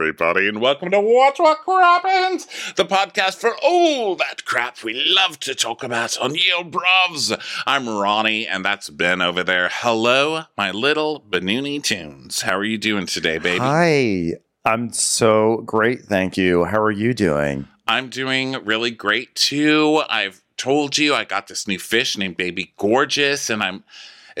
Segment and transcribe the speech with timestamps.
[0.00, 5.38] Everybody, and welcome to Watch What Crappens, the podcast for all that crap we love
[5.40, 7.38] to talk about on Yale Brovs.
[7.66, 9.68] I'm Ronnie, and that's Ben over there.
[9.70, 12.40] Hello, my little Banoony Tunes.
[12.40, 13.58] How are you doing today, baby?
[13.58, 14.32] Hi.
[14.64, 16.64] I'm so great, thank you.
[16.64, 17.68] How are you doing?
[17.86, 20.02] I'm doing really great too.
[20.08, 23.84] I've told you I got this new fish named Baby Gorgeous, and I'm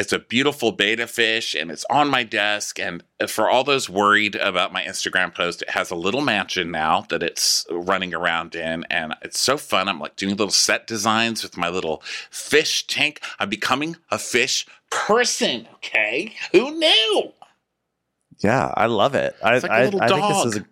[0.00, 2.80] it's a beautiful betta fish and it's on my desk.
[2.80, 7.02] And for all those worried about my Instagram post, it has a little mansion now
[7.10, 8.84] that it's running around in.
[8.84, 9.90] And it's so fun.
[9.90, 13.20] I'm like doing little set designs with my little fish tank.
[13.38, 15.68] I'm becoming a fish person.
[15.74, 16.32] Okay.
[16.52, 17.32] Who knew?
[18.38, 19.36] Yeah, I love it.
[19.44, 20.66] I, like a I, I think this is a,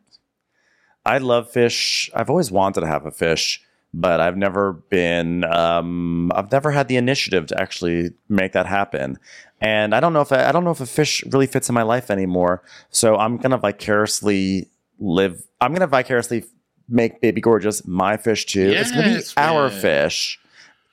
[1.05, 2.11] I love fish.
[2.15, 3.63] I've always wanted to have a fish,
[3.95, 9.19] but I've never been um I've never had the initiative to actually make that happen.
[9.61, 11.75] And I don't know if I, I don't know if a fish really fits in
[11.75, 12.63] my life anymore.
[12.91, 16.45] So I'm gonna vicariously live I'm gonna vicariously
[16.89, 18.71] make baby gorgeous my fish too.
[18.75, 19.81] it's gonna be Yes, our man.
[19.81, 20.39] fish.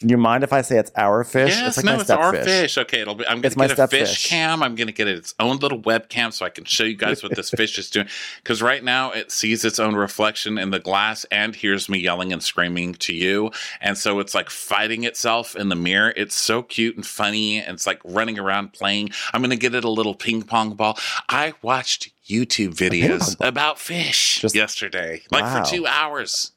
[0.08, 1.50] You mind if I say it's our fish?
[1.50, 2.78] Yes, it's like no, it's our fish.
[2.78, 3.26] Okay, it'll be.
[3.28, 4.30] I'm gonna my get a fish stepfish.
[4.30, 4.62] cam.
[4.62, 7.36] I'm gonna get it its own little webcam so I can show you guys what
[7.36, 8.08] this fish is doing.
[8.38, 12.32] Because right now it sees its own reflection in the glass and hears me yelling
[12.32, 16.14] and screaming to you, and so it's like fighting itself in the mirror.
[16.16, 17.58] It's so cute and funny.
[17.60, 19.10] And it's like running around playing.
[19.34, 20.98] I'm gonna get it a little ping pong ball.
[21.30, 25.64] I watched YouTube videos about fish Just- yesterday, like Wow.
[25.64, 26.52] for two hours.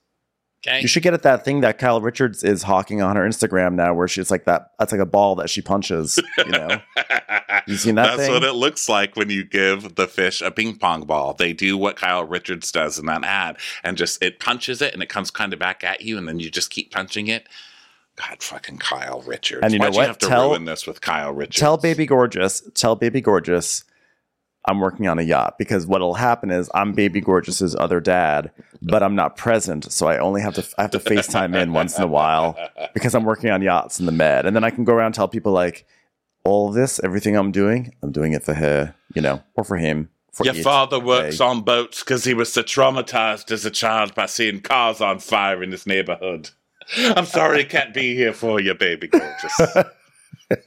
[0.69, 0.81] Okay.
[0.81, 3.95] You should get at that thing that Kyle Richards is hawking on her Instagram now,
[3.95, 4.73] where she's like that.
[4.79, 6.19] That's like a ball that she punches.
[6.39, 6.81] You know,
[7.67, 8.33] You seen that That's thing?
[8.33, 11.35] what it looks like when you give the fish a ping pong ball.
[11.35, 15.03] They do what Kyle Richards does in that ad and just it punches it and
[15.03, 17.47] it comes kind of back at you and then you just keep punching it.
[18.17, 19.61] God fucking Kyle Richards.
[19.63, 20.01] And you know Why'd what?
[20.03, 21.59] you have to Tell- ruin this with Kyle Richards?
[21.59, 23.85] tell baby gorgeous, tell baby gorgeous,
[24.69, 28.51] I'm working on a yacht because what'll happen is I'm baby gorgeous's other dad,
[28.83, 31.97] but I'm not present, so I only have to I have to FaceTime in once
[31.97, 32.57] in a while
[32.93, 35.15] because I'm working on yachts in the med, and then I can go around and
[35.15, 35.87] tell people like
[36.45, 40.11] all this, everything I'm doing, I'm doing it for her, you know, or for him.
[40.33, 44.15] For Your father works They- on boats because he was so traumatized as a child
[44.15, 46.51] by seeing cars on fire in his neighborhood.
[47.17, 49.61] I'm sorry he can't be here for you, baby gorgeous.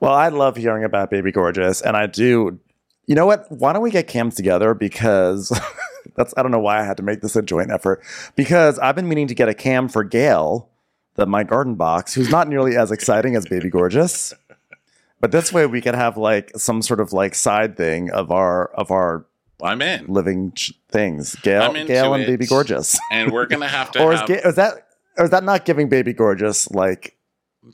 [0.00, 2.58] Well, I love hearing about Baby Gorgeous, and I do.
[3.06, 3.50] You know what?
[3.50, 4.74] Why don't we get cams together?
[4.74, 5.58] Because
[6.16, 8.02] that's I don't know why I had to make this a joint effort.
[8.36, 10.68] Because I've been meaning to get a cam for Gail,
[11.14, 14.34] the my garden box, who's not nearly as exciting as Baby Gorgeous.
[15.20, 18.66] But this way, we could have like some sort of like side thing of our
[18.74, 19.24] of our
[19.62, 20.06] I'm in.
[20.08, 21.36] living ch- things.
[21.36, 22.26] Gail, Gail, and it.
[22.26, 22.98] Baby Gorgeous.
[23.12, 24.28] And we're going to have to or is, have.
[24.28, 27.16] Ga- is that or is that not giving Baby Gorgeous like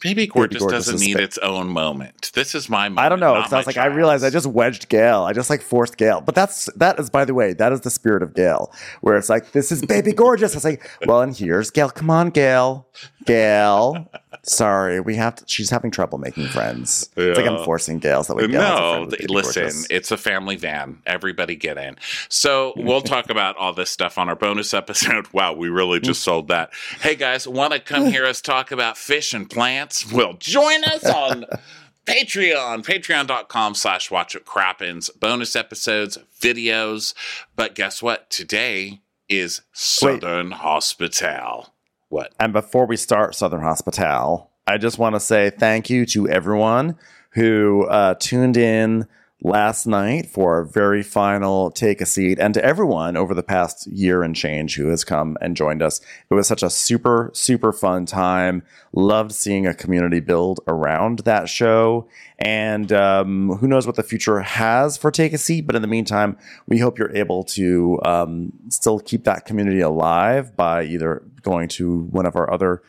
[0.00, 2.30] Baby Gorgeous, Gorgeous doesn't need its own moment.
[2.34, 2.98] This is my moment.
[3.06, 3.34] I don't know.
[3.46, 5.22] sounds my like I realized I just wedged Gail.
[5.22, 6.20] I just like forced Gail.
[6.20, 8.70] But that's that is by the way, that is the spirit of Gail.
[9.00, 10.54] Where it's like, this is baby gorgeous.
[10.54, 11.88] It's like, well, and here's Gail.
[11.88, 12.86] Come on, Gail.
[13.24, 14.10] Gail.
[14.42, 17.08] Sorry, we have to she's having trouble making friends.
[17.16, 19.20] It's like I'm forcing Gail so that way Gail has a friend No, with th-
[19.22, 19.86] Baby listen, Gorgeous.
[19.90, 21.02] it's a family van.
[21.06, 21.96] Everybody get in.
[22.28, 25.26] So we'll talk about all this stuff on our bonus episode.
[25.38, 26.70] Wow, we really just sold that.
[27.00, 29.77] Hey guys, want to come hear us talk about fish and plants?
[30.12, 31.44] Well, join us on
[32.06, 37.12] Patreon, patreon.com slash watch what crappens, bonus episodes, videos.
[37.54, 38.30] But guess what?
[38.30, 41.74] Today is Southern Hospital.
[42.08, 42.32] What?
[42.40, 46.96] And before we start Southern Hospital, I just want to say thank you to everyone
[47.30, 49.06] who uh, tuned in
[49.42, 53.86] last night for our very final Take a Seat, and to everyone over the past
[53.86, 56.00] year and change who has come and joined us.
[56.30, 58.62] It was such a super, super fun time.
[58.92, 62.08] Loved seeing a community build around that show.
[62.38, 65.88] And um, who knows what the future has for Take a Seat, but in the
[65.88, 66.36] meantime,
[66.66, 72.02] we hope you're able to um, still keep that community alive by either going to
[72.10, 72.82] one of our other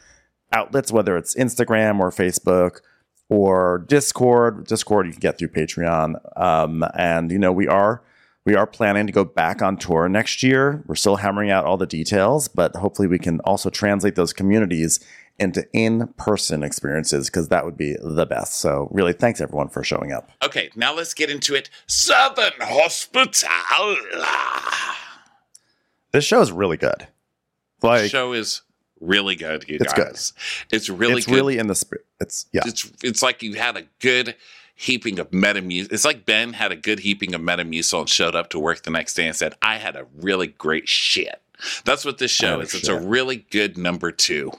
[0.52, 2.80] outlets, whether it's Instagram or Facebook
[3.30, 4.66] or Discord.
[4.68, 6.16] Discord you can get through Patreon.
[6.36, 8.02] Um, and you know we are
[8.46, 10.84] we are planning to go back on tour next year.
[10.88, 15.00] We're still hammering out all the details, but hopefully we can also translate those communities
[15.38, 18.60] into in-person experiences because that would be the best.
[18.60, 20.30] So really, thanks everyone for showing up.
[20.44, 21.70] Okay, now let's get into it.
[21.88, 23.96] Southern Hospital.
[26.12, 27.08] This show is really good.
[27.82, 28.64] Like The show is
[29.00, 30.16] really good, you It's good.
[30.76, 31.36] It's really it's good.
[31.36, 32.06] really in the spirit.
[32.20, 32.62] It's yeah.
[32.66, 34.36] it's it's like you had a good
[34.76, 35.92] heaping of Metamucil.
[35.92, 38.92] It's like Ben had a good heaping of Metamucil and showed up to work the
[38.92, 41.42] next day and said, "I had a really great shit."
[41.84, 42.74] That's what this show is.
[42.74, 44.52] It's a really good number two.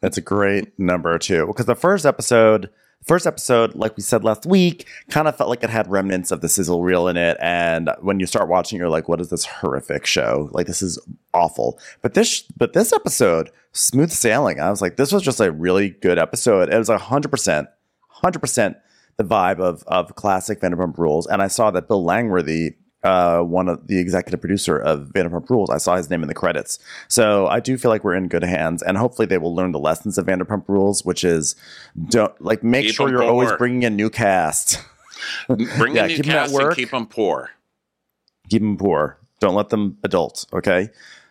[0.00, 2.70] That's a great number two Because the first episode,
[3.06, 6.40] First episode, like we said last week, kind of felt like it had remnants of
[6.40, 7.36] the sizzle reel in it.
[7.40, 10.48] And when you start watching, you're like, what is this horrific show?
[10.52, 10.98] Like this is
[11.32, 11.78] awful.
[12.02, 14.58] But this but this episode, smooth sailing.
[14.58, 16.68] I was like, this was just a really good episode.
[16.68, 17.68] It was a hundred percent,
[18.08, 18.76] hundred percent
[19.18, 21.28] the vibe of of classic Vanderpump Rules.
[21.28, 22.74] And I saw that Bill Langworthy
[23.06, 25.70] uh, one of the executive producer of Vanderpump Rules.
[25.70, 26.80] I saw his name in the credits.
[27.06, 29.78] So I do feel like we're in good hands, and hopefully they will learn the
[29.78, 31.54] lessons of Vanderpump Rules, which is
[32.08, 34.82] don't like make Keep sure you're always bringing in new cast.
[35.48, 37.50] Bring Yeah, a new keep 'em at cast and keep them poor.
[38.50, 39.18] Keep them poor.
[39.40, 40.44] Don't let them adult.
[40.52, 40.90] Okay.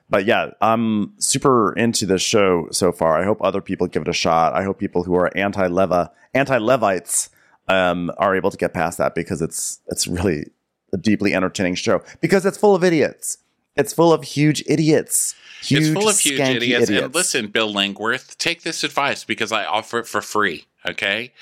[0.09, 3.19] But yeah, I'm super into this show so far.
[3.19, 4.53] I hope other people give it a shot.
[4.53, 7.29] I hope people who are anti-Leva, anti-Levites,
[7.67, 10.51] um, are able to get past that because it's it's really
[10.95, 13.37] a deeply entertaining show because it's full of idiots.
[13.75, 15.35] It's full of huge idiots.
[15.61, 16.89] Huge, it's full of huge skanky idiots.
[16.89, 20.65] And listen, Bill Langworthy, take this advice because I offer it for free.
[20.87, 21.33] Okay.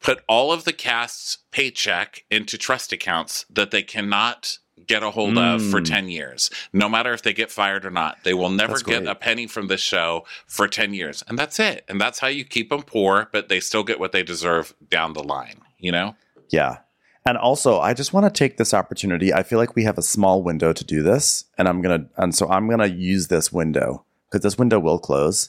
[0.00, 5.36] Put all of the cast's paycheck into trust accounts that they cannot get a hold
[5.38, 5.84] of for Mm.
[5.88, 6.50] 10 years.
[6.72, 9.10] No matter if they get fired or not, they will never That's get great.
[9.10, 11.22] a penny from this show for 10 years.
[11.28, 11.84] And that's it.
[11.88, 15.12] And that's how you keep them poor, but they still get what they deserve down
[15.12, 16.16] the line, you know?
[16.50, 16.78] Yeah.
[17.24, 19.32] And also, I just want to take this opportunity.
[19.32, 22.34] I feel like we have a small window to do this, and I'm gonna and
[22.34, 25.48] so I'm gonna use this window because this window will close.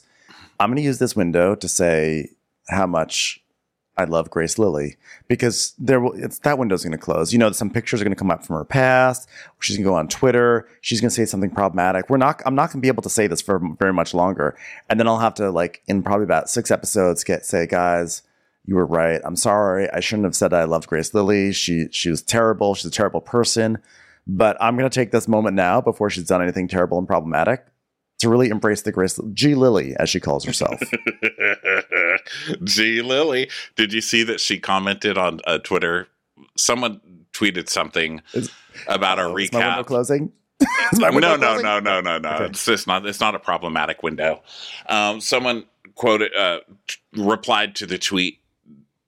[0.60, 2.30] I'm gonna use this window to say
[2.68, 3.40] how much
[3.96, 7.32] I love Grace Lilly because there will it's that window's gonna close.
[7.32, 9.28] You know, some pictures are gonna come up from her past.
[9.58, 10.68] She's gonna go on Twitter.
[10.80, 12.08] She's gonna say something problematic.
[12.08, 12.40] We're not.
[12.46, 14.56] I'm not gonna be able to say this for very much longer,
[14.88, 18.22] and then I'll have to like in probably about six episodes get say, guys
[18.66, 19.20] you were right.
[19.24, 19.90] I'm sorry.
[19.90, 21.52] I shouldn't have said I loved Grace Lilly.
[21.52, 22.74] She she was terrible.
[22.74, 23.78] She's a terrible person.
[24.26, 27.66] But I'm gonna take this moment now before she's done anything terrible and problematic
[28.20, 30.80] to really embrace the Grace G Lilly as she calls herself.
[32.64, 33.50] G Lilly.
[33.76, 36.08] Did you see that she commented on uh, Twitter?
[36.56, 37.00] Someone
[37.32, 38.50] tweeted something Is-
[38.86, 39.86] about a Oh, is my window recap.
[39.86, 40.32] closing?
[40.94, 41.64] My window no, no, closing?
[41.64, 42.28] no, no, no, no.
[42.30, 42.44] Okay.
[42.46, 43.04] It's just not.
[43.04, 44.40] It's not a problematic window.
[44.88, 45.64] Um, someone
[45.96, 48.38] quoted, uh, t- replied to the tweet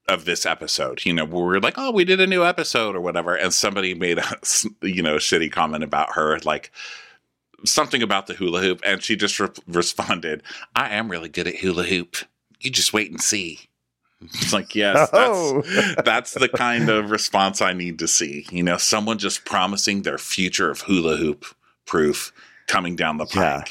[0.09, 1.05] of this episode.
[1.05, 4.19] You know, we're like, "Oh, we did a new episode" or whatever, and somebody made
[4.19, 4.25] a
[4.83, 6.71] you know shitty comment about her, like
[7.65, 10.43] something about the hula hoop, and she just re- responded,
[10.75, 12.17] "I am really good at hula hoop.
[12.61, 13.61] You just wait and see."
[14.23, 15.61] It's like, yes, Oh.
[15.63, 18.47] that's that's the kind of response I need to see.
[18.51, 21.45] You know, someone just promising their future of hula hoop
[21.85, 22.33] proof
[22.67, 23.35] coming down the pike.
[23.37, 23.65] Yeah,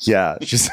[0.42, 0.68] she's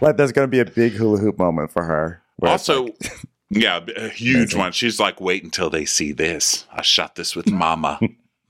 [0.00, 2.22] like there's gonna be a big hula hoop moment for her.
[2.42, 3.12] also, like-
[3.50, 4.58] yeah, a huge Amazing.
[4.58, 4.72] one.
[4.72, 6.66] She's like, wait until they see this.
[6.72, 7.98] I shot this with Mama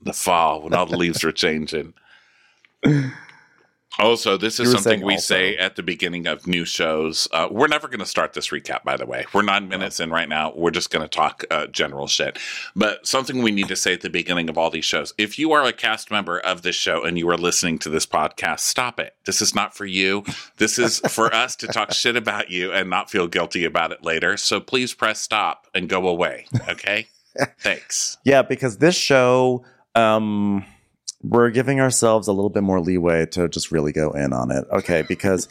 [0.01, 1.93] the fall when all the leaves were changing.
[3.99, 5.35] Also, this is something we also.
[5.35, 7.27] say at the beginning of new shows.
[7.31, 9.25] Uh, we're never going to start this recap, by the way.
[9.33, 10.53] We're nine minutes in right now.
[10.55, 12.37] We're just going to talk uh, general shit.
[12.75, 15.51] But something we need to say at the beginning of all these shows if you
[15.53, 18.99] are a cast member of this show and you are listening to this podcast, stop
[18.99, 19.15] it.
[19.25, 20.23] This is not for you.
[20.57, 24.03] This is for us to talk shit about you and not feel guilty about it
[24.03, 24.37] later.
[24.37, 26.47] So please press stop and go away.
[26.69, 27.07] Okay?
[27.59, 28.17] Thanks.
[28.23, 30.65] Yeah, because this show, um,
[31.27, 34.65] we're giving ourselves a little bit more leeway to just really go in on it.
[34.71, 35.47] Okay, because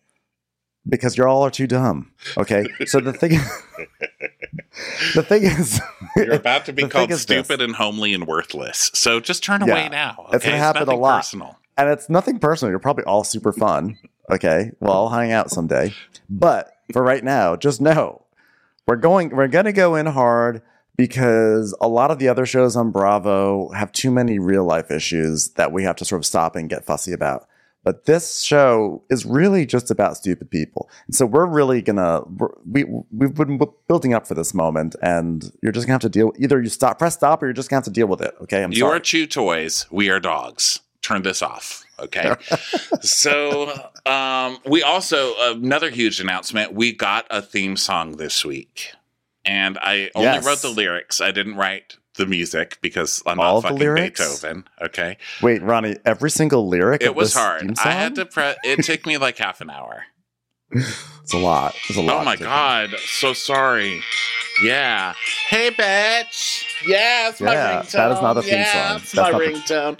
[0.88, 2.12] because you all are too dumb.
[2.36, 3.32] Okay, so the thing,
[5.14, 5.80] the thing is,
[6.16, 8.90] You're about to be called stupid and homely and worthless.
[8.94, 9.72] So just turn Yeah.
[9.72, 10.28] away now.
[10.32, 10.62] It's gonna okay?
[10.62, 11.18] happen a lot.
[11.18, 11.58] Personal.
[11.76, 12.70] and it's nothing personal.
[12.70, 13.98] You're probably all super fun.
[14.30, 15.92] Okay, well, I'll hang out someday.
[16.30, 18.22] But for right now, just know
[18.86, 19.30] we're going.
[19.30, 20.62] We're gonna go in hard
[20.96, 25.50] because a lot of the other shows on Bravo have too many real life issues
[25.50, 27.46] that we have to sort of stop and get fussy about.
[27.84, 32.50] But this show is really just about stupid people, and so we're really gonna we're,
[32.64, 33.58] we we've been
[33.88, 36.32] building up for this moment, and you're just gonna have to deal.
[36.38, 38.34] Either you stop, press stop, or you're just gonna have to deal with it.
[38.42, 38.98] Okay, I'm you sorry.
[38.98, 39.86] are chew toys.
[39.90, 40.78] We are dogs.
[41.02, 41.84] Turn this off.
[41.98, 42.32] Okay.
[43.00, 43.72] so
[44.06, 46.74] um, we also another huge announcement.
[46.74, 48.92] We got a theme song this week,
[49.44, 50.46] and I only Yes.
[50.46, 51.20] wrote the lyrics.
[51.20, 54.20] I didn't write the music because I'm All not the fucking lyrics?
[54.20, 54.68] Beethoven.
[54.82, 55.16] Okay.
[55.40, 57.02] Wait, Ronnie, every single lyric.
[57.02, 57.78] It was hard.
[57.84, 58.56] I had to press.
[58.64, 60.04] It took me like half an hour.
[61.22, 61.76] It's a lot.
[61.88, 62.22] It's a lot.
[62.22, 64.02] Oh my god, so sorry.
[64.64, 65.14] Yeah.
[65.48, 66.64] Hey, bitch.
[66.84, 67.90] Yeah, it's my Yeah, ringtone.
[67.92, 68.96] that is not a theme yeah, song.
[69.02, 69.98] It's That's my not the- ringtone.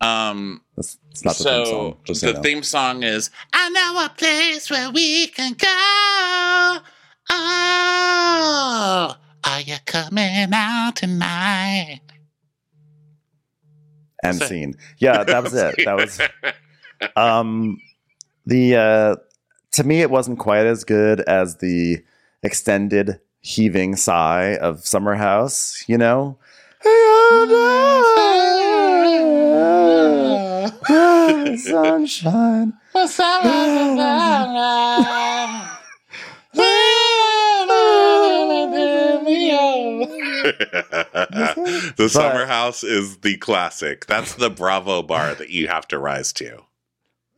[0.00, 0.60] Um.
[0.76, 1.96] That's, it's not the so theme song.
[2.04, 2.42] Just so the you know.
[2.42, 6.78] theme song is "I know a place where we can go."
[7.30, 9.14] Oh,
[9.44, 12.00] are you coming out tonight?
[14.24, 14.48] End it.
[14.48, 14.74] scene.
[14.98, 15.76] Yeah, that was it.
[15.84, 16.20] That was
[17.16, 17.80] um
[18.46, 19.16] the uh
[19.72, 22.02] to me, it wasn't quite as good as the
[22.42, 26.38] extended heaving sigh of Summer House, you know?
[31.58, 32.72] Sunshine.
[41.96, 44.06] the summer house is the classic.
[44.06, 46.62] That's the Bravo bar that you have to rise to.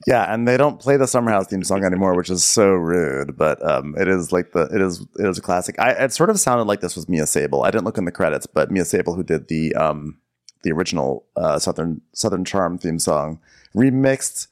[0.06, 3.36] Yeah, and they don't play the Summer House theme song anymore, which is so rude.
[3.36, 5.78] But um, it is like the it is it is a classic.
[5.78, 7.64] I it sort of sounded like this was Mia Sable.
[7.64, 10.18] I didn't look in the credits, but Mia Sable, who did the um
[10.62, 13.40] the original uh, Southern Southern Charm theme song,
[13.74, 14.46] remixed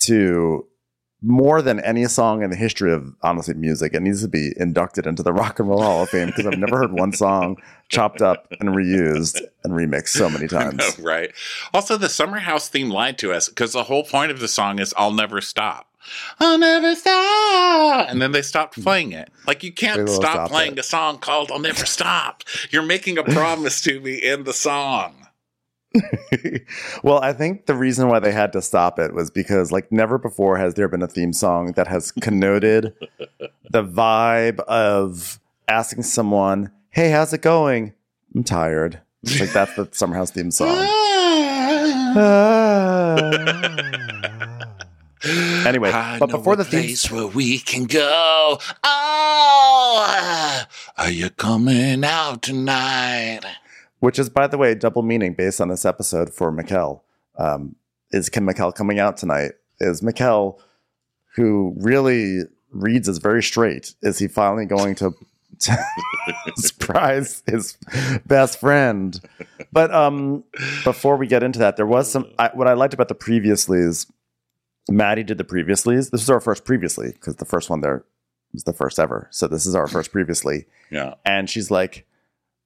[0.00, 0.66] to
[1.22, 3.94] more than any song in the history of honestly music.
[3.94, 6.58] It needs to be inducted into the Rock and Roll Hall of Fame because I've
[6.58, 7.56] never heard one song
[7.88, 10.78] chopped up and reused and remixed so many times.
[10.78, 11.32] know, right.
[11.74, 14.78] Also, the Summer House theme lied to us because the whole point of the song
[14.78, 15.86] is "I'll never stop."
[16.40, 18.82] I'll never stop, and then they stopped hmm.
[18.82, 19.30] playing it.
[19.46, 20.78] Like you can't stop, stop playing it.
[20.78, 25.26] a song called "I'll Never Stop." You're making a promise to me in the song.
[27.02, 30.18] well, I think the reason why they had to stop it was because, like, never
[30.18, 32.94] before has there been a theme song that has connoted
[33.70, 37.94] the vibe of asking someone, "Hey, how's it going?"
[38.34, 39.00] I'm tired.
[39.22, 40.68] It's like that's the Summer House theme song.
[45.66, 48.58] anyway, I but before the theme, place where we can go.
[48.84, 50.64] Oh,
[50.96, 53.40] are you coming out tonight?
[54.00, 57.00] Which is by the way double meaning based on this episode for Mikkel,
[57.38, 57.76] um,
[58.10, 59.52] is Kim Mikkel coming out tonight?
[59.78, 60.58] Is Mikkel,
[61.36, 62.40] who really
[62.72, 65.12] reads as very straight, is he finally going to?
[65.58, 65.76] to
[66.56, 67.76] surprise his
[68.24, 69.20] best friend
[69.72, 70.42] but um
[70.84, 74.10] before we get into that there was some I, what i liked about the previouslys
[74.88, 78.04] maddie did the previouslys this is our first previously because the first one there
[78.54, 81.14] was the first ever so this is our first previously Yeah.
[81.26, 82.06] and she's like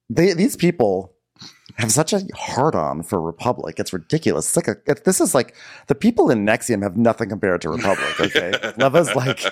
[0.09, 1.14] they, these people
[1.77, 5.35] have such a hard on for republic it's ridiculous it's like a it, this is
[5.35, 5.53] like
[5.87, 9.43] the people in NXIVM have nothing compared to republic okay leva's like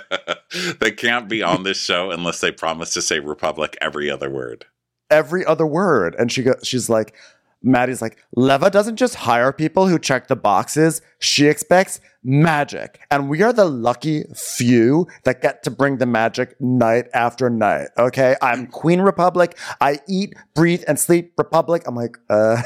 [0.80, 4.66] they can't be on this show unless they promise to say Republic every other word.
[5.10, 6.16] every other word.
[6.18, 7.16] And she go, she's like,
[7.63, 11.01] Maddie's like, Leva doesn't just hire people who check the boxes.
[11.20, 13.00] She expects magic.
[13.10, 17.88] And we are the lucky few that get to bring the magic night after night.
[17.98, 18.36] Okay.
[18.41, 19.58] I'm Queen Republic.
[19.79, 21.84] I eat, breathe, and sleep Republic.
[21.86, 22.62] I'm like, uh,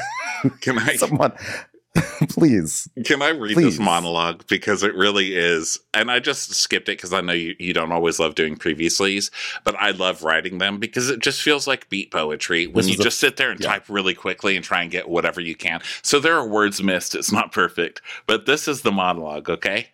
[0.60, 1.32] Can I someone,
[2.28, 2.88] please.
[3.04, 3.76] can I read Please.
[3.76, 7.54] this monologue because it really is and I just skipped it because I know you,
[7.58, 9.30] you don't always love doing previouslys,
[9.64, 12.94] but I love writing them because it just feels like beat poetry when This you
[12.94, 13.68] is a- just sit there and yeah.
[13.68, 15.80] type really quickly and try and get whatever you can.
[16.02, 17.14] So there are words missed.
[17.14, 19.88] It's not perfect, but this is the monologue, okay?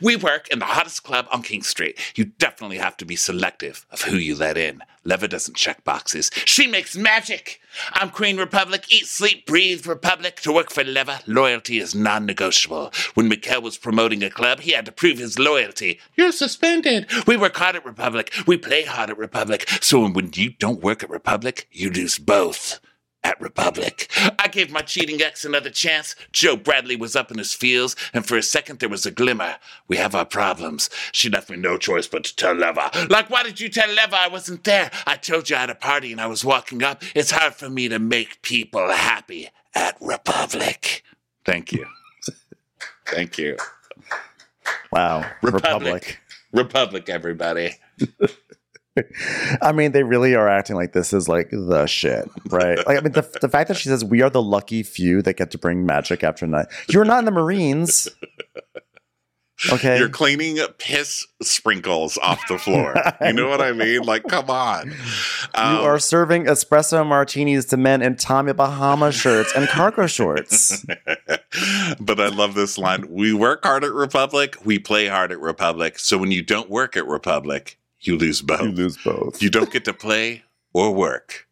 [0.00, 1.98] We work in the hottest club on King Street.
[2.14, 4.80] You definitely have to be selective of who you let in.
[5.02, 6.30] Leva doesn't check boxes.
[6.44, 7.60] She makes magic.
[7.94, 8.84] I'm Queen Republic.
[8.92, 10.36] Eat, sleep, breathe Republic.
[10.42, 12.92] To work for Leva, loyalty is non negotiable.
[13.14, 15.98] When Mikkel was promoting a club, he had to prove his loyalty.
[16.14, 17.10] You're suspended.
[17.26, 18.32] We work hard at Republic.
[18.46, 19.68] We play hard at Republic.
[19.80, 22.78] So when you don't work at Republic, you lose both
[23.24, 24.10] at Republic.
[24.38, 26.14] I gave my cheating ex another chance.
[26.32, 29.56] Joe Bradley was up in his fields, and for a second there was a glimmer.
[29.86, 30.88] We have our problems.
[31.12, 32.90] She left me no choice but to tell Leva.
[33.10, 34.90] Like, why did you tell Leva I wasn't there?
[35.06, 37.02] I told you I had a party and I was walking up.
[37.14, 41.02] It's hard for me to make people happy at Republic.
[41.44, 41.86] Thank you.
[43.06, 43.56] Thank you.
[44.92, 45.30] Wow.
[45.42, 45.62] Republic.
[45.62, 46.20] Republic.
[46.52, 47.74] Republic, everybody.
[49.62, 52.78] I mean, they really are acting like this is like the shit, right?
[52.86, 55.34] Like, I mean, the, the fact that she says we are the lucky few that
[55.34, 56.66] get to bring magic after night.
[56.88, 58.08] You're not in the Marines.
[59.72, 59.98] Okay.
[59.98, 62.94] You're cleaning piss sprinkles off the floor.
[63.20, 64.02] You know what I mean?
[64.02, 64.90] Like, come on.
[64.90, 64.94] you
[65.54, 70.86] Um, are serving espresso martinis to men in Tommy Bahama shirts and cargo shorts.
[72.00, 73.06] but I love this line.
[73.10, 75.98] We work hard at Republic, we play hard at Republic.
[75.98, 78.60] So when you don't work at Republic, you lose both.
[78.60, 81.48] You You, lose both You don't get to play or work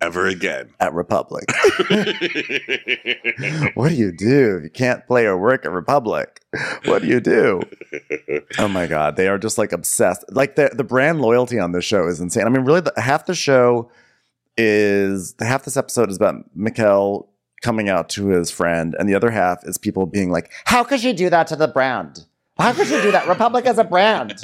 [0.00, 0.70] ever again.
[0.80, 1.44] at Republic.
[3.74, 6.40] what do you do if you can't play or work at Republic?
[6.84, 7.62] What do you do?
[8.58, 10.24] Oh my god, they are just like obsessed.
[10.30, 12.46] Like the the brand loyalty on this show is insane.
[12.46, 13.90] I mean, really, the, half the show
[14.56, 17.28] is half this episode is about Mikkel
[17.62, 21.02] coming out to his friend, and the other half is people being like, "How could
[21.02, 22.26] you do that to the brand?
[22.60, 23.28] How could you do that?
[23.28, 24.40] Republic is a brand.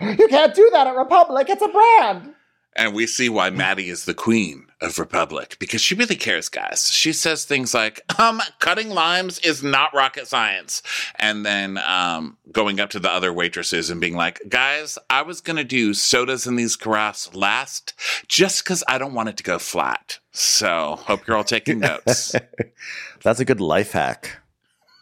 [0.00, 1.48] You can't do that at Republic.
[1.48, 2.34] It's a brand."
[2.78, 6.92] And we see why Maddie is the queen of Republic because she really cares, guys.
[6.92, 10.80] She says things like, um, cutting limes is not rocket science.
[11.16, 15.40] And then um, going up to the other waitresses and being like, guys, I was
[15.40, 17.94] going to do sodas in these carafes last
[18.28, 20.20] just because I don't want it to go flat.
[20.30, 22.36] So hope you're all taking notes.
[23.24, 24.38] That's a good life hack.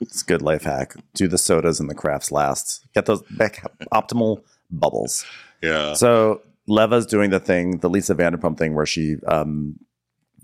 [0.01, 0.95] It's a good life hack.
[1.15, 2.85] Do the sodas and the carafes last.
[2.95, 3.63] Get those back
[3.93, 5.25] optimal bubbles.
[5.63, 5.95] yeah.
[5.95, 9.79] So Leva's doing the thing, the Lisa Vanderpump thing, where she um,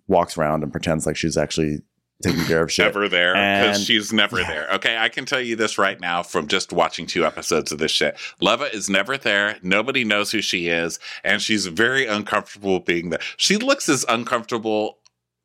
[0.08, 1.80] walks around and pretends like she's actually
[2.22, 2.86] taking care of shit.
[2.86, 4.68] Never there because she's never there.
[4.74, 7.90] Okay, I can tell you this right now from just watching two episodes of this
[7.90, 8.16] shit.
[8.40, 9.58] Leva is never there.
[9.62, 13.20] Nobody knows who she is, and she's very uncomfortable being there.
[13.36, 14.98] She looks as uncomfortable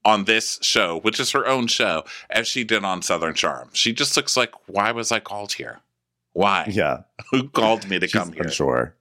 [0.07, 3.69] on this show, which is her own show, as she did on Southern Charm.
[3.73, 5.81] She just looks like, why was I called here?
[6.33, 6.65] Why?
[6.71, 6.99] Yeah,
[7.31, 8.43] Who called me to come here?
[8.43, 8.93] unsure.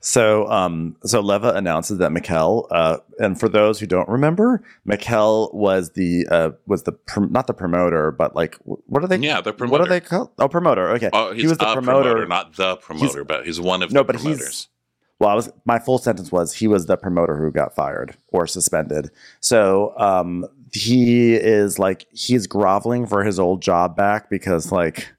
[0.00, 5.54] So, um, so Leva announces that Mikkel, uh, and for those who don't remember, Mikkel
[5.54, 9.16] was the uh, was the prom- not the promoter, but like what are they?
[9.16, 9.72] Yeah, the promoter.
[9.72, 10.30] What are they called?
[10.38, 10.88] Oh, promoter.
[10.90, 12.02] Okay, Oh, he's he was the promoter.
[12.10, 12.26] promoter.
[12.26, 14.68] not the promoter, but he's one of No, the but he's- promoters.
[15.22, 18.44] Well, I was my full sentence was he was the promoter who got fired or
[18.48, 19.08] suspended.
[19.38, 25.12] So um, he is like he's groveling for his old job back because like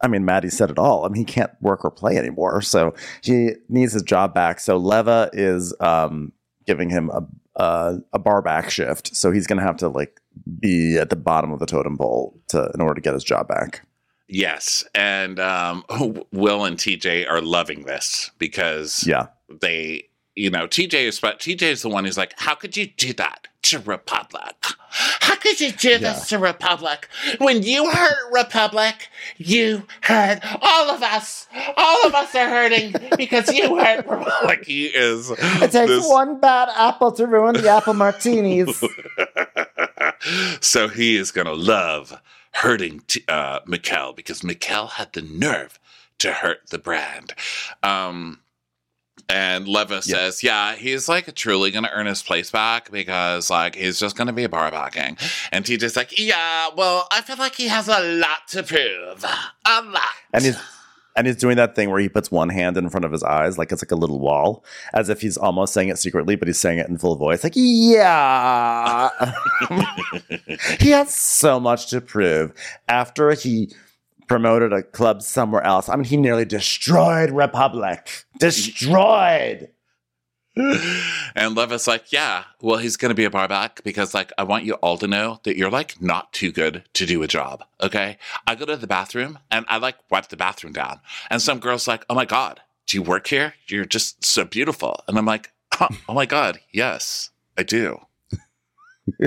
[0.00, 1.04] I mean Maddie said it all.
[1.04, 4.60] I mean he can't work or play anymore, so he needs his job back.
[4.60, 6.30] So Leva is um,
[6.64, 7.26] giving him a,
[7.60, 10.20] a a bar back shift, so he's gonna have to like
[10.60, 13.48] be at the bottom of the totem pole to in order to get his job
[13.48, 13.84] back.
[14.28, 15.84] Yes, and um,
[16.32, 21.62] Will and TJ are loving this because Yeah, they, you know, TJ is but TJ
[21.62, 24.54] is the one who's like, "How could you do that to Republic?
[24.90, 27.08] How could you do this to Republic?
[27.38, 31.46] When you hurt Republic, you hurt all of us.
[31.76, 35.30] All of us are hurting because you hurt Republic." He is.
[35.30, 38.82] It this- one bad apple to ruin the apple martinis.
[40.60, 42.20] so he is gonna love
[42.52, 45.78] hurting t- uh, Mikkel because Mikkel had the nerve
[46.18, 47.34] to hurt the brand.
[47.82, 48.40] Um,
[49.28, 53.98] and Leva says, yeah, he's like truly gonna earn his place back because like he's
[53.98, 55.16] just gonna be a bar backing.
[55.52, 59.24] And TJ's like, yeah, well, I feel like he has a lot to prove.
[59.66, 60.02] A lot.
[60.32, 60.56] and he's
[61.18, 63.58] and he's doing that thing where he puts one hand in front of his eyes
[63.58, 64.64] like it's like a little wall
[64.94, 67.54] as if he's almost saying it secretly but he's saying it in full voice like
[67.56, 69.10] yeah
[70.78, 72.52] he has so much to prove
[72.88, 73.68] after he
[74.28, 79.70] promoted a club somewhere else i mean he nearly destroyed republic destroyed
[81.36, 84.64] and Leva's like, yeah, well, he's going to be a barback because, like, I want
[84.64, 87.62] you all to know that you're, like, not too good to do a job.
[87.80, 88.18] Okay.
[88.44, 90.98] I go to the bathroom and I, like, wipe the bathroom down.
[91.30, 93.54] And some girl's like, oh my God, do you work here?
[93.68, 95.04] You're just so beautiful.
[95.06, 98.00] And I'm like, oh, oh my God, yes, I do.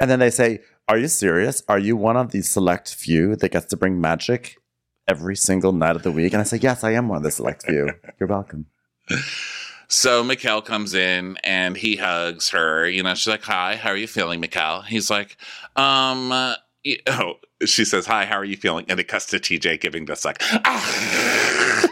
[0.00, 3.50] and then they say are you serious are you one of the select few that
[3.50, 4.56] gets to bring magic
[5.08, 7.30] every single night of the week and i say yes i am one of the
[7.30, 8.66] select few you're welcome
[9.88, 12.88] So Mikkel comes in and he hugs her.
[12.88, 15.36] You know, she's like, "Hi, how are you feeling, Mikkel?" He's like,
[15.76, 16.32] "Um,
[17.06, 20.24] oh." She says, "Hi, how are you feeling?" And it cuts to TJ giving this
[20.24, 21.86] like, "Ah."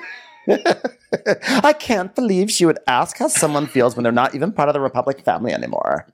[1.62, 4.72] I can't believe she would ask how someone feels when they're not even part of
[4.74, 6.06] the Republic family anymore.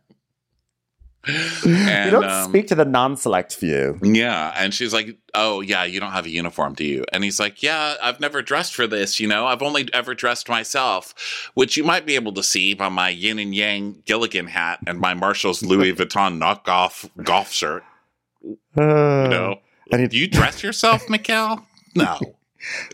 [1.26, 3.98] And, you don't um, speak to the non-select few.
[4.02, 4.54] Yeah.
[4.56, 7.04] And she's like, Oh, yeah, you don't have a uniform, do you?
[7.12, 10.48] And he's like, Yeah, I've never dressed for this, you know, I've only ever dressed
[10.48, 14.78] myself, which you might be able to see by my yin and yang Gilligan hat
[14.86, 17.84] and my Marshall's Louis Vuitton knockoff golf shirt.
[18.42, 19.60] You know,
[19.92, 21.62] and he- do you dress yourself, Mikkel?
[21.94, 22.18] No.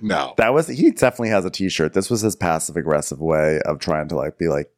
[0.01, 0.35] No.
[0.37, 1.93] that was he definitely has a t-shirt.
[1.93, 4.71] This was his passive aggressive way of trying to like be like,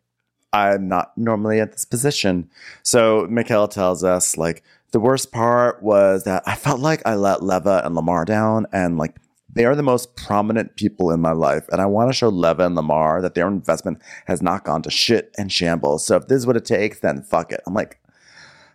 [0.53, 2.49] I'm not normally at this position.
[2.83, 7.43] So Mikhail tells us like the worst part was that I felt like I let
[7.43, 9.17] Leva and Lamar down and like
[9.53, 11.69] they are the most prominent people in my life.
[11.71, 14.91] And I want to show Leva and Lamar that their investment has not gone to
[14.91, 16.07] shit and shambles.
[16.07, 17.61] So if this is what it takes, then fuck it.
[17.67, 17.99] I'm like,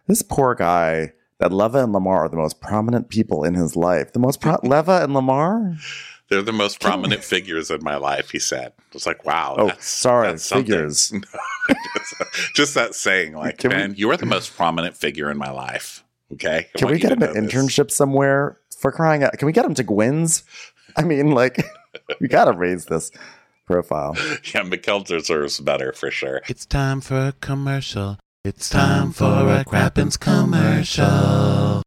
[0.08, 4.14] this poor guy that Leva and Lamar are the most prominent people in his life.
[4.14, 5.76] The most pro- Leva and Lamar?
[6.34, 8.74] They're the most prominent figures in my life, he said.
[8.88, 9.56] It was like, wow.
[9.56, 11.10] Oh, that's- sorry, that's figures.
[11.70, 15.38] just, just that saying, like, Can we- man, you are the most prominent figure in
[15.38, 16.04] my life.
[16.34, 16.68] Okay.
[16.74, 17.54] I Can we get him an this.
[17.54, 19.38] internship somewhere for crying out?
[19.38, 20.44] Can we get him to Gwynn's?
[20.98, 21.64] I mean, like,
[22.20, 23.12] we got to raise this
[23.68, 24.16] profile.
[24.18, 26.42] Yeah, Mikkel deserves better for sure.
[26.48, 28.18] It's time for a commercial.
[28.44, 31.83] It's time for a Crappens commercial.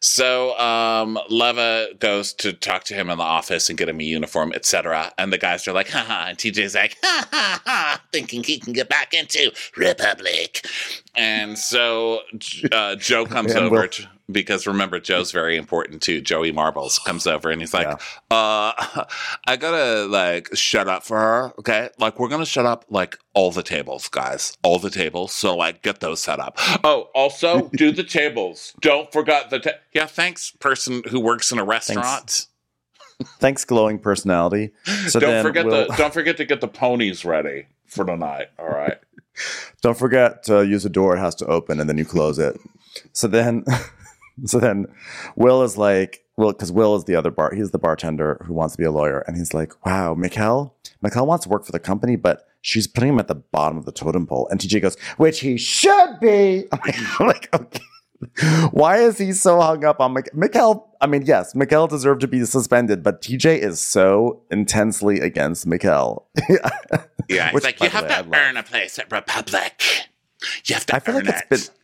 [0.00, 4.04] So um, Leva goes to talk to him in the office and get him a
[4.04, 5.12] uniform, etc.
[5.18, 8.58] And the guys are like, "Ha ha!" And TJ's like, "Ha ha ha!" Thinking he
[8.58, 10.64] can get back into Republic.
[11.14, 12.20] And so
[12.72, 16.20] uh, Joe comes over Will- to, because remember Joe's very important too.
[16.20, 17.86] Joey Marbles comes over and he's like,
[18.30, 18.72] "Uh,
[19.46, 21.90] I gotta like shut up for her, okay?
[21.98, 25.32] Like we're gonna shut up like all the tables, guys, all the tables.
[25.32, 26.58] So like get those set up.
[26.84, 28.74] Oh, also do the tables.
[28.80, 30.06] Don't forget the ta- yeah.
[30.06, 32.46] Thanks, person who works in a restaurant.
[33.40, 34.72] Thanks, glowing personality.
[35.08, 38.48] So don't then forget we'll- the don't forget to get the ponies ready for tonight.
[38.58, 38.98] All right.
[39.82, 41.16] Don't forget to use a door.
[41.16, 42.60] It has to open, and then you close it.
[43.12, 43.64] So then,
[44.46, 44.86] so then,
[45.36, 47.52] Will is like, Will, because Will is the other bar.
[47.54, 50.72] He's the bartender who wants to be a lawyer, and he's like, "Wow, Mikkel,
[51.04, 53.84] Mikkel wants to work for the company, but she's putting him at the bottom of
[53.86, 57.80] the totem pole." And TJ goes, "Which he should be." I'm like, okay.
[58.72, 60.84] Why is he so hung up on Mik- Mikkel?
[61.00, 66.24] I mean, yes, Mikkel deserved to be suspended, but TJ is so intensely against Mikkel.
[67.28, 69.82] Yeah, Which, like you have way, to earn a place at Republic.
[70.64, 71.44] You have to I feel earn like it.
[71.50, 71.74] it's been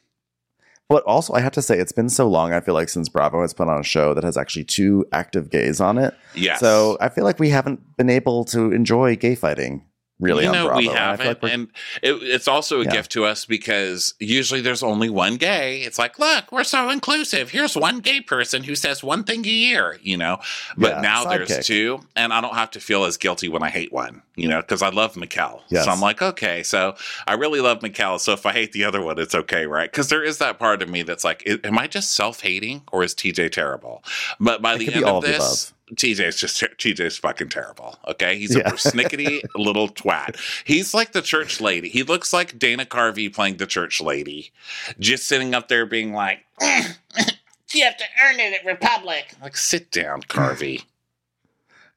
[0.89, 2.53] But also, I have to say, it's been so long.
[2.53, 5.51] I feel like since Bravo has put on a show that has actually two active
[5.51, 6.15] gays on it.
[6.35, 6.61] yes.
[6.61, 9.87] So I feel like we haven't been able to enjoy gay fighting
[10.21, 10.79] really you know Bravo.
[10.79, 11.69] we have feel it, like and
[12.03, 12.93] it, it's also a Yeah.
[12.93, 15.81] gift to us because usually there's only one gay.
[15.83, 17.51] It's like, look, we're so inclusive.
[17.51, 20.39] Here's one gay person who says one thing a year, you know.
[20.77, 23.71] But Yeah, now there's two, and I don't have to feel as guilty when I
[23.71, 25.63] hate one, you know, because I love Mikkel.
[25.69, 25.85] Yes.
[25.85, 26.95] So I'm like, okay, so
[27.27, 28.21] I really love Mikkel.
[28.21, 29.91] So if I hate the other one, it's okay, right?
[29.91, 33.03] Because there is that part of me that's like, am I just self hating or
[33.03, 34.05] is TJ terrible?
[34.39, 35.73] But by It the end of this.
[35.93, 37.99] TJ's just TJ's fucking terrible.
[38.09, 38.65] Okay, he's a Yeah.
[38.71, 40.37] persnickety little twat.
[40.65, 41.89] He's like the church lady.
[41.89, 44.51] He looks like Dana Carvey playing the church lady,
[44.99, 49.91] just sitting up there being like, "You have to earn it at Republic." Like, sit
[49.91, 50.85] down, Carvey.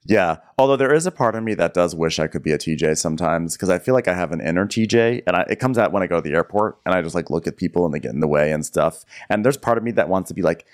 [0.06, 0.38] Yeah.
[0.58, 2.98] Although there is a part of me that does wish I could be a TJ
[2.98, 5.92] sometimes because I feel like I have an inner TJ and I, it comes out
[5.92, 8.00] when I go to the airport and I just like look at people and they
[8.00, 9.04] get in the way and stuff.
[9.30, 10.66] And there's part of me that wants to be like,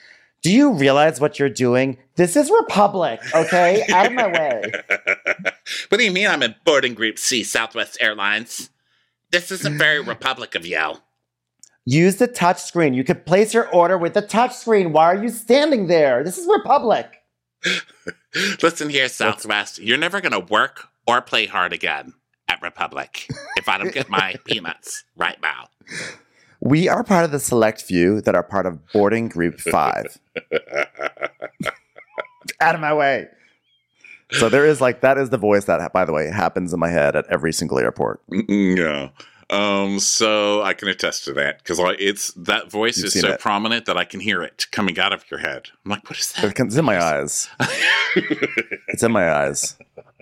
[0.43, 1.97] do you realize what you're doing?
[2.15, 3.85] This is Republic, okay?
[3.91, 4.71] Out of my way.
[5.89, 8.69] what do you mean I'm in boarding group C, Southwest Airlines?
[9.31, 10.07] This isn't very mm.
[10.07, 10.95] Republic of you.
[11.85, 12.93] Use the touch screen.
[12.93, 14.93] You could place your order with the touch screen.
[14.93, 16.23] Why are you standing there?
[16.23, 17.23] This is Republic.
[18.61, 19.79] Listen here, Southwest.
[19.79, 22.13] You're never going to work or play hard again
[22.49, 23.27] at Republic
[23.57, 25.69] if I don't get my peanuts right now.
[26.65, 30.17] We are part of the select few that are part of boarding group five.
[32.61, 33.27] Out of my way.
[34.31, 36.89] So there is like that is the voice that, by the way, happens in my
[36.89, 38.21] head at every single airport.
[38.47, 39.09] Yeah.
[39.49, 43.39] Um, so I can attest to that because it's that voice You've is so it.
[43.39, 45.69] prominent that I can hear it coming out of your head.
[45.85, 46.57] I'm like, what is that?
[46.59, 47.49] It's in my eyes.
[48.87, 49.77] It's in my eyes.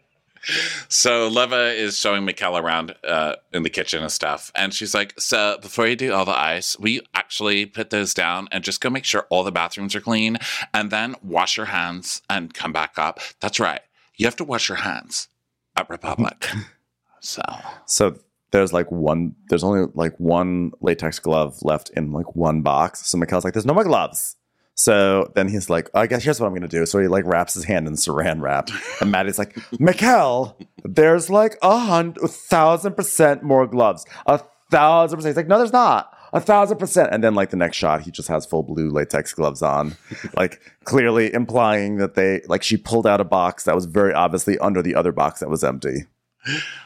[0.88, 5.20] so Leva is showing Mikkel around uh, in the kitchen and stuff, and she's like,
[5.20, 8.82] "So before you do all the ice, will you actually put those down and just
[8.82, 10.38] go make sure all the bathrooms are clean,
[10.74, 13.20] and then wash your hands and come back up?
[13.40, 13.82] That's right.
[14.16, 15.28] You have to wash your hands
[15.76, 16.48] at Republic.
[17.20, 17.42] so
[17.86, 18.18] So
[18.52, 19.36] there's like one.
[19.50, 23.08] There's only like one latex glove left in like one box.
[23.08, 24.36] So Mikhail's like, "There's no more gloves."
[24.82, 26.86] So then he's like, I guess here's what I'm gonna do.
[26.86, 31.58] So he like wraps his hand in saran wrap, and Maddie's like, Mikhail, there's like
[31.62, 34.06] a hundred thousand percent more gloves.
[34.26, 34.42] A
[34.72, 35.32] thousand percent.
[35.32, 36.18] He's like, no, there's not.
[36.34, 37.10] A thousand percent.
[37.12, 39.96] And then like the next shot, he just has full blue latex gloves on,
[40.36, 44.58] like clearly implying that they like she pulled out a box that was very obviously
[44.60, 46.06] under the other box that was empty.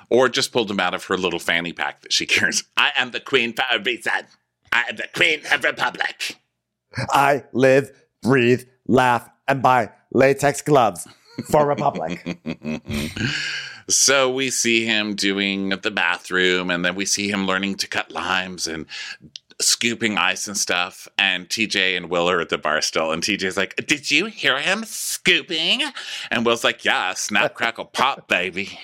[0.10, 2.66] or just pulled them out of her little fanny pack that she carries.
[2.76, 4.12] I am the queen for a reason.
[4.74, 6.36] I am the queen of Republic.
[7.10, 11.08] I live, breathe, laugh, and buy latex gloves
[11.50, 12.40] for Republic.
[13.90, 18.12] so we see him doing the bathroom, and then we see him learning to cut
[18.12, 18.86] limes and
[19.62, 21.08] scooping ice and stuff.
[21.18, 24.60] And TJ and Will are at the bar still, and TJ's like, "Did you hear
[24.60, 25.84] him scooping?"
[26.32, 28.80] And Will's like, "Yeah, snap, crackle, pop, baby."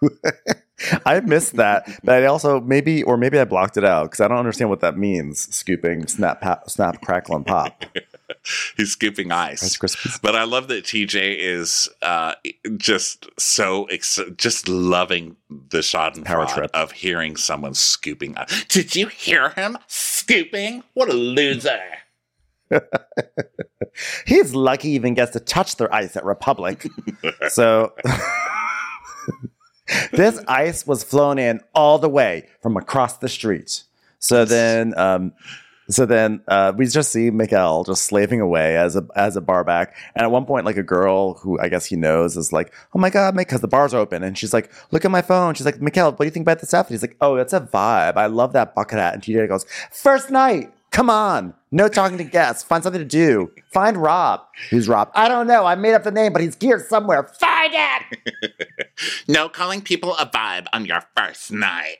[1.04, 4.28] I missed that, but I also maybe or maybe I blocked it out because I
[4.28, 5.54] don't understand what that means.
[5.54, 7.84] Scooping, snap, pa- snap, crackle, and pop.
[8.76, 9.76] He's scooping ice.
[10.22, 12.34] But I love that TJ is uh,
[12.76, 16.70] just so ex- just loving the Schadenfreude Power trip.
[16.72, 18.36] of hearing someone scooping.
[18.38, 18.64] ice.
[18.66, 20.84] Did you hear him scooping?
[20.94, 21.80] What a loser!
[24.26, 26.86] He's lucky he even gets to touch their ice at Republic.
[27.48, 27.92] so
[30.12, 33.84] this ice was flown in all the way from across the street.
[34.18, 35.32] So then, um,
[35.88, 39.64] So then uh, we just see Mikael just slaving away as a as a bar
[39.64, 42.72] back, and at one point, like a girl who I guess he knows is like,
[42.94, 45.66] "Oh my god, because the bar's open," and she's like, "Look at my phone." She's
[45.66, 48.16] like, "Mikael, what do you think about this outfit?" He's like, "Oh, that's a vibe.
[48.16, 52.24] I love that bucket hat." And TJ goes, first night, come on, no talking to
[52.24, 52.62] guests.
[52.62, 53.50] Find something to do.
[53.72, 54.40] Find Rob.
[54.70, 55.10] Who's Rob?
[55.14, 55.64] I don't know.
[55.66, 57.24] I made up the name, but he's here somewhere.
[57.24, 58.66] Find it."
[59.28, 61.96] No calling people a vibe on your first night.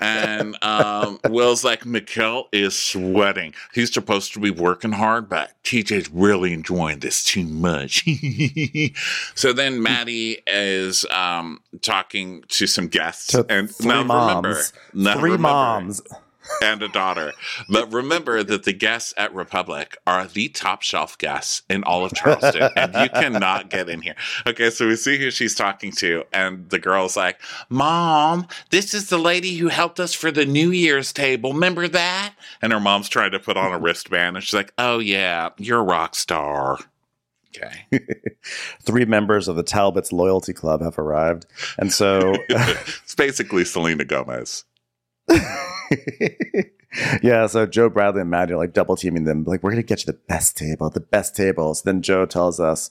[0.00, 3.52] And um, Will's like, Mikkel is sweating.
[3.74, 8.04] He's supposed to be working hard, but TJ's really enjoying this too much.
[9.34, 13.28] so then Maddie is um, talking to some guests.
[13.32, 14.72] To and three now remember, moms.
[14.94, 16.02] now Three remember- moms.
[16.62, 17.32] And a daughter.
[17.68, 22.14] But remember that the guests at Republic are the top shelf guests in all of
[22.14, 24.16] Charleston, and you cannot get in here.
[24.46, 29.08] Okay, so we see who she's talking to, and the girl's like, Mom, this is
[29.08, 31.52] the lady who helped us for the New Year's table.
[31.52, 32.34] Remember that?
[32.62, 35.80] And her mom's trying to put on a wristband, and she's like, Oh, yeah, you're
[35.80, 36.78] a rock star.
[37.56, 37.84] Okay.
[38.82, 41.46] Three members of the Talbots Loyalty Club have arrived,
[41.78, 42.34] and so.
[42.48, 44.64] it's basically Selena Gomez.
[47.22, 49.44] yeah, so Joe Bradley and Maddie are like double teaming them.
[49.44, 51.80] Like, we're gonna get you the best table, the best tables.
[51.80, 52.90] So then Joe tells us,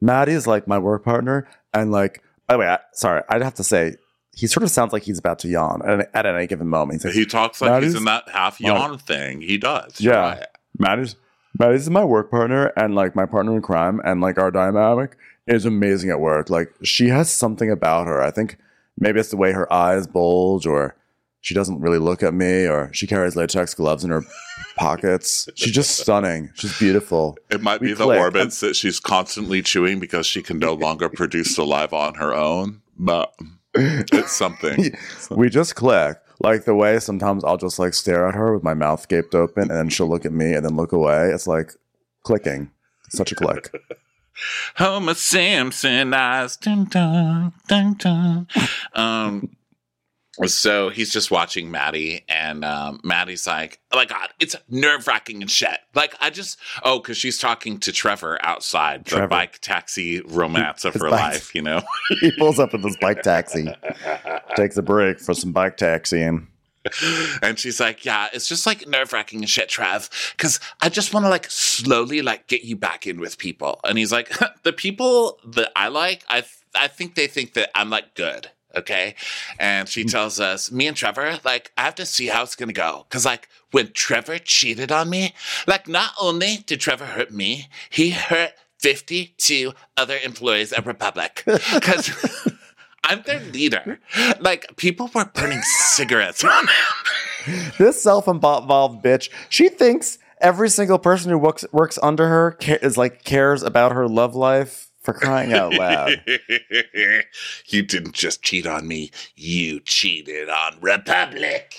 [0.00, 3.54] Maddie is like my work partner, and like, by the way, I, sorry, I'd have
[3.54, 3.96] to say,
[4.34, 7.04] he sort of sounds like he's about to yawn at, at any given moment.
[7.04, 9.40] Like, He talks like he's in that half yawn thing.
[9.42, 10.00] He does.
[10.00, 10.12] Yeah.
[10.12, 10.46] Right.
[10.78, 11.16] Maddie's
[11.58, 15.64] Maddie's my work partner and like my partner in crime, and like our dynamic is
[15.66, 16.48] amazing at work.
[16.48, 18.22] Like she has something about her.
[18.22, 18.56] I think
[18.98, 20.96] maybe it's the way her eyes bulge, or
[21.40, 24.22] she doesn't really look at me, or she carries latex gloves in her
[24.76, 25.48] pockets.
[25.54, 26.50] She's just stunning.
[26.54, 27.38] She's beautiful.
[27.50, 28.18] It might We be the click.
[28.20, 32.82] orbits that she's constantly chewing because she can no longer produce saliva on her own,
[32.98, 33.34] but
[33.74, 34.94] it's something.
[35.30, 36.18] We just click.
[36.42, 39.64] Like the way sometimes I'll just like stare at her with my mouth gaped open,
[39.64, 41.28] and then she'll look at me and then look away.
[41.30, 41.72] It's like
[42.22, 42.70] clicking.
[43.10, 43.70] Such a click.
[44.76, 46.56] Homer Simpson eyes.
[46.56, 48.46] Dun, dun, dun, dun.
[48.94, 49.50] Um,
[50.48, 55.42] so he's just watching Maddie, and um, Maddie's like, "Oh my god, it's nerve wracking
[55.42, 60.20] and shit." Like I just, oh, because she's talking to Trevor outside the bike taxi
[60.20, 61.54] romance of His her bike- life.
[61.54, 61.82] You know,
[62.20, 63.66] he pulls up with his bike taxi,
[64.56, 66.46] takes a break for some bike taxiing.
[67.42, 71.12] and she's like, "Yeah, it's just like nerve wracking and shit, Trev, because I just
[71.12, 74.72] want to like slowly like get you back in with people." And he's like, "The
[74.72, 79.14] people that I like, I th- I think they think that I'm like good." Okay.
[79.58, 80.10] And she mm.
[80.10, 83.06] tells us, me and Trevor, like, I have to see how it's going to go.
[83.10, 85.34] Cause, like, when Trevor cheated on me,
[85.66, 91.42] like, not only did Trevor hurt me, he hurt 52 other employees at Republic.
[91.46, 92.10] Cause
[93.04, 93.98] I'm their leader.
[94.40, 97.72] Like, people were burning cigarettes on him.
[97.78, 102.96] This self-involved bitch, she thinks every single person who works works under her ca- is
[102.96, 106.22] like cares about her love life for crying out loud.
[107.66, 111.74] you didn't just cheat on me, you cheated on Republic.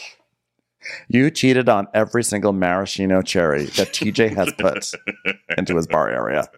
[1.08, 4.92] you cheated on every single maraschino cherry that TJ has put
[5.58, 6.50] into his bar area.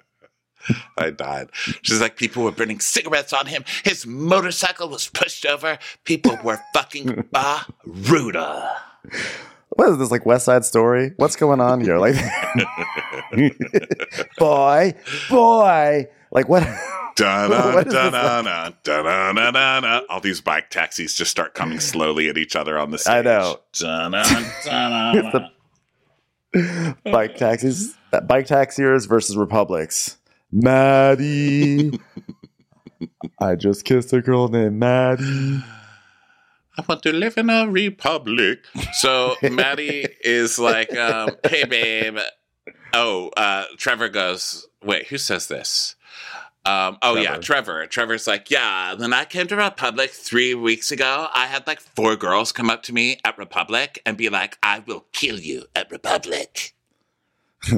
[0.98, 1.50] I died.
[1.82, 3.66] She's like, people were burning cigarettes on him.
[3.84, 5.78] His motorcycle was pushed over.
[6.06, 7.28] People were fucking
[7.86, 8.78] Baruda.
[9.76, 11.14] What is this like West Side Story?
[11.18, 11.98] What's going on here?
[11.98, 12.16] Like,
[14.38, 14.94] boy,
[15.30, 16.64] boy, like what?
[17.16, 17.84] Da-na.
[20.10, 23.14] All these bike taxis just start coming slowly at each other on the stage.
[23.14, 23.60] I know.
[23.74, 24.24] Da-na.
[27.12, 30.18] bike taxis, bike taxiers versus republics.
[30.52, 32.00] Maddie,
[33.40, 35.64] I just kissed a girl named Maddie.
[36.76, 38.66] I want to live in a republic.
[38.94, 42.18] So Maddie is like, um, hey, babe.
[42.94, 45.96] Oh, uh, Trevor goes, wait, who says this?
[46.66, 47.86] Um, oh, yeah, Trevor.
[47.88, 52.16] Trevor's like, yeah, when I came to Republic three weeks ago, I had like four
[52.16, 55.92] girls come up to me at Republic and be like, I will kill you at
[55.92, 56.74] Republic.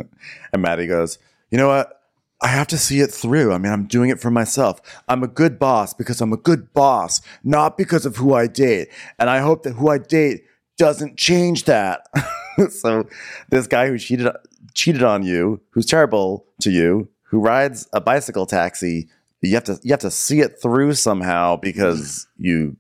[0.54, 1.20] And Maddie goes,
[1.52, 2.02] You know what?
[2.42, 3.54] I have to see it through.
[3.54, 4.80] I mean, I'm doing it for myself.
[5.08, 8.90] I'm a good boss because I'm a good boss, not because of who I date.
[9.18, 10.44] And I hope that who I date
[10.78, 12.08] doesn't change that.
[12.70, 13.08] so
[13.50, 14.28] this guy who cheated
[14.74, 19.08] cheated on you, who's terrible to you, who rides a bicycle taxi,
[19.42, 22.78] you have to you have to see it through somehow because you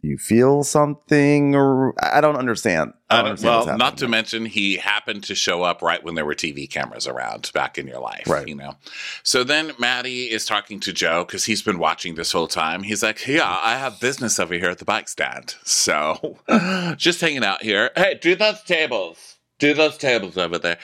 [0.00, 2.92] you feel something or I don't understand.
[3.10, 6.14] I don't Uh, understand well, not to mention he happened to show up right when
[6.14, 8.46] there were TV cameras around back in your life, Right.
[8.46, 8.76] You know.
[9.24, 12.84] So then Maddie is talking to Joe because he's been watching this whole time.
[12.84, 16.38] He's like, "Yeah, I have business over here at the bike stand, so
[16.96, 17.90] just hanging out here.
[17.96, 20.78] Hey, do those tables." do those tables over there.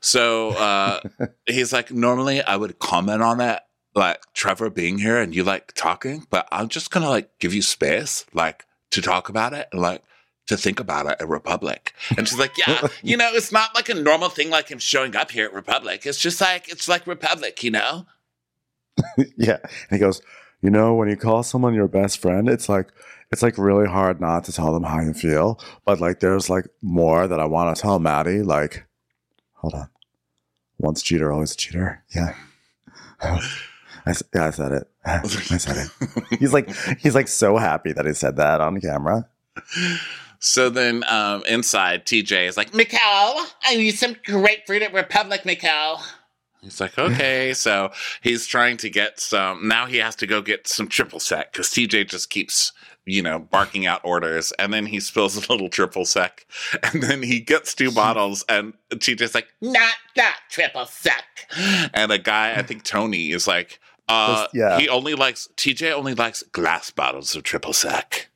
[0.00, 1.00] So uh,
[1.46, 5.72] he's like, normally I would comment on that, like Trevor being here and you like
[5.74, 9.82] talking, but I'm just gonna like give you space, like to talk about it and
[9.82, 10.02] like
[10.46, 11.92] to think about it at Republic.
[12.16, 15.14] And she's like, yeah, you know, it's not like a normal thing like him showing
[15.14, 16.06] up here at Republic.
[16.06, 18.06] It's just like it's like Republic, you know.
[19.36, 19.58] yeah.
[19.62, 20.20] And he goes,
[20.60, 22.88] you know, when you call someone your best friend, it's like
[23.30, 25.60] it's like really hard not to tell them how you feel.
[25.84, 28.42] But like there's like more that I want to tell Maddie.
[28.42, 28.86] Like,
[29.58, 29.88] hold on.
[30.78, 32.04] Once cheater, always a cheater.
[32.14, 32.34] Yeah.
[33.20, 33.40] I,
[34.34, 34.88] yeah, I said it.
[35.04, 36.38] I said it.
[36.38, 39.28] He's like he's like so happy that he said that on camera.
[40.40, 42.96] So then um, inside, TJ is like, Mikkel,
[43.64, 46.00] I need some grapefruit at Republic, Mikkel.
[46.60, 47.52] He's like, okay.
[47.54, 47.90] so
[48.22, 49.66] he's trying to get some.
[49.66, 52.72] Now he has to go get some triple sec because TJ just keeps,
[53.08, 54.52] you know, barking out orders.
[54.58, 56.46] And then he spills a little triple sec.
[56.82, 58.44] And then he gets two bottles.
[58.48, 61.24] And TJ's like, not that triple sec.
[61.94, 64.78] And a guy, I think Tony, is like, uh, yeah.
[64.78, 68.28] he only likes, TJ only likes glass bottles of triple sec.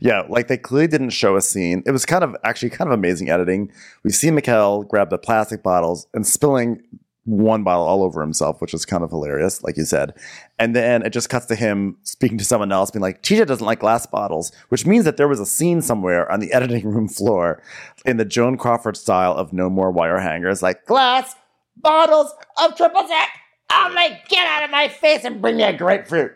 [0.00, 1.82] Yeah, like they clearly didn't show a scene.
[1.86, 3.70] It was kind of actually kind of amazing editing.
[4.02, 6.82] We see Mikkel grab the plastic bottles and spilling
[7.24, 10.14] one bottle all over himself, which is kind of hilarious, like you said.
[10.58, 13.64] And then it just cuts to him speaking to someone else, being like, TJ doesn't
[13.64, 17.08] like glass bottles, which means that there was a scene somewhere on the editing room
[17.08, 17.62] floor
[18.04, 21.34] in the Joan Crawford style of no more wire hangers, like glass
[21.76, 22.32] bottles
[22.62, 23.28] of triple sec.
[23.70, 26.32] Oh my, get out of my face and bring me a grapefruit.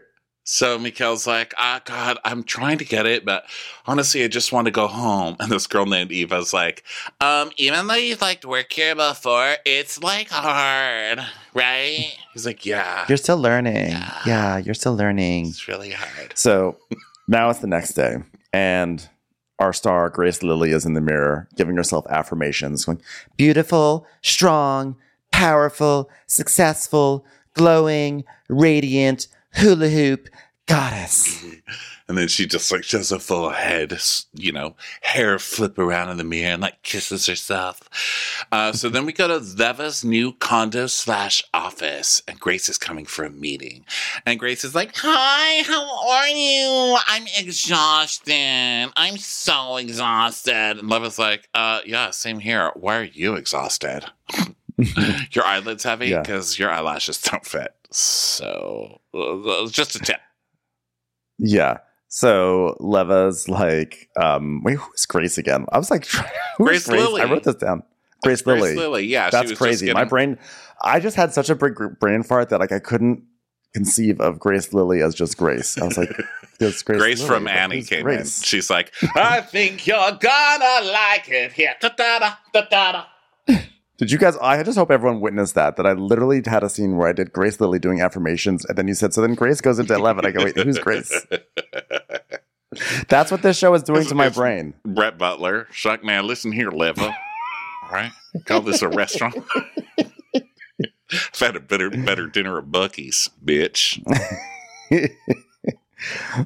[0.50, 3.44] So Mikkel's like, ah, God, I'm trying to get it, but
[3.84, 5.36] honestly, I just want to go home.
[5.40, 6.84] And this girl named Eva's like,
[7.20, 11.20] um, even though you've like worked here before, it's like hard,
[11.52, 12.16] right?
[12.32, 13.90] He's like, yeah, You're still learning.
[13.90, 14.20] Yeah.
[14.24, 15.48] Yeah, you're still learning.
[15.48, 16.32] it's really hard.
[16.34, 16.78] So
[17.28, 18.16] now it's the next day,
[18.50, 19.06] and
[19.58, 23.02] our star, Grace Lilly, is in the mirror giving herself affirmations, going,
[23.36, 24.96] beautiful, strong,
[25.30, 30.28] powerful, successful, glowing, radiant, hula hoop,
[30.66, 31.44] goddess.
[32.08, 33.98] And then she just like does a full head,
[34.32, 37.82] you know, hair flip around in the mirror and like kisses herself.
[38.50, 43.04] Uh, so then we go to Leva's new condo slash office, and Grace is coming
[43.04, 43.84] for a meeting.
[44.24, 46.96] And Grace is like, "Hi, how are you?
[47.06, 48.90] I'm exhausted.
[48.96, 52.72] I'm so exhausted." And Leva's like, "Uh, yeah, same here.
[52.74, 54.06] Why are you exhausted?
[55.32, 56.22] your eyelids heavy Yeah.
[56.22, 60.20] because your eyelashes don't fit." So, uh, just a tip.
[61.38, 61.78] Yeah.
[62.08, 65.66] So Leva's like, um, wait, who's Grace again?
[65.72, 66.06] I was like,
[66.56, 67.22] who's Grace Lilly.
[67.22, 67.82] I wrote this down.
[68.22, 68.42] Grace.
[68.42, 69.92] Grace Lilly, yeah, she That's crazy.
[69.92, 70.38] My brain,
[70.82, 73.22] I just had such a big brain fart that like I couldn't
[73.74, 75.78] conceive of Grace Lilly as just Grace.
[75.78, 76.10] I was like,
[76.58, 78.38] Grace, Grace Lilly, from Annie came Grace?
[78.38, 78.44] in.
[78.44, 81.74] She's like, I think you're gonna like it here.
[81.80, 83.04] Da-da-da, da-da-da.
[83.98, 84.36] Did you guys?
[84.38, 85.76] I just hope everyone witnessed that.
[85.76, 88.86] That I literally had a scene where I did Grace Lilly doing affirmations, and then
[88.88, 90.24] you said, "So then Grace goes into eleven.
[90.24, 91.26] I go, "Wait, who's Grace?"
[93.08, 94.74] That's what this show is doing It's- to my brain.
[94.84, 95.66] Brett Butler.
[95.84, 97.06] Like, man, listen here, Leva.
[97.06, 98.12] All right?
[98.44, 99.34] Call this a restaurant.
[101.10, 103.98] I've had a better better dinner at Buc-ee's, bitch.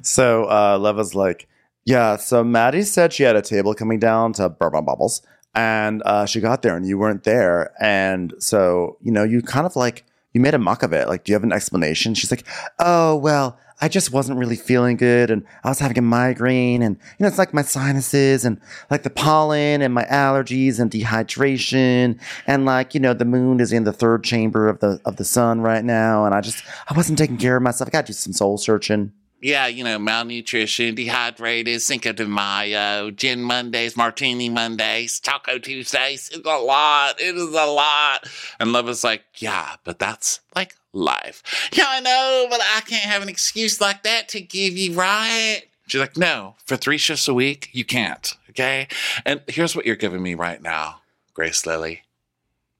[0.03, 1.49] so uh, Leva's like,
[1.85, 5.21] "Yeah." So Maddie said she had a table coming down to Bourbon Bubbles,
[5.55, 9.67] and uh, she got there, and you weren't there, and so you know, you kind
[9.67, 11.09] of like you made a muck of it.
[11.09, 12.15] Like, do you have an explanation?
[12.15, 12.47] She's like,
[12.79, 16.95] "Oh well." I just wasn't really feeling good and I was having a migraine and
[16.97, 18.61] you know it's like my sinuses and
[18.91, 23.73] like the pollen and my allergies and dehydration and like you know the moon is
[23.73, 26.95] in the third chamber of the of the sun right now and I just I
[26.95, 27.89] wasn't taking care of myself.
[27.89, 29.13] I got to do some soul searching.
[29.43, 36.31] Yeah, you know, malnutrition, dehydrated, Cinco de Mayo, Gin Mondays, Martini Mondays, Taco Tuesdays.
[36.33, 37.21] It's a lot.
[37.21, 38.29] It is a lot.
[38.61, 41.43] And Leva is like, yeah, but that's like life.
[41.73, 45.63] Yeah, I know, but I can't have an excuse like that to give you right.
[45.89, 48.33] She's like, no, for three shifts a week, you can't.
[48.51, 48.87] Okay.
[49.27, 51.01] And here's what you're giving me right now,
[51.35, 52.03] Grace Lilly.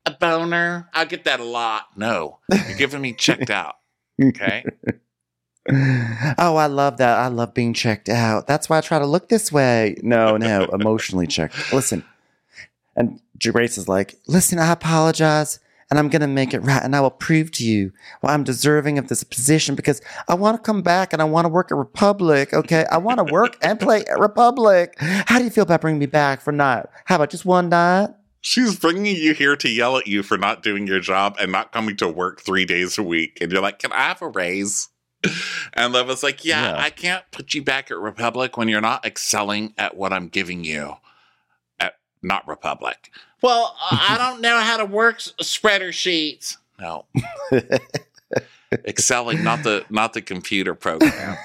[0.07, 0.89] A boner.
[0.95, 1.89] I get that a lot.
[1.97, 3.79] No, you're giving me checked out.
[4.23, 4.65] Okay.
[5.71, 7.19] oh, I love that.
[7.19, 8.47] I love being checked out.
[8.47, 9.97] That's why I try to look this way.
[10.03, 11.73] No, no, emotionally checked.
[11.73, 12.05] Listen.
[12.97, 15.59] And Grace is like, listen, I apologize
[15.93, 16.83] and I'm going to make it right.
[16.83, 17.93] And I will prove to you
[18.23, 21.45] why I'm deserving of this position because I want to come back and I want
[21.45, 22.55] to work at Republic.
[22.55, 22.87] Okay.
[22.91, 24.95] I want to work and play at Republic.
[24.99, 26.87] How do you feel about bringing me back for night?
[27.05, 28.09] How about just one night?
[28.41, 31.73] She's bringing you here to yell at you for not doing your job and not
[31.73, 33.39] coming to work three days a week.
[33.41, 34.89] And you're like, Can I have a raise?
[35.75, 36.83] And Leva's like, yeah, Yeah.
[36.83, 40.65] I can't put you back at Republic when you're not excelling at what I'm giving
[40.65, 40.97] you
[41.81, 43.11] at not Republic.
[43.43, 46.59] Well, I don't know how to work s- spreader sheets.
[46.81, 47.07] No.
[48.87, 51.37] Excelling, not the not the computer program.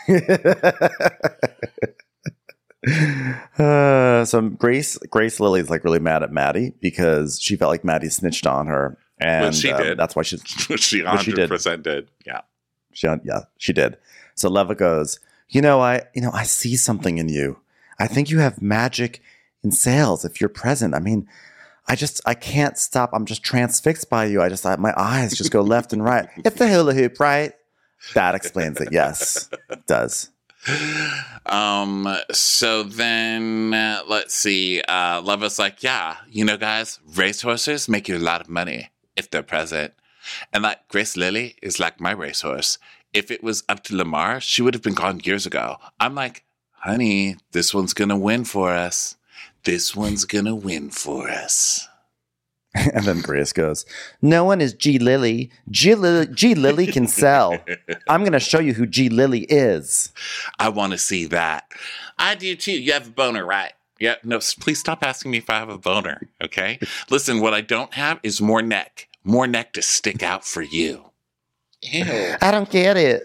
[3.58, 8.10] uh, so Grace Grace Lilly's like really mad at Maddie because she felt like Maddie
[8.10, 9.98] snitched on her, and Well, she um, did.
[9.98, 11.50] that's why she's she Well, she did.
[11.50, 12.10] 100% did.
[12.26, 12.42] Yeah.
[12.98, 13.96] She, yeah, she did.
[14.34, 15.20] So Leva goes,
[15.50, 17.60] you know, I, you know, I see something in you.
[18.00, 19.22] I think you have magic
[19.64, 20.96] in sales if you're present.
[20.96, 21.28] I mean,
[21.88, 23.12] I just, I can't stop.
[23.14, 24.42] I'm just transfixed by you.
[24.42, 26.28] I just, I, my eyes just go left and right.
[26.38, 27.54] It's the hula hoop, right?
[28.16, 28.90] That explains it.
[28.92, 30.32] Yes, it does.
[31.46, 34.82] Um, so then uh, let's see.
[34.82, 39.30] Uh, Leva's like, yeah, you know, guys, racehorses make you a lot of money if
[39.30, 39.94] they're present.
[40.54, 42.78] And that Grace Lilly is like my racehorse.
[43.14, 45.78] If it was up to Lamar, she would have been gone years ago.
[46.00, 49.16] I'm like, honey, this one's gonna win for us.
[49.64, 51.88] This one's gonna win for us.
[52.94, 53.86] And then Grace goes,
[54.22, 55.52] no one is G Lilly.
[55.70, 57.58] G Lilly, G Lilly can sell.
[58.10, 60.12] I'm going to show you who G Lilly is.
[60.60, 61.72] I want to see that.
[62.18, 62.80] I do too.
[62.80, 63.74] You have a boner, right?
[64.00, 64.16] Yeah.
[64.24, 66.30] No, please stop asking me if I have a boner.
[66.44, 66.80] Okay.
[67.10, 71.12] Listen, what I don't have is more neck, more neck to stick out for you.
[71.82, 72.36] Ew.
[72.42, 73.24] I don't get it.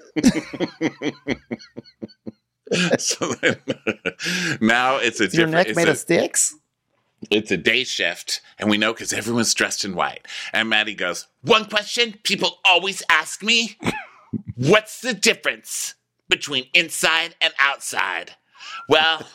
[3.00, 3.56] so then,
[4.60, 6.54] now it's a Is your neck made a, of sticks?
[7.30, 10.26] it's a day shift, and we know because everyone's dressed in white.
[10.52, 13.78] And Maddie goes, "One question people always ask me:
[14.56, 15.94] What's the difference
[16.28, 18.32] between inside and outside?"
[18.88, 19.26] Well,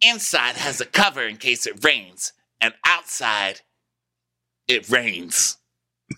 [0.00, 3.62] inside has a cover in case it rains, and outside
[4.68, 5.56] it rains.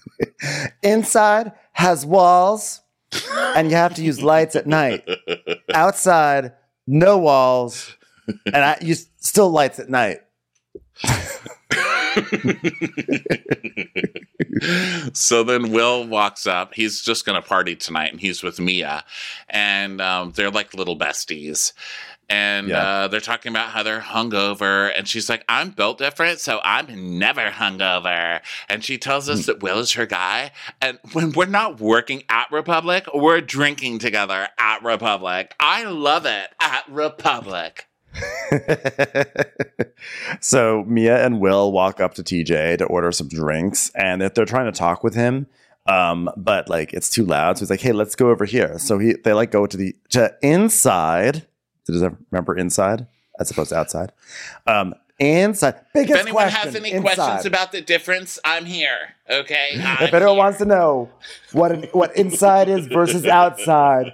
[0.83, 2.81] Inside has walls,
[3.29, 5.09] and you have to use lights at night.
[5.75, 6.53] Outside,
[6.87, 7.95] no walls,
[8.47, 10.21] and I use still lights at night.
[15.13, 16.75] so then Will walks up.
[16.75, 19.05] He's just going to party tonight, and he's with Mia,
[19.49, 21.73] and um, they're like little besties.
[22.29, 22.83] And Yeah.
[22.83, 27.19] uh, they're talking about how they're hungover, and she's like, "I'm built different, so I'm
[27.19, 30.51] never hungover." And she tells us that Will is her guy,
[30.83, 35.55] and when we're not working at Republic, we're drinking together at Republic.
[35.61, 37.87] I love it at Republic.
[40.41, 44.45] so Mia and Will walk up to TJ to order some drinks, and they're, they're
[44.45, 45.47] trying to talk with him,
[45.87, 47.59] um, but like it's too loud.
[47.59, 49.95] So he's like, "Hey, let's go over here." So he they like go to the
[50.11, 51.47] to inside.
[51.87, 53.07] Does everyone remember inside
[53.39, 54.13] as opposed to outside?
[54.67, 55.77] Um, inside.
[55.95, 57.15] Biggest If anyone question, has any inside.
[57.17, 59.15] questions about the difference, I'm here.
[59.31, 59.71] Okay.
[59.75, 60.35] if I'm anyone here.
[60.37, 61.11] wants to know
[61.53, 64.13] what an, what inside is versus outside,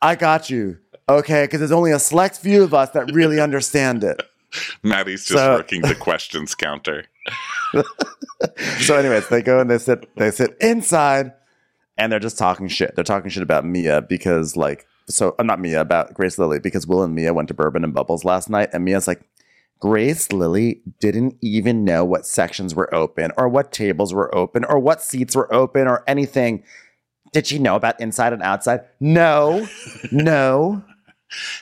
[0.00, 0.78] I got you.
[1.08, 4.22] Okay, because there's only a select few of us that really understand it.
[4.82, 7.04] Maddie's just So- working the questions counter.
[8.80, 11.32] So, anyways, they go and they sit they sit inside,
[11.96, 12.94] and they're just talking shit.
[12.94, 16.86] They're talking shit about Mia because, like, so uh, not Mia about Grace Lilly because
[16.86, 19.22] Will and Mia went to Bourbon and Bubbles last night, and Mia's like.
[19.80, 24.78] Grace Lilly didn't even know what sections were open or what tables were open or
[24.78, 26.62] what seats were open or anything.
[27.32, 28.82] Did she know about inside and outside?
[29.00, 29.66] No,
[30.12, 30.84] no.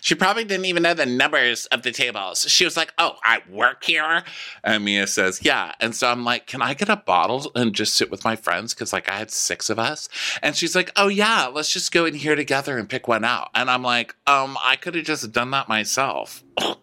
[0.00, 2.46] She probably didn't even know the numbers of the tables.
[2.48, 4.22] She was like, "Oh, I work here,"
[4.64, 7.94] and Mia says, "Yeah." And so I'm like, "Can I get a bottle and just
[7.94, 10.08] sit with my friends?" Because like I had six of us,
[10.42, 13.50] and she's like, "Oh yeah, let's just go in here together and pick one out."
[13.54, 16.42] And I'm like, "Um, I could have just done that myself."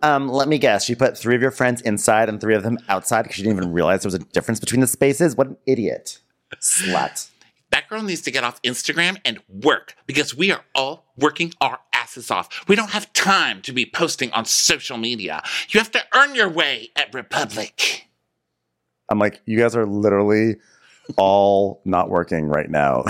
[0.00, 0.84] Um, let me guess.
[0.84, 3.58] She put three of your friends inside and three of them outside because she didn't
[3.58, 5.34] even realize there was a difference between the spaces.
[5.34, 6.20] What an idiot.
[6.60, 7.30] Slut.
[7.70, 11.80] That girl needs to get off Instagram and work because we are all working our
[11.92, 12.66] asses off.
[12.68, 15.42] We don't have time to be posting on social media.
[15.68, 18.06] You have to earn your way at Republic.
[19.10, 20.56] I'm like, you guys are literally
[21.16, 23.04] all not working right now.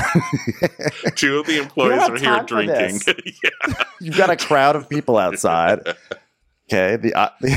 [1.16, 3.00] Two of the employees are here drinking.
[3.04, 3.40] this.
[4.00, 5.80] You've got a crowd of people outside.
[6.70, 7.48] Okay, the, uh, the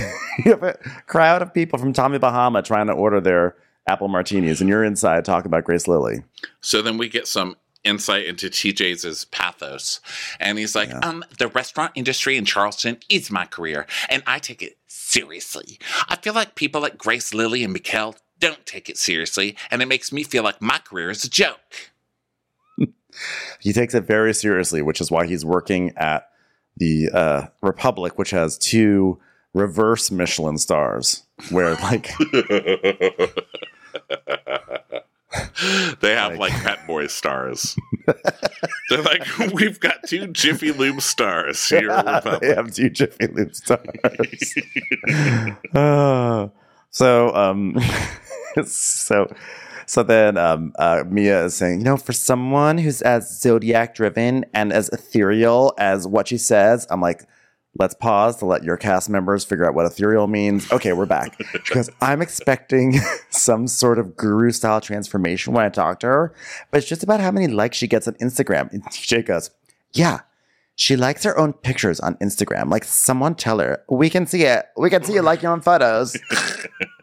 [0.46, 4.62] you have a crowd of people from Tommy Bahama trying to order their apple martinis,
[4.62, 6.24] and you're inside talking about Grace Lilly.
[6.62, 10.00] So then we get some insight into TJ's pathos.
[10.40, 11.00] And he's like, Yeah.
[11.00, 15.80] um, the restaurant industry in Charleston is my career, and I take it seriously.
[16.08, 19.88] I feel like people like Grace Lilly and Mikkel don't take it seriously, and it
[19.88, 21.92] makes me feel like my career is a joke.
[23.60, 26.30] He takes it very seriously, which is why he's working at
[26.78, 29.20] the uh, Republic, which has two
[29.54, 32.12] reverse Michelin stars, where like
[36.02, 37.76] they have like, like Pep Boy stars.
[38.90, 41.88] They're like, we've got two Jiffy Lube stars here.
[41.88, 44.56] Yeah, they have two Jiffy Lube stars.
[45.74, 46.50] uh,
[46.90, 47.78] so, um,
[48.66, 49.34] so,
[49.86, 54.46] so then um, uh, Mia is saying, you know, for someone who's as zodiac driven
[54.54, 57.26] and as ethereal as what she says, I'm like,
[57.78, 60.72] let's pause to let your cast members figure out what ethereal means.
[60.72, 61.38] Okay, we're back.
[61.54, 63.00] Because I'm expecting
[63.30, 66.34] some sort of guru style transformation when I talk to her,
[66.70, 68.72] but it's just about how many likes she gets on Instagram.
[68.72, 69.52] And TJ goes,
[69.94, 70.22] yeah.
[70.76, 72.72] She likes her own pictures on Instagram.
[72.72, 74.66] Like someone tell her, we can see it.
[74.78, 76.18] We can see you like your own photos.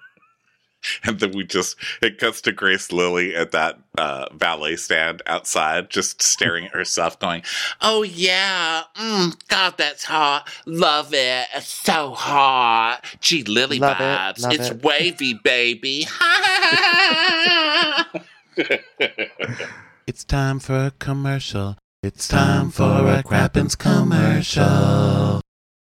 [1.05, 5.91] and then we just it cuts to Grace Lilly at that uh, valet stand outside,
[5.91, 7.43] just staring at herself, going,
[7.81, 10.49] "Oh yeah, mm, God, that's hot.
[10.67, 11.47] Love it.
[11.55, 13.01] It's so hot.
[13.21, 14.43] Gee, Lilly Love it, vibes.
[14.43, 16.07] love it's it." wavy, baby."
[20.09, 21.77] It's time for a commercial.
[22.03, 25.43] It's time for a Crappens commercial.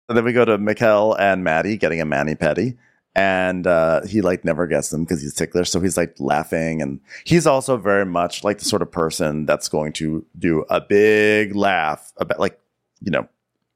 [0.08, 2.78] And then we go to Mikkel and Maddie getting a mani pedi
[3.16, 5.70] and uh, he like never gets them because he's ticklish.
[5.70, 9.68] So he's like laughing, and he's also very much like the sort of person that's
[9.68, 12.60] going to do a big laugh about like
[13.00, 13.26] you know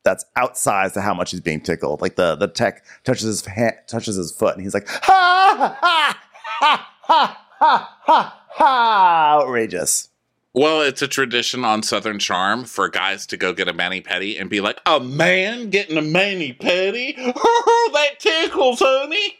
[0.05, 2.03] that's outsized to how much he's being tickled.
[2.03, 6.19] Like the the tech touches his hand, touches his foot, and he's like ha ha
[6.61, 10.10] ha ha ha ha outrageous.
[10.53, 14.41] Well, it's a tradition on Southern Charm for guys to go get a mani pedi
[14.41, 17.15] and be like, "A man getting a mani pedi?
[17.93, 19.37] that tickles, honey."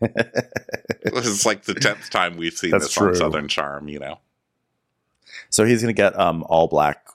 [0.00, 3.08] this is like the tenth time we've seen That's this true.
[3.08, 3.88] on Southern Charm.
[3.88, 4.18] You know,
[5.48, 7.06] So he's gonna get um all black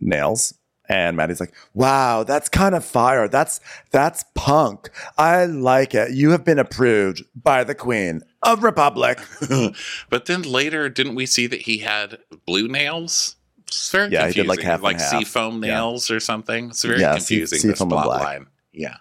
[0.00, 0.54] nails.
[0.90, 3.28] And Maddie's like, wow, that's kind of fire.
[3.28, 3.60] That's
[3.92, 4.90] that's punk.
[5.16, 6.10] I like it.
[6.10, 9.20] You have been approved by the Queen of Republic.
[10.10, 13.36] but then later, didn't we see that he had blue nails?
[13.68, 14.42] It's very Yeah, he confusing.
[14.42, 15.10] did, like, half and half.
[15.10, 15.74] seafoam Yeah.
[15.74, 16.70] nails or something.
[16.70, 17.60] It's very Yeah, confusing.
[17.60, 18.22] sea this foam and plot black.
[18.24, 18.46] line.
[18.72, 18.96] Yeah,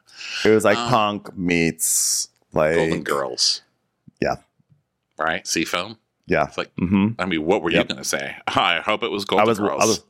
[0.46, 3.62] It was like Um, punk meets like Golden Girls.
[4.22, 4.36] Yeah.
[5.18, 5.48] right.
[5.48, 5.98] Seafoam.
[6.28, 6.46] Yeah.
[6.46, 7.86] It's like, hmm I mean, what were Yep.
[7.86, 8.36] you going to say?
[8.48, 9.82] I hope it was Golden I was, Girls.
[9.82, 10.04] I was,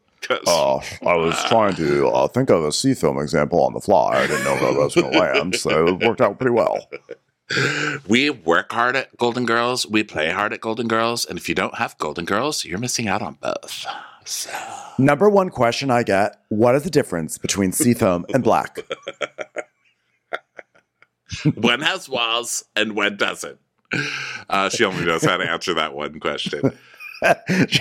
[0.47, 4.23] oh, I was trying to uh, think of a sea film example on the fly.
[4.23, 6.87] I didn't know where I was going to land, so it worked out pretty well.
[8.07, 9.87] we work hard at Golden Girls.
[9.87, 11.25] We play hard at Golden Girls.
[11.25, 13.85] And if you don't have Golden Girls, you're missing out on both.
[14.25, 14.51] So,
[14.97, 18.79] Number one question I get: What is the difference between seafoam and black?
[21.55, 23.59] one has walls and one doesn't.
[24.49, 26.77] Uh, she only knows how to answer that one question.
[27.21, 27.77] that's,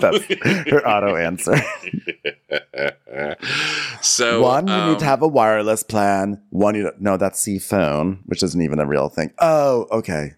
[0.00, 0.24] that's
[0.68, 1.56] her auto answer.
[4.02, 6.42] so One, you need to um, have a wireless plan.
[6.50, 9.32] One, you don't, no, that's C phone, which isn't even a real thing.
[9.38, 10.34] Oh, okay.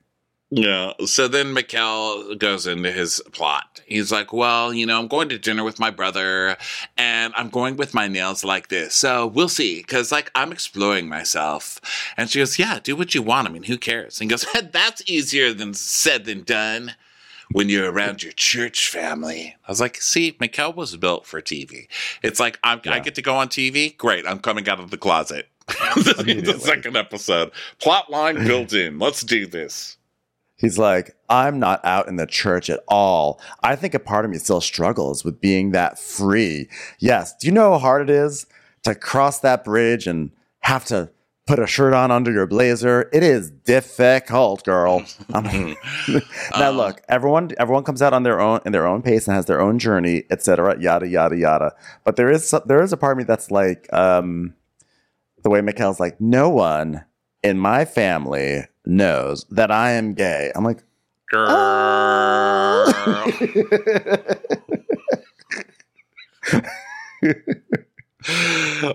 [0.51, 0.93] Yeah.
[1.05, 3.81] So then Mikkel goes into his plot.
[3.87, 6.57] He's like, Well, you know, I'm going to dinner with my brother
[6.97, 8.95] and I'm going with my nails like this.
[8.95, 9.83] So we'll see.
[9.83, 11.81] Cause like I'm exploring myself.
[12.17, 13.49] And she goes, Yeah, do what you want.
[13.49, 14.21] I mean, who cares?
[14.21, 16.95] And he goes, That's easier than said than done
[17.53, 19.57] when you're around your church family.
[19.67, 21.87] I was like, See, Mikkel was built for TV.
[22.23, 23.97] It's like, I'm, I get to go on TV.
[23.97, 24.27] Great.
[24.27, 25.49] I'm coming out of the closet.
[25.67, 27.51] the second episode.
[27.81, 28.99] Plot line built in.
[28.99, 29.97] Let's do this.
[30.57, 33.41] He's like, I'm not out in the church at all.
[33.63, 36.69] I think a part of me still struggles with being that free.
[36.99, 37.35] Yes.
[37.37, 38.47] Do you know how hard it is
[38.85, 40.31] to cross that bridge and
[40.61, 41.11] have to
[41.47, 43.09] put a shirt on under your blazer?
[43.13, 45.05] It is difficult, girl.
[45.31, 49.35] Now Um, look, everyone everyone comes out on their own in their own pace and
[49.35, 50.79] has their own journey, etc.
[50.81, 51.73] Yada yada yada.
[52.05, 54.55] But there is there is a part of me that's like um,
[55.43, 57.05] the way Mikkel's like, no one
[57.43, 60.51] in my family knows that I am gay.
[60.55, 60.83] I'm like,
[61.31, 61.47] Girl.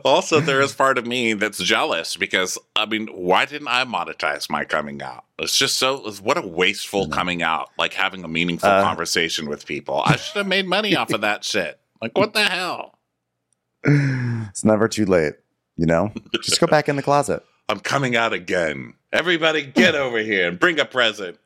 [0.03, 4.49] also, there is part of me that's jealous because I mean, why didn't I monetize
[4.49, 5.25] my coming out?
[5.37, 8.83] It's just so what a wasteful coming out, like having a meaningful Uh.
[8.83, 10.01] conversation with people.
[10.05, 11.79] I should have made money off of that shit.
[12.01, 12.97] Like, what the hell?
[13.83, 15.33] it's never too late.
[15.77, 16.11] You know,
[16.41, 17.43] just go back in the closet.
[17.69, 18.95] I'm coming out again.
[19.13, 21.37] Everybody, get over here and bring a present.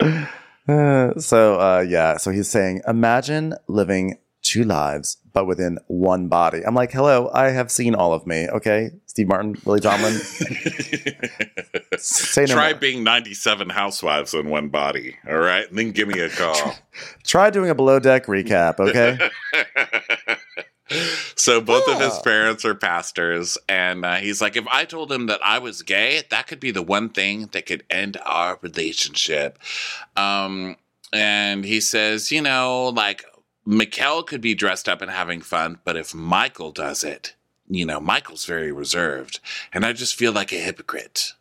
[0.68, 4.18] Uh, so uh, yeah, so he's saying, imagine living
[4.48, 6.62] two lives but within one body.
[6.66, 8.48] I'm like, hello, I have seen all of me.
[8.48, 10.14] Okay, Steve Martin, Lily Tomlin,
[11.98, 12.80] say no Try more.
[12.80, 15.68] being 97 housewives in one body, all right?
[15.68, 16.74] And then give me a call.
[17.24, 18.80] Try doing a below deck recap.
[18.80, 19.18] Okay,
[21.36, 25.26] So both of his parents are pastors, and uh, he's like, if I told him
[25.26, 29.58] that I was gay, that could be the one thing that could end our relationship.
[30.16, 30.76] Um,
[31.12, 33.24] and he says, you know, like
[33.68, 37.34] Mikkel could be dressed up and having fun, but if Michael does it,
[37.68, 39.40] you know, Michael's very reserved,
[39.74, 41.34] and I just feel like a hypocrite.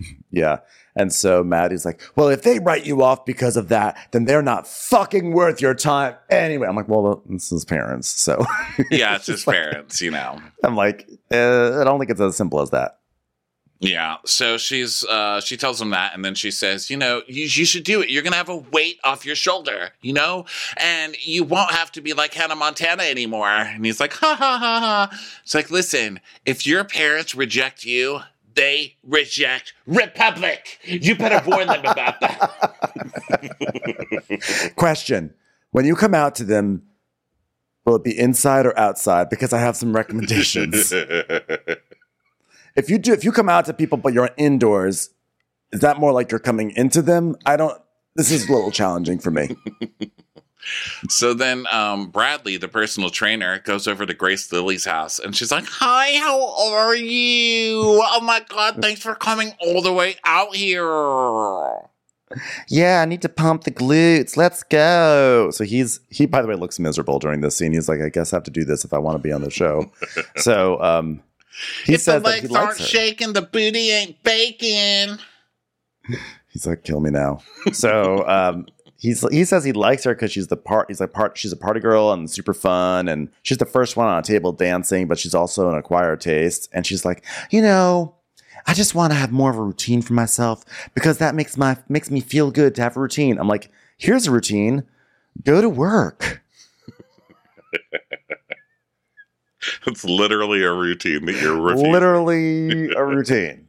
[0.30, 0.58] Yeah.
[0.94, 4.42] And so Maddie's like, well, if they write you off because of that, then they're
[4.42, 6.66] not fucking worth your time anyway.
[6.66, 8.08] I'm like, well, this is parents.
[8.08, 8.44] So
[8.90, 10.38] Yeah, it's his parents, you know.
[10.62, 12.98] I'm like, uh, I don't think it's as simple as that.
[13.80, 14.16] Yeah.
[14.24, 17.64] So she's uh she tells him that and then she says, you know, you, you
[17.64, 18.08] should do it.
[18.08, 20.46] You're gonna have a weight off your shoulder, you know?
[20.78, 23.48] And you won't have to be like Hannah Montana anymore.
[23.48, 25.10] And he's like, ha ha ha ha.
[25.42, 28.20] It's like, listen, if your parents reject you,
[28.54, 30.78] they reject Republic.
[30.84, 32.72] You better warn them about that.
[34.76, 35.34] Question
[35.70, 36.82] When you come out to them,
[37.84, 39.28] will it be inside or outside?
[39.28, 40.92] Because I have some recommendations.
[42.76, 45.10] if you do, if you come out to people, but you're indoors,
[45.72, 47.36] is that more like you're coming into them?
[47.44, 47.80] I don't,
[48.14, 49.56] this is a little challenging for me.
[51.08, 55.52] So then um, Bradley, the personal trainer, goes over to Grace Lilly's house and she's
[55.52, 57.82] like, Hi, how are you?
[57.84, 60.82] Oh my God, thanks for coming all the way out here.
[62.68, 64.36] Yeah, I need to pump the glutes.
[64.36, 65.50] Let's go.
[65.52, 67.72] So he's he by the way looks miserable during this scene.
[67.72, 69.42] He's like, I guess I have to do this if I want to be on
[69.42, 69.92] the show.
[70.36, 71.22] so um
[71.84, 72.84] he if the says that he legs aren't her.
[72.84, 75.18] shaking, the booty ain't baking.
[76.48, 77.40] He's like, kill me now.
[77.72, 78.66] So um
[78.98, 81.56] he's he says he likes her because she's the part he's like part she's a
[81.56, 85.18] party girl and super fun and she's the first one on a table dancing, but
[85.18, 86.68] she's also an acquired taste.
[86.72, 88.14] And she's like, you know,
[88.66, 91.76] I just want to have more of a routine for myself because that makes my
[91.88, 93.38] makes me feel good to have a routine.
[93.38, 94.84] I'm like, here's a routine.
[95.44, 96.42] Go to work.
[99.86, 101.76] It's literally a routine that you're.
[101.76, 103.68] Literally a routine.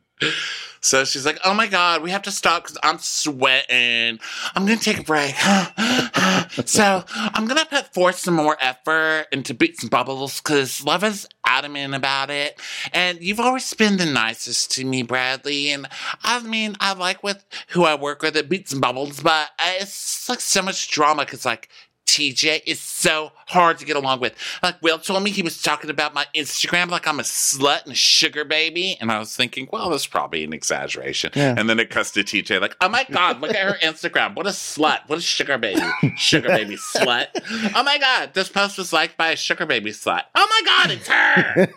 [0.82, 4.20] So she's like, "Oh my god, we have to stop because I'm sweating.
[4.56, 5.36] I'm gonna take a break.
[6.66, 11.28] so I'm gonna put forth some more effort into beats and bubbles because Leva is
[11.46, 12.60] adamant about it,
[12.94, 15.72] and you've always been the nicest to me, Bradley.
[15.72, 15.88] And
[16.24, 20.30] I mean, I like with who I work with at Beats and Bubbles, but it's
[20.30, 21.70] like so much drama because like."
[22.08, 24.34] TJ is so hard to get along with.
[24.64, 27.92] Like Will told me he was talking about my Instagram like I'm a slut and
[27.92, 28.98] a sugar baby.
[29.00, 31.32] And I was thinking, well, that's probably an exaggeration.
[31.36, 31.56] Yeah.
[31.58, 34.36] And then it cuts to TJ like, oh my God, look at her Instagram.
[34.36, 35.02] What a slut.
[35.08, 35.82] What a sugar baby.
[36.16, 37.28] Sugar baby slut.
[37.76, 40.24] Oh my God, this post was liked by a sugar baby slut.
[40.34, 41.68] Oh my God, it's her.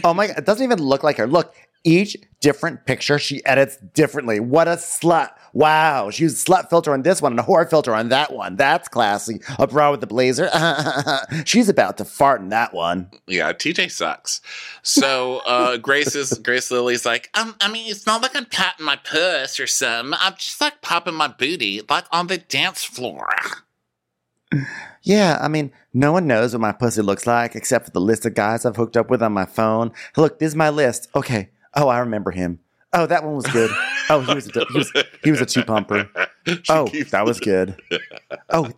[0.04, 1.26] oh my god, it doesn't even look like her.
[1.26, 1.54] Look,
[1.84, 4.40] each different picture she edits differently.
[4.40, 5.30] What a slut.
[5.52, 6.10] Wow.
[6.10, 8.56] She used slut filter on this one and a whore filter on that one.
[8.56, 9.40] That's classy.
[9.58, 10.50] A bra with the blazer.
[11.44, 13.10] She's about to fart in that one.
[13.26, 14.40] yeah, TJ sucks.
[14.82, 18.84] So uh Grace is Grace Lilly's like, um, I mean, it's not like I'm patting
[18.84, 20.18] my puss or something.
[20.20, 23.28] I'm just like popping my booty like on the dance floor.
[25.02, 28.26] Yeah, I mean, no one knows what my pussy looks like except for the list
[28.26, 29.92] of guys I've hooked up with on my phone.
[30.16, 31.08] Look, this is my list.
[31.14, 31.50] Okay.
[31.74, 32.58] Oh, I remember him.
[32.92, 33.70] Oh, that one was good.
[34.10, 34.92] Oh, he was a, he was,
[35.24, 36.08] he was a two pumper.
[36.44, 37.80] Oh, oh, that was good.
[38.50, 38.68] Oh,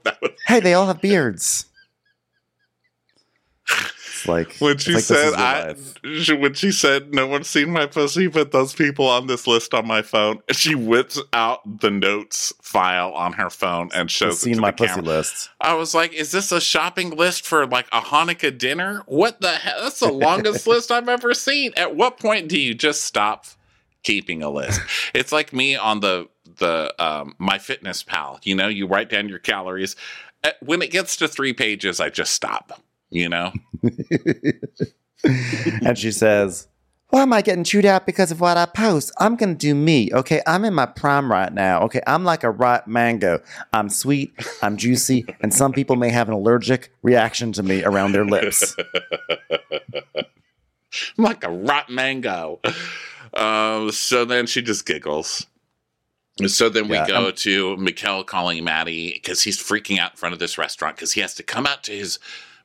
[0.47, 1.65] hey, they all have beards.
[4.25, 5.75] It's like when she like said I
[6.35, 9.87] when she said no one's seen my pussy but those people on this list on
[9.87, 14.71] my phone she whips out the notes file on her phone and shows seen my
[14.71, 15.05] the pussy camera.
[15.05, 15.51] list.
[15.61, 19.03] I was like, is this a shopping list for like a Hanukkah dinner?
[19.07, 19.83] What the hell?
[19.83, 21.73] That's the longest list I've ever seen.
[21.77, 23.47] At what point do you just stop
[24.03, 24.81] keeping a list?
[25.15, 28.41] It's like me on the the um, my fitness pal.
[28.43, 29.97] You know, you write down your calories.
[30.61, 32.83] When it gets to three pages, I just stop.
[33.15, 33.53] You know,
[35.25, 36.67] and she says,
[37.11, 39.13] Why am I getting chewed out because of what I post?
[39.21, 40.11] I'm going to do me.
[40.13, 40.43] Okay.
[40.49, 41.83] I'm in my prime right now.
[41.83, 42.01] Okay.
[42.09, 43.41] I'm like a ripe mango.
[43.73, 48.13] I'm sweet, I'm juicy, and some people may have an allergic reaction to me around
[48.13, 48.75] their lips.
[50.13, 50.25] I'm
[51.19, 52.59] like a rot mango.
[53.33, 55.47] Um, so then she just giggles.
[56.49, 60.33] So then we Yeah, go to Mikkel calling Maddie because he's freaking out in front
[60.33, 62.19] of this restaurant because he has to come out to his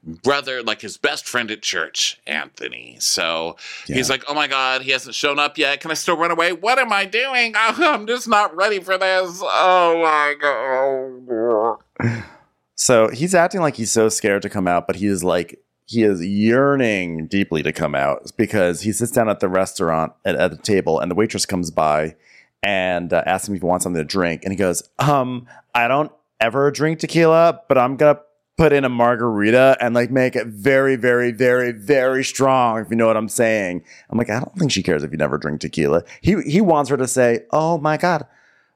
[0.04, 2.98] brother, like his best friend at church, Anthony.
[3.00, 5.82] So he's like, "Oh my god, he hasn't shown up yet.
[5.82, 6.54] Can I still run away?
[6.54, 7.54] What am I doing?
[7.58, 9.42] I'm just not ready for this.
[9.44, 12.24] Oh my god."
[12.82, 16.04] So he's acting like he's so scared to come out, but he is like, he
[16.04, 20.52] is yearning deeply to come out because he sits down at the restaurant at, at
[20.52, 22.16] the table and the waitress comes by
[22.64, 24.44] and uh, asks him if he wants something to drink.
[24.46, 25.46] And he goes, um,
[25.76, 28.22] I don't ever drink tequila, but I'm going to
[28.60, 32.98] put in a margarita and like make it very, very, very, very strong, if you
[32.98, 33.82] know what I'm saying.
[34.10, 36.04] I'm like, I don't think she cares if you never drink tequila.
[36.20, 38.28] He he wants her to say, Oh my God,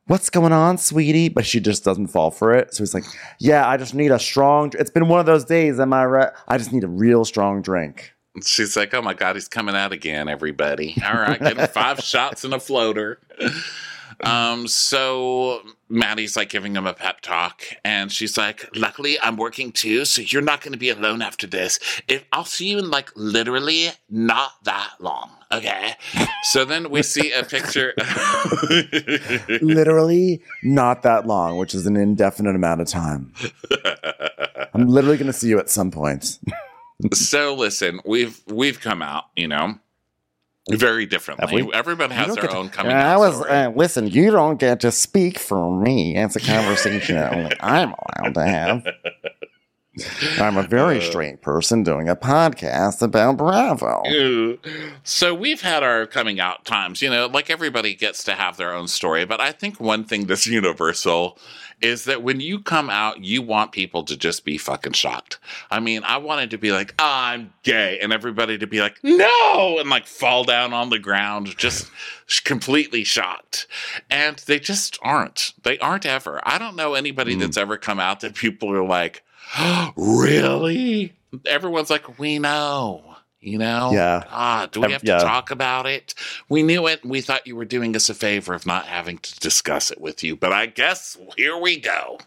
[0.08, 1.28] what's going on, sweetie?
[1.28, 2.74] But she just doesn't fall for it.
[2.74, 3.04] So he's like,
[3.40, 6.32] Yeah, I just need a strong it's been one of those days, am I right?
[6.48, 8.14] I just need a real strong drink.
[8.42, 10.96] She's like, oh my God, he's coming out again, everybody.
[11.06, 13.20] All right, getting five shots in a floater.
[14.26, 19.72] Um, so Maddie's like giving him a pep talk, and she's like, "Luckily, I'm working
[19.72, 21.80] too, so you're not going to be alone after this.
[22.08, 25.96] If I'll see you in like literally not that long, okay?"
[26.52, 27.94] So then we see a picture.
[29.62, 33.34] literally not that long, which is an indefinite amount of time.
[34.74, 36.40] I'm literally going to see you at some point.
[37.14, 39.76] so listen, we've we've come out, you know,
[40.70, 41.64] very differently.
[41.64, 41.74] we?
[41.74, 43.50] Everybody has their get to- own coming I out was story.
[43.52, 44.08] uh, listen.
[44.08, 46.16] You don't get to speak for me.
[46.18, 48.88] It's a conversation that only I'm allowed to have.
[50.40, 51.02] I'm a very Uh.
[51.02, 54.02] straight person doing a podcast about Bravo.
[55.04, 58.74] So we've had our coming out times, you know, like everybody gets to have their
[58.74, 59.24] own story.
[59.26, 61.38] But I think one thing that's universal
[61.84, 65.38] is that when you come out, you want people to just be fucking shocked.
[65.70, 69.78] I mean, I wanted to be like, I'm gay, and everybody to be like, no,
[69.80, 71.92] and like fall down on the ground, just
[72.46, 73.68] completely shocked.
[74.10, 75.54] And they just aren't.
[75.64, 76.40] They aren't ever.
[76.44, 77.42] I don't know anybody Mm.
[77.42, 79.22] that's ever come out that people are like,
[79.96, 81.14] really?
[81.46, 83.13] Everyone's like, we know.
[83.44, 83.92] You know?
[83.92, 84.24] Yeah.
[84.30, 85.18] Ah, do we have to yeah.
[85.18, 86.16] talk about it?
[86.48, 87.04] We knew it.
[87.04, 90.00] and We thought you were doing us a favor of not having to discuss it
[90.00, 90.36] with you.
[90.36, 92.20] But I guess here we go.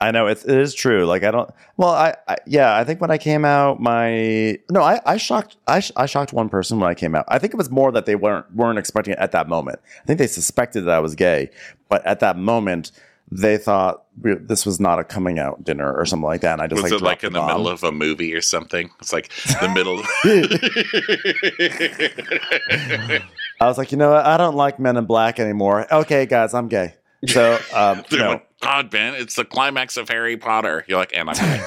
[0.00, 1.06] I know it's, it is true.
[1.06, 1.48] Like I don't.
[1.76, 2.76] Well, I, I yeah.
[2.76, 5.56] I think when I came out, my no, I, I shocked.
[5.66, 7.24] I, sh- I shocked one person when I came out.
[7.28, 9.78] I think it was more that they weren't weren't expecting it at that moment.
[10.02, 11.50] I think they suspected that I was gay,
[11.88, 12.90] but at that moment,
[13.30, 16.54] they thought we, this was not a coming out dinner or something like that.
[16.54, 17.48] And I just Was like it like in the bomb.
[17.48, 18.90] middle of a movie or something?
[19.00, 20.02] It's like the middle.
[23.60, 24.24] I was like, you know what?
[24.26, 25.92] I don't like Men in Black anymore.
[25.92, 26.94] Okay, guys, I'm gay.
[27.26, 30.84] So um, They're no, like, God, Ben, it's the climax of Harry Potter.
[30.86, 31.64] You're like, and I'm gay.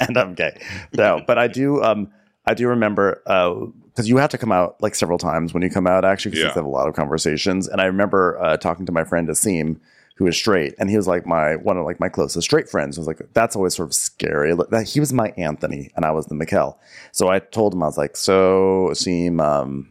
[0.00, 0.58] and I'm gay.
[0.92, 1.82] No, but I do.
[1.82, 2.10] Um,
[2.44, 5.86] I do remember because you have to come out like several times when you come
[5.86, 6.04] out.
[6.04, 6.48] Actually, because Yeah.
[6.50, 7.68] you have a lot of conversations.
[7.68, 9.78] And I remember uh, talking to my friend Asim,
[10.16, 12.96] who is straight, and he was like my one of like my closest straight friends.
[12.96, 14.54] I was like, that's always sort of scary.
[14.54, 16.76] Like, that- He was my Anthony, and I was the Mikkel.
[17.12, 19.90] So I told him I was like, so Asim, um,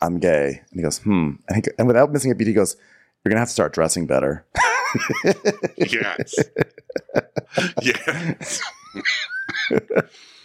[0.00, 2.76] I'm gay, and he goes, hmm, and, he, and without missing a beat, he goes,
[3.24, 4.46] you're gonna have to start dressing better.
[5.76, 6.34] yes.
[7.82, 8.60] yes.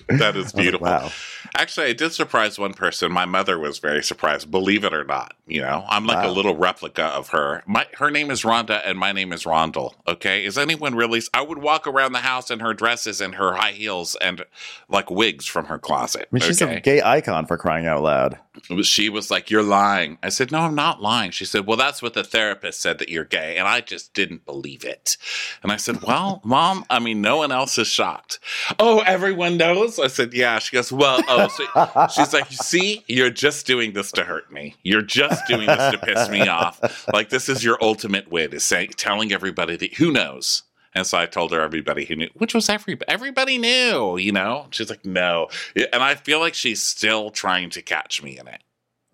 [0.09, 0.85] that is was like, beautiful.
[0.87, 1.11] wow.
[1.57, 3.11] Actually, I did surprise one person.
[3.11, 5.35] My mother was very surprised, believe it or not.
[5.47, 7.63] You know, I'm like a little replica of her.
[7.65, 9.93] My her name is Rhonda and my name is Rondel.
[10.07, 10.45] Okay.
[10.45, 13.71] Is anyone really I would walk around the house in her dresses and her high
[13.71, 14.43] heels and
[14.89, 16.23] like wigs from her closet.
[16.23, 16.77] I mean, she's okay?
[16.77, 18.37] a gay icon for crying out loud.
[18.83, 20.17] She was like, You're lying.
[20.23, 21.31] I said, No, I'm not lying.
[21.31, 23.57] She said, Well, that's what the therapist said that you're gay.
[23.57, 25.17] And I just didn't believe it.
[25.63, 28.39] And I said, Well, mom, I mean, no one else is shocked.
[28.79, 29.99] Oh, everyone knows?
[29.99, 30.59] I said, Yeah.
[30.59, 34.51] She goes, Well, oh, so she's like, You see, you're just doing this to hurt
[34.51, 34.75] me.
[34.83, 37.07] You're just doing this to piss me off.
[37.13, 40.63] Like, this is your ultimate wit, is saying, telling everybody that who knows.
[40.95, 43.09] And so I told her everybody who knew, which was everybody.
[43.09, 44.67] Everybody knew, you know.
[44.71, 48.61] She's like, no, and I feel like she's still trying to catch me in it.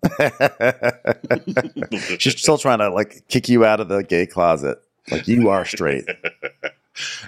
[2.20, 4.78] She's still trying to like kick you out of the gay closet.
[5.10, 6.04] Like you are straight.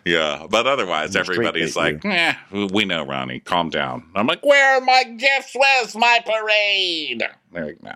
[0.05, 4.05] Yeah, but otherwise, You're everybody's like, eh, we know, Ronnie, calm down.
[4.15, 5.55] I'm like, where are my gifts?
[5.55, 7.23] Where's my parade?
[7.51, 7.95] They're like, no.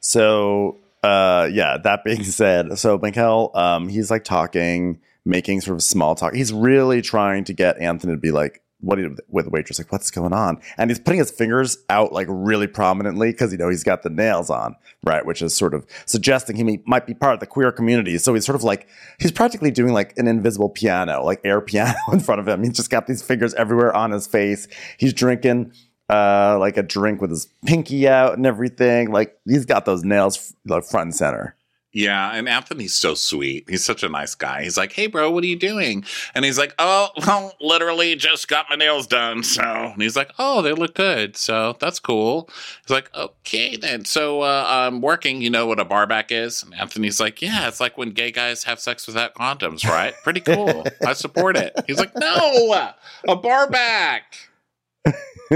[0.00, 5.82] So uh yeah, that being said, so Mikel, um, he's like talking, making sort of
[5.82, 6.34] small talk.
[6.34, 9.78] He's really trying to get Anthony to be like, what do you with the waitress,
[9.78, 10.60] like, what's going on?
[10.76, 14.10] And he's putting his fingers out like really prominently because you know he's got the
[14.10, 15.26] nails on, right?
[15.26, 18.18] Which is sort of suggesting he may, might be part of the queer community.
[18.18, 21.96] So he's sort of like he's practically doing like an invisible piano, like air piano
[22.12, 22.62] in front of him.
[22.62, 24.68] He's just got these fingers everywhere on his face.
[24.96, 25.72] He's drinking
[26.08, 29.10] uh like a drink with his pinky out and everything.
[29.10, 31.56] Like he's got those nails like front and center.
[31.90, 33.64] Yeah, and Anthony's so sweet.
[33.68, 34.62] He's such a nice guy.
[34.62, 36.04] He's like, hey, bro, what are you doing?
[36.34, 39.42] And he's like, oh, well, literally just got my nails done.
[39.42, 41.36] So, and he's like, oh, they look good.
[41.36, 42.50] So that's cool.
[42.82, 44.04] He's like, okay, then.
[44.04, 45.40] So uh, I'm working.
[45.40, 46.62] You know what a barback is?
[46.62, 50.12] And Anthony's like, yeah, it's like when gay guys have sex without condoms, right?
[50.22, 50.84] Pretty cool.
[51.06, 51.72] I support it.
[51.86, 52.84] He's like, no,
[53.26, 54.34] a barback.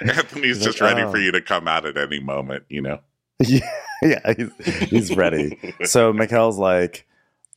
[0.00, 2.82] Anthony's He's just like, ready "Oh." for you to come out at any moment, you
[2.82, 2.98] know?
[4.02, 5.58] yeah, he's, he's ready.
[5.84, 7.06] so Mikel's like,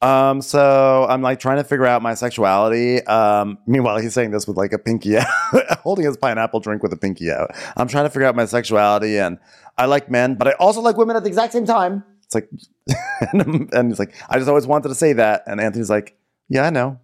[0.01, 3.05] Um, so I'm like trying to figure out my sexuality.
[3.05, 5.27] Um, meanwhile, he's saying this with like a pinky out,
[5.83, 7.51] holding his pineapple drink with a pinky out.
[7.75, 9.37] I'm trying to figure out my sexuality, and
[9.77, 12.03] I like men, but I also like women at the exact same time.
[12.23, 12.49] It's like,
[13.33, 16.15] and, and he's like, I just always wanted to say that, and Anthony's like,
[16.47, 16.99] Yeah, I know.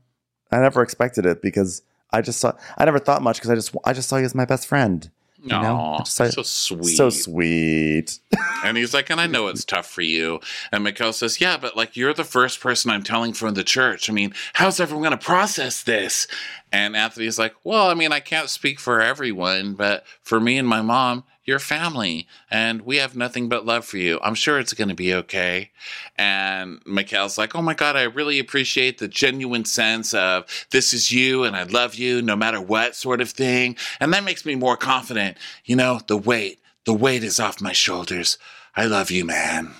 [0.51, 2.53] I never expected it because I just saw.
[2.78, 5.09] I never thought much because I just I just saw you as my best friend.
[5.46, 6.96] No, know, just like- so sweet.
[6.98, 8.20] So sweet.
[8.64, 10.39] And he's like, and I know it's tough for you.
[10.72, 14.10] And Mikhail says, yeah, but like you're the first person I'm telling from the church.
[14.10, 16.28] I mean, how's everyone going to process this?
[16.72, 20.68] And Anthony's like, well, I mean, I can't speak for everyone, but for me and
[20.68, 24.20] my mom, you're family, and we have nothing but love for you.
[24.24, 25.72] I'm sure it's going to be okay.
[26.18, 31.12] And Mikhail's like, oh my God, I really appreciate the genuine sense of this is
[31.12, 33.78] you and I love you no matter what sort of thing.
[34.00, 35.38] And that makes me more confident.
[35.66, 38.39] You know, the weight, the weight is off my shoulders.
[38.76, 39.74] I love you, man.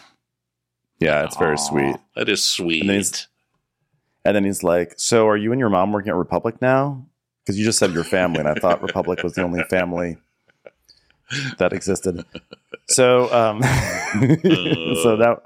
[1.00, 1.96] Yeah, it's very Aw, sweet.
[2.16, 2.82] That is sweet.
[2.82, 3.04] And then
[4.24, 7.06] And then he's like, So are you and your mom working at Republic now?
[7.44, 10.18] Because you just said your family, and I thought Republic was the only family
[11.58, 12.26] that existed.
[12.88, 13.62] So, um,
[15.04, 15.44] so that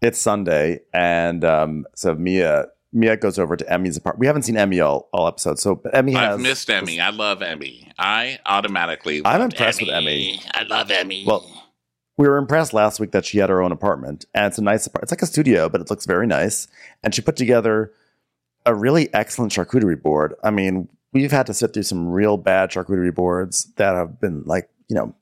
[0.00, 4.20] it's Sunday, and um, so Mia Mia goes over to Emmy's apartment.
[4.20, 7.00] We haven't seen Emmy all, all episodes, so but Emmy has I've missed Emmy.
[7.00, 7.90] I love Emmy.
[7.98, 9.22] I automatically.
[9.24, 10.40] I'm impressed with Emmy.
[10.52, 11.24] I love Emmy.
[11.26, 11.44] Well,
[12.16, 14.86] we were impressed last week that she had her own apartment, and it's a nice
[14.86, 15.04] apartment.
[15.04, 16.66] It's like a studio, but it looks very nice.
[17.02, 17.92] And she put together
[18.66, 20.34] a really excellent charcuterie board.
[20.42, 24.42] I mean, we've had to sit through some real bad charcuterie boards that have been
[24.44, 25.14] like, you know,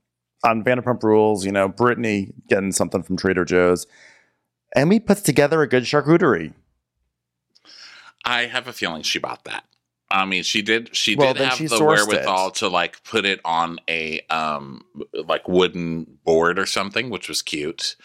[0.44, 1.44] on Vanderpump Rules.
[1.44, 3.86] You know, Brittany getting something from Trader Joe's,
[4.74, 6.54] and we puts together a good charcuterie.
[8.24, 9.64] I have a feeling she bought that.
[10.16, 10.94] I mean, she did.
[10.96, 12.54] She Well, did have she the wherewithal it.
[12.56, 17.96] to like put it on a um like wooden board or something, which was cute.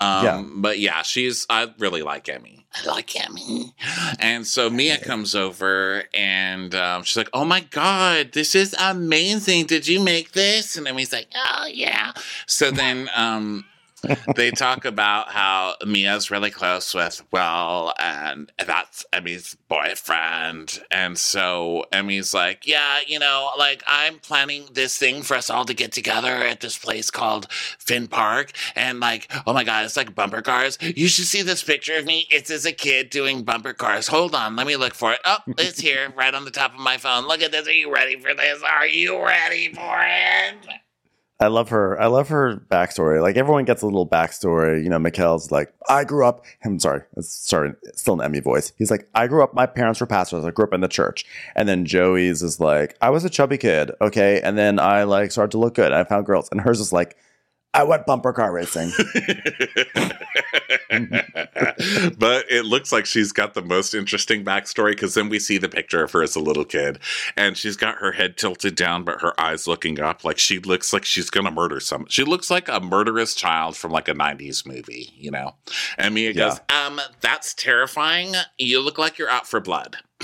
[0.00, 0.42] Um, Yeah.
[0.56, 1.46] But yeah, she's.
[1.48, 2.66] I really like Emmy.
[2.74, 3.74] I like Emmy.
[4.18, 9.66] And so Mia comes over and um, she's like, "Oh my god, this is amazing!
[9.66, 12.12] Did you make this?" And Emmy's like, "Oh yeah."
[12.46, 13.64] So then um,
[14.36, 20.82] they talk about how Mia's really close with Will, and that's Emmy's boyfriend.
[20.90, 25.64] And so Emmy's like, Yeah, you know, like I'm planning this thing for us all
[25.64, 28.52] to get together at this place called Finn Park.
[28.74, 30.78] And like, oh my God, it's like bumper cars.
[30.80, 32.26] You should see this picture of me.
[32.30, 34.08] It's as a kid doing bumper cars.
[34.08, 35.20] Hold on, let me look for it.
[35.24, 37.26] Oh, it's here right on the top of my phone.
[37.26, 37.68] Look at this.
[37.68, 38.62] Are you ready for this?
[38.62, 40.91] Are you ready for it?
[41.42, 42.00] I love her.
[42.00, 43.20] I love her backstory.
[43.20, 44.82] Like everyone gets a little backstory.
[44.84, 46.44] You know, Mikhail's like, I grew up.
[46.64, 48.72] I'm sorry, sorry, still an Emmy voice.
[48.78, 49.52] He's like, I grew up.
[49.52, 50.44] My parents were pastors.
[50.44, 51.26] I grew up in the church.
[51.56, 54.40] And then Joey's is like, I was a chubby kid, okay.
[54.40, 55.90] And then I like started to look good.
[55.90, 56.48] I found girls.
[56.52, 57.16] And hers is like,
[57.74, 58.92] I went bumper car racing.
[62.18, 65.68] but it looks like she's got the most interesting backstory because then we see the
[65.68, 66.98] picture of her as a little kid
[67.36, 70.92] and she's got her head tilted down but her eyes looking up like she looks
[70.92, 72.04] like she's gonna murder some.
[72.10, 75.54] she looks like a murderous child from like a 90s movie you know
[75.96, 79.96] and mia goes um that's terrifying you look like you're out for blood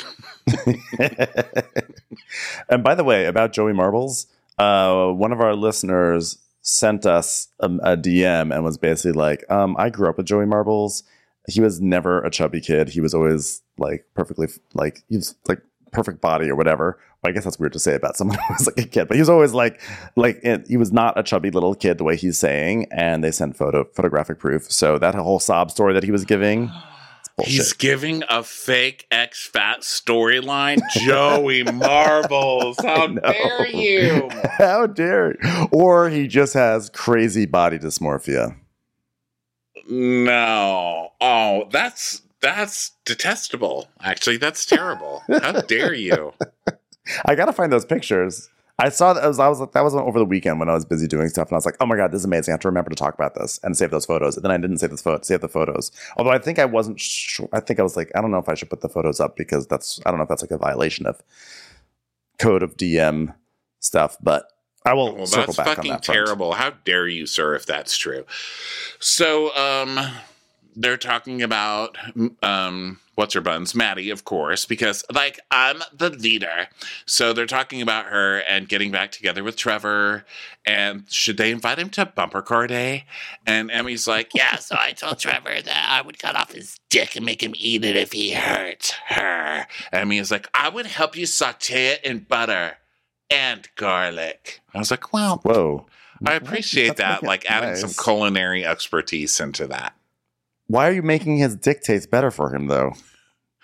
[2.69, 4.27] and by the way, about Joey Marbles,
[4.59, 9.77] uh, one of our listeners sent us a, a DM and was basically like, um,
[9.79, 11.03] I grew up with Joey Marbles.
[11.49, 12.91] He was never a chubby kid.
[12.91, 16.99] He was always like perfectly like he was like perfect body or whatever.
[17.25, 19.21] I guess that's weird to say about someone who was like a kid, but he
[19.21, 19.81] was always like
[20.15, 22.87] like it, he was not a chubby little kid the way he's saying.
[22.91, 24.71] And they sent photo photographic proof.
[24.71, 26.71] So that whole sob story that he was giving,
[27.39, 27.53] bullshit.
[27.55, 34.29] he's giving a fake ex-fat storyline joey marbles how dare you
[34.59, 35.69] How dare you?
[35.71, 38.57] Or he just has crazy body dysmorphia.
[39.89, 41.11] No.
[41.21, 43.89] Oh, that's that's detestable.
[44.01, 45.23] Actually, that's terrible.
[45.29, 46.33] How dare you?
[47.25, 48.49] I gotta find those pictures.
[48.81, 50.85] I saw that I was, I was that was over the weekend when I was
[50.85, 52.61] busy doing stuff, and I was like, "Oh my god, this is amazing!" I have
[52.61, 54.37] to remember to talk about this and save those photos.
[54.37, 55.91] And then I didn't save the photo, save the photos.
[56.17, 57.49] Although I think I wasn't sure.
[57.53, 59.37] I think I was like, I don't know if I should put the photos up
[59.37, 61.21] because that's I don't know if that's like a violation of
[62.39, 63.35] code of DM
[63.81, 64.17] stuff.
[64.23, 64.45] But
[64.85, 66.05] I will Well, circle that's back on fucking that.
[66.05, 66.17] front.
[66.27, 66.53] terrible.
[66.53, 68.25] How dare you, sir, if that's true.
[69.01, 69.99] So, um,
[70.79, 71.99] they're talking about
[72.43, 76.69] um what's her buns maddie of course because like i'm the leader
[77.05, 80.25] so they're talking about her and getting back together with trevor
[80.65, 83.05] and should they invite him to bumper car day
[83.45, 87.17] and emmy's like yeah so i told trevor that i would cut off his dick
[87.17, 91.17] and make him eat it if he hurt her emmy is like i would help
[91.17, 92.77] you saute it in butter
[93.31, 95.87] and garlic i was like well Whoa.
[96.27, 99.95] I appreciate that, like adding some culinary expertise into that.
[100.69, 102.93] Why are you making his dick taste better for him though?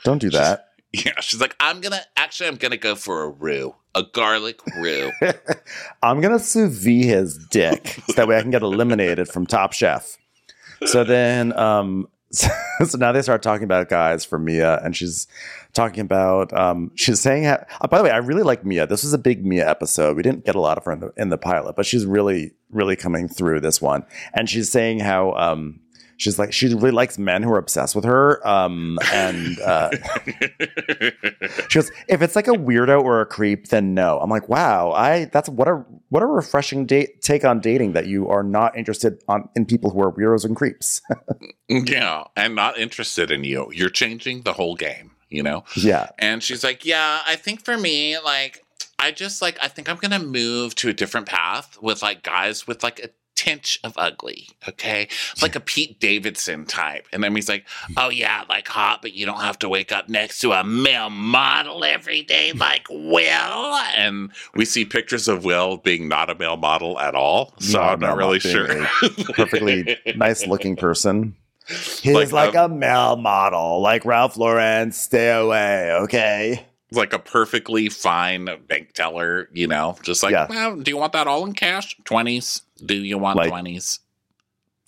[0.02, 0.70] Don't do that.
[0.92, 5.10] Yeah, she's like, I'm gonna actually, I'm gonna go for a roux, a garlic roux.
[6.02, 9.72] I'm gonna sous vide his dick so that way I can get eliminated from Top
[9.72, 10.16] Chef.
[10.86, 15.28] So then, um, so, now they start talking about guys for Mia, and she's
[15.72, 18.86] talking about, um, she's saying, how, uh, by the way, I really like Mia.
[18.86, 20.16] This was a big Mia episode.
[20.16, 22.52] We didn't get a lot of her in the, in the pilot, but she's really,
[22.70, 24.04] really coming through this one.
[24.32, 25.80] And she's saying how, um,
[26.16, 29.90] she's like she really likes men who are obsessed with her um and uh
[31.68, 34.92] she goes if it's like a weirdo or a creep then no i'm like wow
[34.92, 38.76] i that's what a what a refreshing date take on dating that you are not
[38.76, 41.00] interested on in people who are weirdos and creeps
[41.68, 43.70] yeah, and not interested in you.
[43.72, 45.64] You're changing the whole game, you know?
[45.76, 48.64] yeah And she's like, Yeah, I think for me, like,
[48.98, 52.66] I just like, I think I'm gonna move to a different path with like guys
[52.66, 53.08] with like a
[53.44, 55.08] tinge of ugly, okay?
[55.42, 57.06] Like a Pete Davidson type.
[57.12, 57.66] And then he's like,
[57.96, 61.10] Oh, yeah, like hot, but you don't have to wake up next to a male
[61.10, 63.74] model every day like Will.
[63.96, 67.54] And we see pictures of Will being not a male model at all.
[67.60, 68.86] So I'm not really sure.
[69.34, 71.36] perfectly nice looking person
[71.66, 76.66] he's Like, like, um, a male model like ralph lauren stay away okay
[76.96, 80.46] like a perfectly fine bank teller, you know, just like, Yeah.
[80.48, 81.96] well, do you want that all in cash?
[82.04, 82.62] 20s.
[82.84, 84.00] Do you want Like- 20s?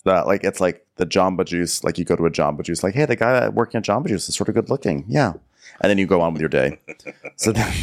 [0.05, 1.83] that like it's like the Jamba Juice.
[1.83, 4.29] Like you go to a Jamba Juice, like, hey, the guy working at Jamba Juice
[4.29, 5.33] is sort of good looking, yeah.
[5.81, 6.79] And then you go on with your day.
[7.35, 7.73] So then,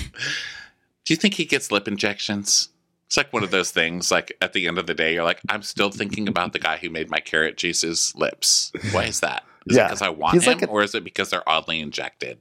[1.05, 2.71] Do you think he gets lip injections?
[3.07, 5.41] It's like one of those things, like at the end of the day, you're like,
[5.51, 8.73] I'm still thinking about the guy who made my carrot juice's lips.
[8.93, 9.45] Why is that?
[9.67, 11.79] Is it because I want He's him, like a- or is it because they're oddly
[11.81, 12.39] injected?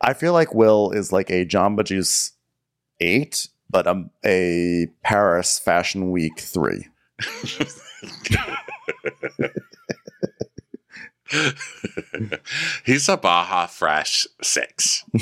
[0.00, 2.32] I feel like Will is like a Jamba Juice
[3.00, 6.86] eight, but um, a Paris Fashion Week three.
[12.84, 15.04] He's a Baja Fresh six.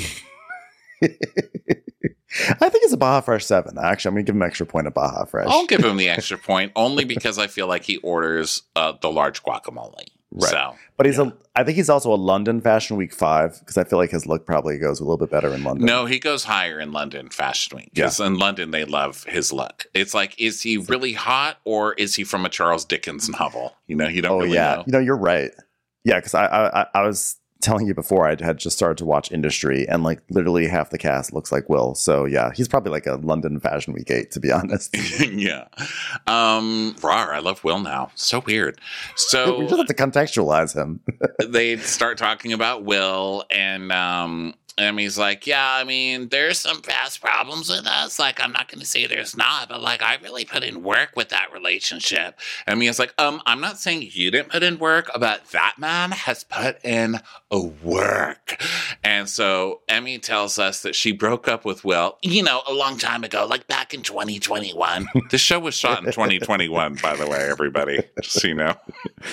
[2.61, 3.77] I think it's a Baja Fresh seven.
[3.77, 5.47] Actually, I'm gonna give him an extra point of Baja Fresh.
[5.49, 9.11] I'll give him the extra point only because I feel like he orders uh, the
[9.11, 10.05] large guacamole.
[10.31, 10.51] Right.
[10.51, 11.35] So but he's a.
[11.55, 14.45] I think he's also a London Fashion Week five because I feel like his look
[14.45, 15.85] probably goes a little bit better in London.
[15.85, 19.85] no, he goes higher in London Fashion Week because in London they love his look.
[19.95, 23.73] It's like, is he really hot or is he from a Charles Dickens novel?
[23.87, 24.83] You know, you don't oh really yeah, know.
[24.85, 25.51] you know you're right.
[26.05, 29.31] Yeah, because I I- I was telling you before I had just started to watch
[29.31, 31.95] Industry, and like literally half the cast looks like Will.
[31.95, 34.95] So yeah, he's probably like a London Fashion Week eight, to be honest.
[35.31, 35.67] yeah.
[36.27, 38.11] Um, rawr, I love Will now.
[38.15, 38.79] So weird.
[39.15, 41.01] So we just have to contextualize him.
[41.45, 46.81] they start talking about Will, and um, and he's like, "Yeah, I mean, there's some
[46.81, 48.17] past problems with us.
[48.17, 51.11] Like, I'm not going to say there's not, but like, I really put in work
[51.15, 55.11] with that relationship." And Mia's like, "Um, I'm not saying you didn't put in work,
[55.19, 57.19] but that man has put in
[57.51, 58.61] a work."
[59.03, 62.97] And so Emmy tells us that she broke up with Will, you know, a long
[62.97, 65.07] time ago, like back in 2021.
[65.31, 68.75] the show was shot in 2021, by the way, everybody, just so you know.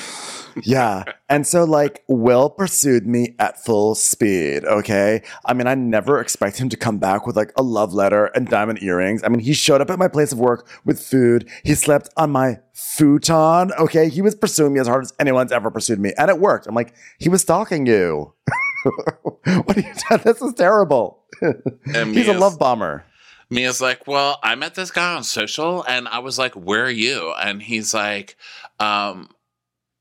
[0.62, 4.64] yeah, and so like Will pursued me at full speed.
[4.64, 8.26] Okay, I mean I never expect him to come back with like a love letter
[8.26, 9.22] and diamond earrings.
[9.24, 11.48] I mean he showed up at my place of work with food.
[11.64, 13.72] He slept on my futon.
[13.78, 16.66] Okay, he was pursuing me as hard as anyone's ever pursued me, and it worked.
[16.66, 18.34] I'm like he was stalking you.
[18.84, 20.20] what are you doing?
[20.24, 21.24] This is terrible.
[21.40, 23.04] And He's a love bomber.
[23.48, 26.90] Mia's like, well, I met this guy on social, and I was like, where are
[26.90, 27.32] you?
[27.40, 28.36] And he's like,
[28.80, 29.30] um,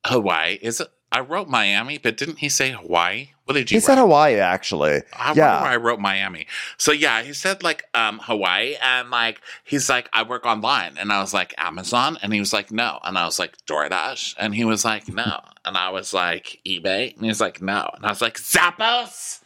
[0.05, 0.57] Hawaii.
[0.61, 0.87] Is it?
[1.15, 3.29] I wrote Miami, but didn't he say Hawaii?
[3.45, 3.93] What did you say?
[3.93, 3.97] He said?
[3.99, 5.01] Hawaii actually.
[5.13, 5.59] I yeah.
[5.59, 6.45] I wrote Miami.
[6.77, 11.13] So yeah, he said like um Hawaii and like he's like I work online and
[11.13, 14.53] I was like Amazon and he was like no and I was like DoorDash and
[14.53, 18.05] he was like no and I was like eBay and he was like no and
[18.05, 19.39] I was like Zappos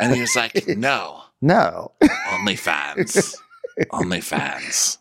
[0.00, 1.92] and he was like no No.
[2.02, 3.36] OnlyFans
[3.92, 4.98] OnlyFans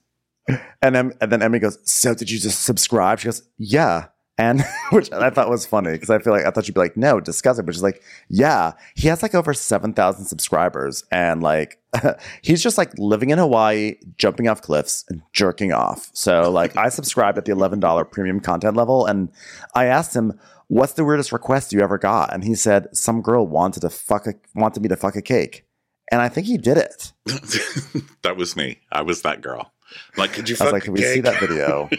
[0.81, 3.19] And then, and then Emmy goes, So did you just subscribe?
[3.19, 4.07] She goes, Yeah.
[4.37, 6.97] And which I thought was funny because I feel like I thought she'd be like,
[6.97, 7.65] No, disgusting.
[7.65, 8.73] But she's like, Yeah.
[8.95, 11.03] He has like over 7,000 subscribers.
[11.11, 11.79] And like,
[12.41, 16.09] he's just like living in Hawaii, jumping off cliffs and jerking off.
[16.13, 19.05] So like, I subscribed at the $11 premium content level.
[19.05, 19.29] And
[19.75, 22.33] I asked him, What's the weirdest request you ever got?
[22.33, 25.65] And he said, Some girl wanted to fuck a, wanted me to fuck a cake.
[26.11, 27.13] And I think he did it.
[28.21, 28.79] that was me.
[28.91, 29.71] I was that girl.
[30.17, 30.55] Like, could you?
[30.59, 31.89] I was fuck like, can we see that video?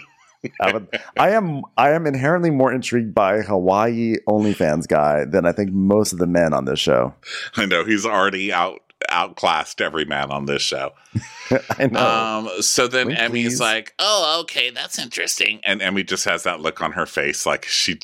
[0.60, 6.12] I, am I am inherently more intrigued by Hawaii OnlyFans guy than I think most
[6.12, 7.14] of the men on this show.
[7.56, 10.92] I know he's already out outclassed every man on this show.
[11.78, 12.00] I know.
[12.00, 13.60] Um, so then Wink, Emmy's please.
[13.60, 17.64] like, "Oh, okay, that's interesting." And Emmy just has that look on her face, like
[17.64, 17.98] she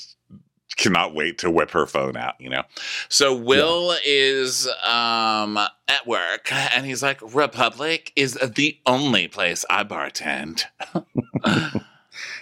[0.76, 2.62] cannot wait to whip her phone out, you know.
[3.09, 9.84] So Will is um at work and he's like, Republic is the only place I
[9.84, 10.64] bartend.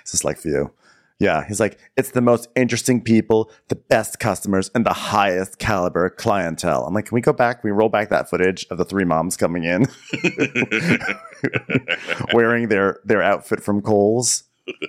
[0.07, 0.73] It's just like for you.
[1.19, 6.11] Yeah, he's like, it's the most interesting people, the best customers, and the highest caliber
[6.11, 6.85] clientele.
[6.85, 7.61] I'm like, can we go back?
[7.61, 9.89] Can we roll back that footage of the three moms coming in
[12.33, 14.45] wearing their their outfit from Kohl's?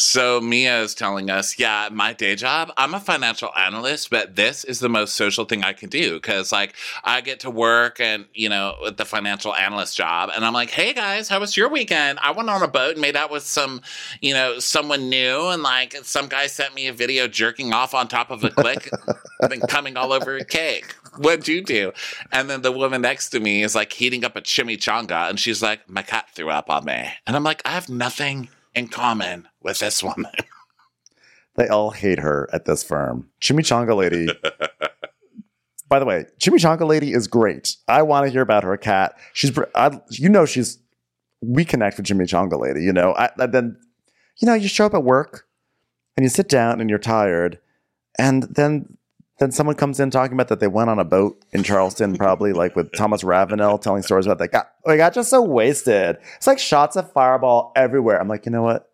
[0.00, 4.64] So Mia is telling us, yeah, my day job, I'm a financial analyst, but this
[4.64, 6.74] is the most social thing I can do because like
[7.04, 10.70] I get to work and you know with the financial analyst job, and I'm like,
[10.70, 12.18] hey guys, how was your weekend?
[12.22, 13.82] I went on a boat and made out with some,
[14.22, 18.08] you know, someone new, and like some guy sent me a video jerking off on
[18.08, 18.88] top of a click,
[19.40, 20.94] and then coming all over a cake.
[21.18, 21.92] What'd you do?
[22.32, 25.62] And then the woman next to me is like heating up a chimichanga, and she's
[25.62, 29.48] like, my cat threw up on me, and I'm like, I have nothing in common
[29.62, 30.32] with this woman.
[31.56, 33.28] They all hate her at this firm.
[33.42, 34.28] Chimichanga Lady.
[35.88, 37.76] By the way, Chimichanga Lady is great.
[37.88, 39.18] I want to hear about her cat.
[39.34, 40.78] She's, I, you know, she's.
[41.42, 42.82] We connect with Chimichanga Lady.
[42.84, 43.76] You know, I, I- then,
[44.40, 45.48] you know, you show up at work,
[46.16, 47.58] and you sit down, and you're tired,
[48.16, 48.96] and then,
[49.40, 52.52] then someone comes in talking about that they went on a boat in Charleston, probably
[52.52, 56.18] like with Thomas Ravenel telling stories about they got they got just so wasted.
[56.36, 58.20] It's like shots of Fireball everywhere.
[58.20, 58.90] I'm like, you know what?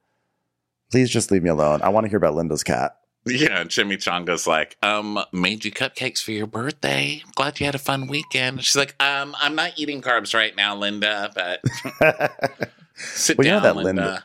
[0.92, 1.82] Please just leave me alone.
[1.82, 2.96] I want to hear about Linda's cat.
[3.26, 7.24] Yeah, and Chimichanga's like, um, made you cupcakes for your birthday.
[7.34, 8.62] Glad you had a fun weekend.
[8.62, 11.60] She's like, um, I'm not eating carbs right now, Linda, but
[12.94, 14.02] sit Well, you know that Linda.
[14.02, 14.24] Linda-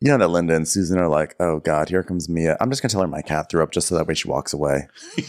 [0.00, 2.56] You know that Linda and Susan are like, oh God, here comes Mia.
[2.60, 4.52] I'm just gonna tell her my cat threw up just so that way she walks
[4.52, 4.88] away.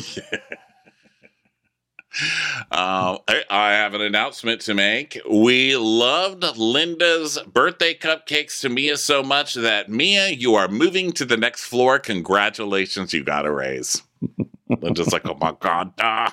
[2.72, 5.20] Uh, I I have an announcement to make.
[5.30, 11.26] We loved Linda's birthday cupcakes to Mia so much that Mia, you are moving to
[11.26, 12.00] the next floor.
[12.00, 14.02] Congratulations, you got a raise.
[14.82, 16.32] Linda's like, oh my God, da,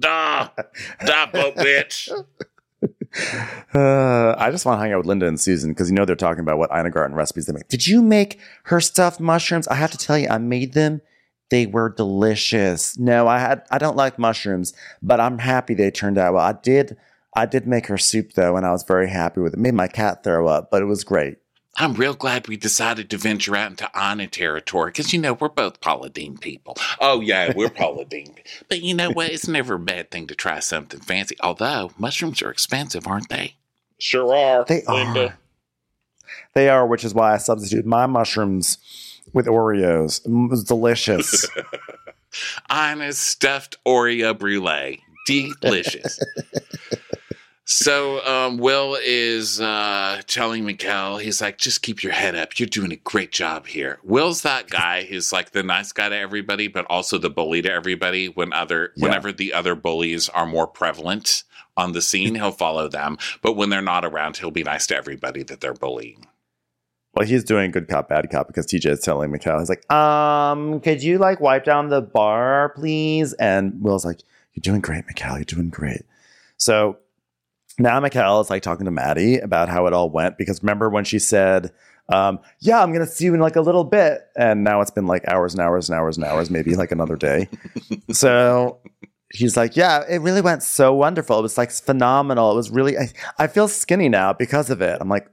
[0.00, 0.48] da,
[1.04, 2.10] da, boat bitch.
[3.74, 6.16] Uh, I just want to hang out with Linda and Susan because you know they're
[6.16, 7.68] talking about what Ina Garten recipes they make.
[7.68, 9.68] Did you make her stuffed mushrooms?
[9.68, 11.02] I have to tell you, I made them.
[11.50, 12.98] They were delicious.
[12.98, 16.44] No, I had I don't like mushrooms, but I'm happy they turned out well.
[16.44, 16.96] I did
[17.34, 19.58] I did make her soup though, and I was very happy with it.
[19.58, 21.38] Made my cat throw up, but it was great.
[21.76, 25.48] I'm real glad we decided to venture out into Anna territory because, you know, we're
[25.48, 26.76] both Paula Deen people.
[27.00, 28.34] Oh, yeah, we're Paula Deen.
[28.68, 29.30] But you know what?
[29.30, 31.36] It's never a bad thing to try something fancy.
[31.40, 33.54] Although, mushrooms are expensive, aren't they?
[33.98, 34.64] Sure are.
[34.64, 35.38] They are.
[36.54, 38.78] They are, which is why I substituted my mushrooms
[39.32, 40.24] with Oreos.
[40.26, 41.46] It was delicious.
[42.70, 45.02] Anna's stuffed Oreo brulee.
[45.26, 46.18] Delicious.
[47.70, 52.58] so um, Will is uh, telling Mikkel, he's like, just keep your head up.
[52.58, 53.98] You're doing a great job here.
[54.02, 57.70] Will's that guy who's like the nice guy to everybody, but also the bully to
[57.70, 58.30] everybody.
[58.30, 59.04] When other, Yeah.
[59.08, 61.42] whenever the other bullies are more prevalent
[61.76, 63.18] on the scene, he'll follow them.
[63.42, 66.26] But when they're not around, he'll be nice to everybody that they're bullying.
[67.12, 70.80] Well, he's doing good cop, bad cop because TJ is telling Mikhail, he's like, um,
[70.80, 73.34] could you like wipe down the bar, please?
[73.34, 74.20] And Will's like,
[74.54, 75.34] you're doing great, Mikhail.
[75.36, 76.06] You're doing great.
[76.56, 76.96] So
[77.78, 81.04] now Mikhail is like talking to Maddie about how it all went because remember when
[81.04, 81.72] she said,
[82.10, 84.28] um, yeah, I'm going to see you in like a little bit.
[84.36, 87.16] And now it's been like hours and hours and hours and hours, maybe like another
[87.16, 87.48] day.
[88.10, 88.78] so
[89.32, 91.38] he's like, yeah, it really went so wonderful.
[91.38, 92.52] It was like phenomenal.
[92.52, 94.96] It was really, I, I feel skinny now because of it.
[95.00, 95.28] I'm like,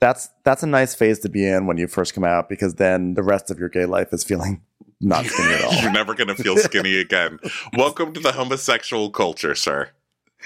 [0.00, 3.14] that's that's a nice phase to be in when you first come out because then
[3.14, 4.60] the rest of your gay life is feeling
[5.00, 5.74] not skinny at all.
[5.74, 7.38] You're never going to feel skinny again.
[7.76, 9.90] Welcome to the homosexual culture, sir.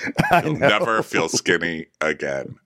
[0.44, 2.58] You'll never feel skinny again.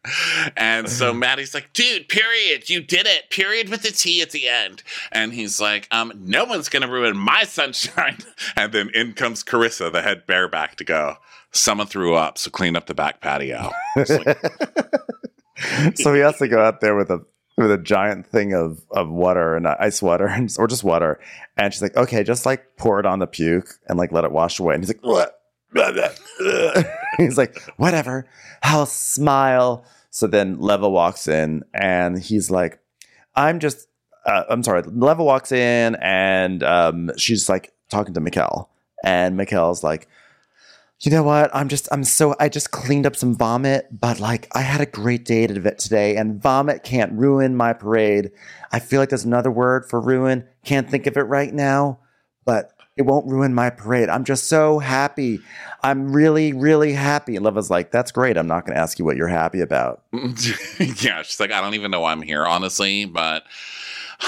[0.57, 2.69] And so Maddie's like, dude, period.
[2.69, 3.31] You did it.
[3.31, 4.83] Period with the T at the end.
[5.13, 8.19] And he's like, um, no one's going to ruin my sunshine.
[8.57, 11.17] And then in comes Carissa, the head barback, to go,
[11.53, 13.71] someone threw up, so clean up the back patio.
[13.97, 14.39] Like,
[15.97, 17.25] so he has to go out there with a
[17.57, 21.21] with a giant thing of of water and ice water and, or just water,
[21.57, 24.33] and she's like, okay, just like pour it on the puke and like let it
[24.33, 24.75] wash away.
[24.75, 25.40] And he's like, what?
[27.17, 28.27] he's like, whatever,
[28.63, 29.85] I'll smile.
[30.11, 32.81] So then Leva walks in and he's like,
[33.35, 33.89] I'm just,
[34.27, 34.83] uh, I'm sorry.
[34.83, 38.69] Leva walks in and um, she's like talking to Mikkel,
[39.05, 40.09] and Mikkel's like,
[41.01, 41.51] you know what?
[41.55, 44.87] I'm just, I'm so, I just cleaned up some vomit, but like I had a
[44.87, 48.33] great day today, and vomit can't ruin my parade.
[48.73, 50.47] I feel like there's another word for ruin.
[50.65, 52.01] Can't think of it right now,
[52.45, 54.11] but it won't ruin my parade.
[54.11, 55.41] I'm just so happy.
[55.83, 57.35] I'm really, really happy.
[57.35, 58.37] And Leva's like, that's great.
[58.37, 60.03] I'm not going to ask you what you're happy about.
[60.13, 63.45] yeah, she's like, I don't even know why I'm here, honestly, but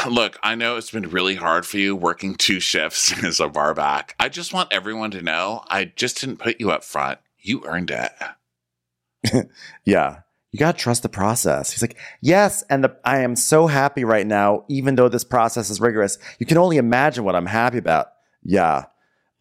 [0.08, 3.74] Look, I know it's been really hard for you working two shifts as a bar
[3.74, 4.14] back.
[4.18, 7.18] I just want everyone to know I just didn't put you up front.
[7.38, 8.12] You earned it.
[9.84, 10.20] Yeah.
[10.50, 11.72] You got to trust the process.
[11.72, 12.62] He's like, yes.
[12.68, 16.18] And the, I am so happy right now, even though this process is rigorous.
[16.38, 18.08] You can only imagine what I'm happy about.
[18.42, 18.86] Yeah.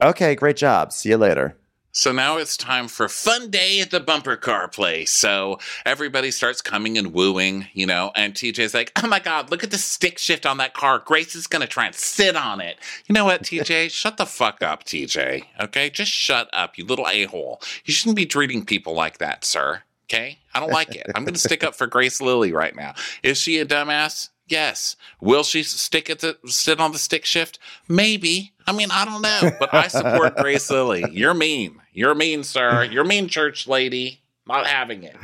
[0.01, 0.35] Okay.
[0.35, 0.91] Great job.
[0.91, 1.57] See you later.
[1.93, 5.11] So now it's time for fun day at the bumper car place.
[5.11, 9.61] So everybody starts coming and wooing, you know, and TJ's like, oh my God, look
[9.63, 10.99] at the stick shift on that car.
[10.99, 12.77] Grace is going to try and sit on it.
[13.07, 13.91] You know what, TJ?
[13.91, 15.43] shut the fuck up, TJ.
[15.59, 15.89] Okay?
[15.89, 17.61] Just shut up, you little a hole.
[17.83, 19.83] You shouldn't be treating people like that, sir.
[20.05, 20.39] Okay?
[20.53, 21.07] I don't like it.
[21.13, 22.93] I'm going to stick up for Grace Lilly right now.
[23.21, 24.29] Is she a dumbass?
[24.51, 24.97] Yes.
[25.21, 27.57] Will she stick at the sit on the stick shift?
[27.87, 28.53] Maybe.
[28.67, 31.05] I mean, I don't know, but I support Grace Lilly.
[31.11, 31.81] You're mean.
[31.93, 32.83] You're mean, sir.
[32.83, 34.21] You're mean, church lady.
[34.45, 35.15] Not having it.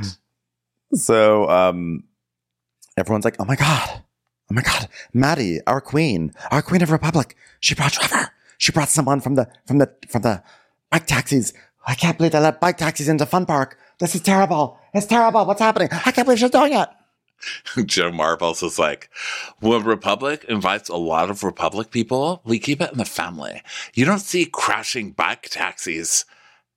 [0.93, 2.05] So um,
[2.95, 4.01] everyone's like, oh my God.
[4.49, 4.87] Oh my God.
[5.13, 7.35] Maddie, our queen, our queen of Republic.
[7.59, 8.31] She brought Trevor.
[8.57, 10.41] She brought someone from the, from the, from the
[10.89, 11.53] bike taxis.
[11.85, 13.77] I can't believe they let bike taxis into Fun Park.
[13.99, 14.79] This is terrible.
[14.93, 15.45] It's terrible.
[15.45, 15.89] What's happening?
[15.91, 16.87] I can't believe she's doing it.
[17.85, 19.09] Joe Marbles is like,
[19.59, 23.61] when Republic invites a lot of Republic people, we keep it in the family.
[23.93, 26.25] You don't see crashing bike taxis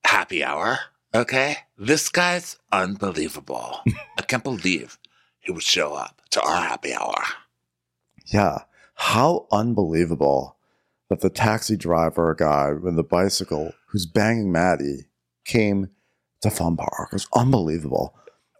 [0.05, 0.78] happy hour,
[1.15, 1.59] okay?
[1.78, 3.81] This guy's unbelievable.
[4.19, 4.99] I can't believe
[5.41, 7.23] he would show up to our happy hour.
[8.27, 8.61] Yeah.
[8.95, 10.57] How unbelievable
[11.09, 15.07] that the taxi driver guy with the bicycle who's banging Maddie
[15.45, 15.89] came
[16.43, 17.09] to Fun Park.
[17.11, 18.15] It was unbelievable.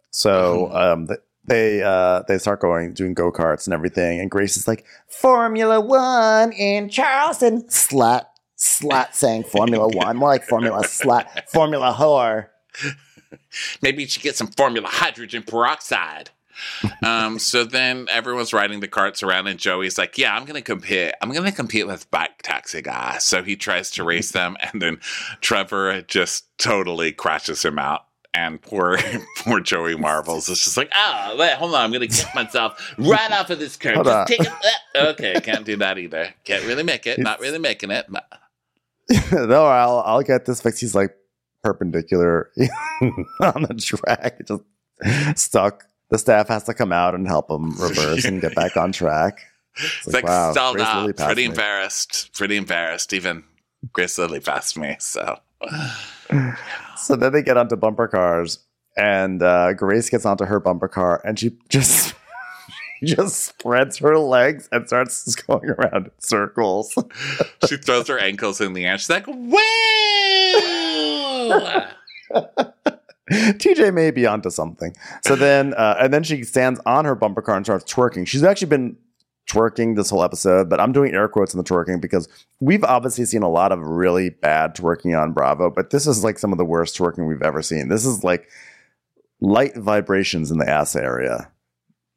[0.09, 0.75] So Mhm.
[0.75, 4.67] um, th- they uh, they start going doing go karts and everything, and Grace is
[4.67, 7.69] like Formula One in Charleston.
[7.69, 12.47] Slat slat saying Formula One, more like Formula Slat Formula Whore.
[13.81, 16.29] Maybe you should get some formula hydrogen peroxide.
[17.03, 21.13] um, so then everyone's riding the carts around, and Joey's like, "Yeah, I'm gonna compete.
[21.21, 24.99] I'm gonna compete with bike taxi guy." So he tries to race them, and then
[25.39, 28.05] Trevor just totally crashes him out.
[28.33, 28.97] And poor,
[29.39, 33.31] poor Joey Marbles is just like, "Oh, wait, hold on, I'm gonna get myself right
[33.31, 34.05] off of this curb.
[34.05, 36.33] Just take it." uh, Okay, can't do that either.
[36.45, 37.19] Can't really make it.
[37.19, 38.05] Not really making it.
[39.31, 40.79] no, I'll I'll get this fixed.
[40.81, 41.15] He's like
[41.63, 42.49] perpendicular
[43.41, 44.61] on the track, just
[45.39, 45.83] stuck.
[46.09, 49.41] The staff has to come out and help him reverse and get back on track.
[49.77, 51.01] It's It's like, stalled Grace out.
[51.01, 51.49] Lilly pretty me.
[51.49, 52.31] embarrassed.
[52.33, 53.13] Pretty embarrassed.
[53.13, 53.43] Even
[53.93, 54.97] Grace Lilly passed me.
[54.99, 55.39] So
[56.97, 58.59] So then they get onto bumper cars,
[58.95, 62.13] and uh, Grace gets onto her bumper car, and she just
[62.99, 66.93] she just spreads her legs and starts going around in circles.
[67.67, 68.99] she throws her ankles in the air.
[68.99, 69.57] She's like, "Whoa!"
[73.31, 74.95] TJ may be onto something.
[75.23, 78.27] So then, uh, and then she stands on her bumper car and starts twerking.
[78.27, 78.95] She's actually been
[79.49, 83.25] twerking this whole episode, but I'm doing air quotes in the twerking because we've obviously
[83.25, 86.57] seen a lot of really bad twerking on Bravo, but this is like some of
[86.57, 87.89] the worst twerking we've ever seen.
[87.89, 88.49] This is like
[89.41, 91.50] light vibrations in the ass area.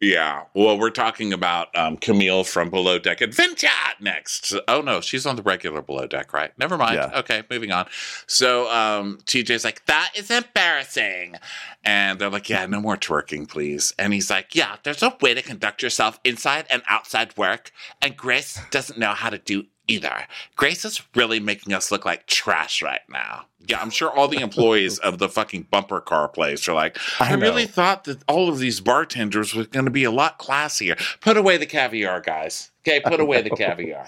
[0.00, 0.44] Yeah.
[0.54, 3.68] Well, we're talking about um, Camille from Below Deck Adventure
[4.00, 4.54] next.
[4.68, 6.56] Oh no, she's on the regular Below Deck, right?
[6.58, 6.96] Never mind.
[6.96, 7.18] Yeah.
[7.20, 7.86] Okay, moving on.
[8.26, 11.36] So um, TJ's like, "That is embarrassing,"
[11.84, 15.34] and they're like, "Yeah, no more twerking, please." And he's like, "Yeah, there's a way
[15.34, 17.70] to conduct yourself inside and outside work,
[18.02, 20.24] and Grace doesn't know how to do." Either.
[20.56, 23.44] Grace is really making us look like trash right now.
[23.66, 27.32] Yeah, I'm sure all the employees of the fucking bumper car place are like, I
[27.32, 30.98] I, really thought that all of these bartenders were going to be a lot classier.
[31.20, 32.70] Put away the caviar, guys.
[32.86, 34.06] Okay, put away the caviar.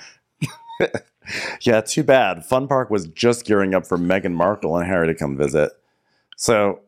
[1.63, 2.45] Yeah, too bad.
[2.45, 5.73] Fun Park was just gearing up for Meghan Markle and Harry to come visit.
[6.37, 6.81] So,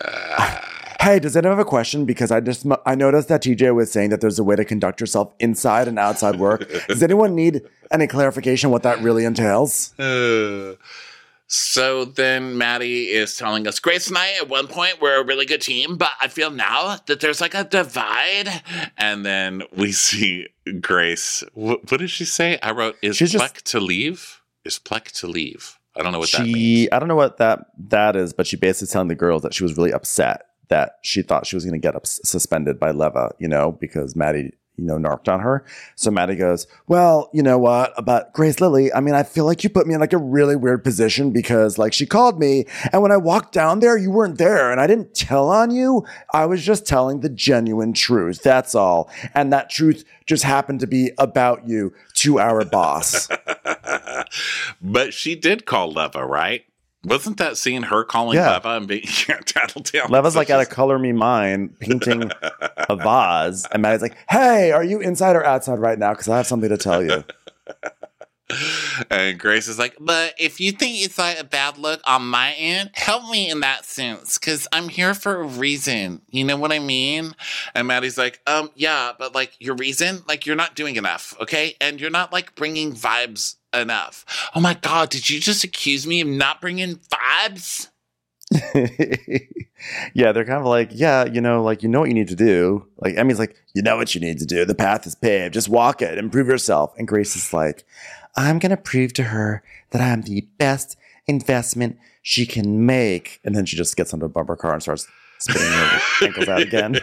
[0.00, 0.60] uh,
[1.04, 2.04] hey, does anyone have a question?
[2.04, 5.00] Because I just I noticed that TJ was saying that there's a way to conduct
[5.00, 6.68] yourself inside and outside work.
[6.88, 9.98] does anyone need any clarification what that really entails?
[9.98, 10.74] Uh,
[11.46, 15.46] so then Maddie is telling us Grace and I at one point were a really
[15.46, 18.62] good team, but I feel now that there's like a divide.
[18.96, 20.48] And then we see
[20.80, 21.44] Grace.
[21.52, 22.58] What, what did she say?
[22.62, 24.40] I wrote, "Is She's just- Pleck to leave?
[24.64, 26.56] Is Pleck to leave?" I don't know what that means.
[26.58, 29.54] she I don't know what that that is, but she basically telling the girls that
[29.54, 32.90] she was really upset that she thought she was going to get ups- suspended by
[32.90, 35.64] Leva, you know, because Maddie, you know, narked on her.
[35.94, 38.92] So Maddie goes, "Well, you know what about Grace Lilly?
[38.92, 41.78] I mean, I feel like you put me in like a really weird position because
[41.78, 44.86] like she called me, and when I walked down there, you weren't there, and I
[44.86, 46.04] didn't tell on you.
[46.32, 48.42] I was just telling the genuine truth.
[48.42, 53.28] That's all, and that truth just happened to be about you to our boss."
[54.82, 56.64] but she did call Leva, right?
[57.04, 58.54] Wasn't that scene her calling Yeah.
[58.54, 59.02] Leva and being
[59.46, 60.08] tattletale?
[60.08, 62.30] Leva's like at a color me mine painting
[62.88, 66.12] a vase, and Maddie's like, "Hey, are you inside or outside right now?
[66.12, 67.24] Because I have something to tell you."
[69.10, 72.52] And Grace is like, but if you think it's like a bad look on my
[72.52, 76.20] end, help me in that sense, because I'm here for a reason.
[76.30, 77.34] You know what I mean?
[77.74, 81.74] And Maddie's like, um, yeah, but like your reason, like you're not doing enough, okay?
[81.80, 84.24] And you're not like bringing vibes enough.
[84.54, 87.88] Oh my God, did you just accuse me of not bringing vibes?
[90.14, 92.36] yeah, they're kind of like, yeah, you know, like you know what you need to
[92.36, 92.86] do.
[92.98, 94.64] Like Emmy's like, you know what you need to do.
[94.64, 95.54] The path is paved.
[95.54, 96.18] Just walk it.
[96.18, 96.92] Improve yourself.
[96.98, 97.84] And Grace is like,
[98.36, 100.96] I'm gonna prove to her that I'm the best
[101.26, 103.40] investment she can make.
[103.44, 105.06] And then she just gets onto a bumper car and starts
[105.38, 107.00] spinning her ankles out again.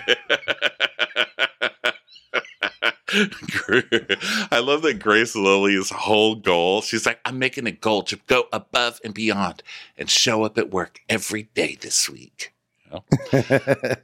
[4.52, 6.82] I love that Grace Lilly's whole goal.
[6.82, 9.64] She's like, I'm making a goal to go above and beyond
[9.98, 12.54] and show up at work every day this week.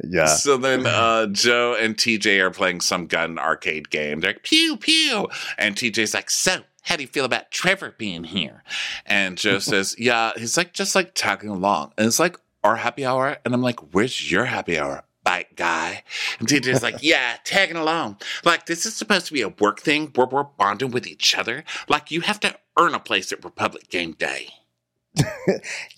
[0.03, 0.25] yeah.
[0.25, 4.19] So then uh, Joe and TJ are playing some gun arcade game.
[4.19, 5.27] They're like, pew, pew.
[5.57, 8.63] And TJ's like, so how do you feel about Trevor being here?
[9.05, 11.91] And Joe says, yeah, he's like, just like tagging along.
[11.97, 13.37] And it's like our happy hour.
[13.43, 15.03] And I'm like, where's your happy hour?
[15.23, 16.03] Bike guy.
[16.39, 18.17] And TJ's like, yeah, tagging along.
[18.45, 21.65] Like, this is supposed to be a work thing where we're bonding with each other.
[21.89, 24.49] Like, you have to earn a place at Republic Game Day.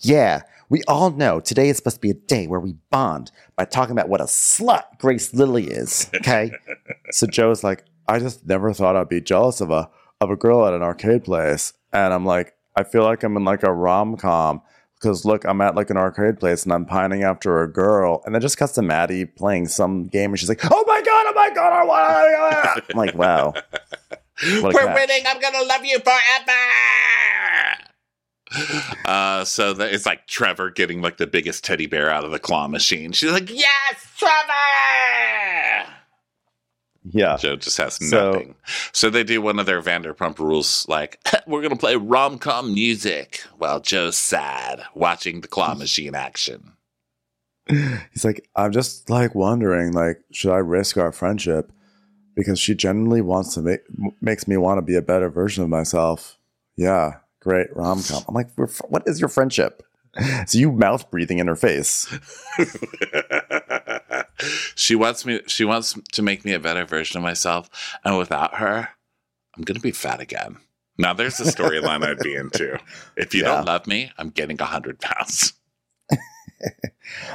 [0.00, 3.64] Yeah, we all know today is supposed to be a day where we bond by
[3.64, 6.10] talking about what a slut Grace Lilly is.
[6.14, 6.52] Okay.
[7.10, 9.90] so Joe's like, I just never thought I'd be jealous of a
[10.20, 11.72] of a girl at an arcade place.
[11.92, 14.62] And I'm like, I feel like I'm in like a rom com.
[14.96, 18.22] Because look, I'm at like an arcade place and I'm pining after a girl.
[18.26, 21.24] And then just cuts to Maddie playing some game and she's like, Oh my god,
[21.26, 23.54] oh my god, I want I'm like, wow.
[24.62, 24.94] What We're catch.
[25.08, 25.24] winning.
[25.26, 26.52] I'm gonna love you forever.
[29.04, 32.38] Uh, so that it's like Trevor getting like the biggest teddy bear out of the
[32.40, 33.12] claw machine.
[33.12, 35.92] She's like, "Yes, Trevor!"
[37.12, 37.36] Yeah.
[37.36, 38.54] Joe just has So- nothing.
[38.92, 43.42] So they do one of their Vanderpump rules, like we're gonna play rom com music
[43.58, 46.72] while Joe's sad, watching the claw machine action.
[47.68, 51.70] He's like, I'm just like wondering, like, should I risk our friendship?
[52.34, 53.80] Because she genuinely wants to make
[54.20, 56.36] makes me want to be a better version of myself.
[56.76, 58.22] Yeah, great rom com.
[58.28, 58.48] I'm like,
[58.88, 59.82] what is your friendship?
[60.48, 62.12] So you mouth breathing in her face.
[64.74, 65.40] She wants me.
[65.46, 67.70] She wants to make me a better version of myself,
[68.04, 68.88] and without her,
[69.56, 70.56] I'm gonna be fat again.
[70.98, 72.78] Now, there's a storyline I'd be into.
[73.16, 73.56] If you Yeah.
[73.56, 75.54] don't love me, I'm getting hundred pounds.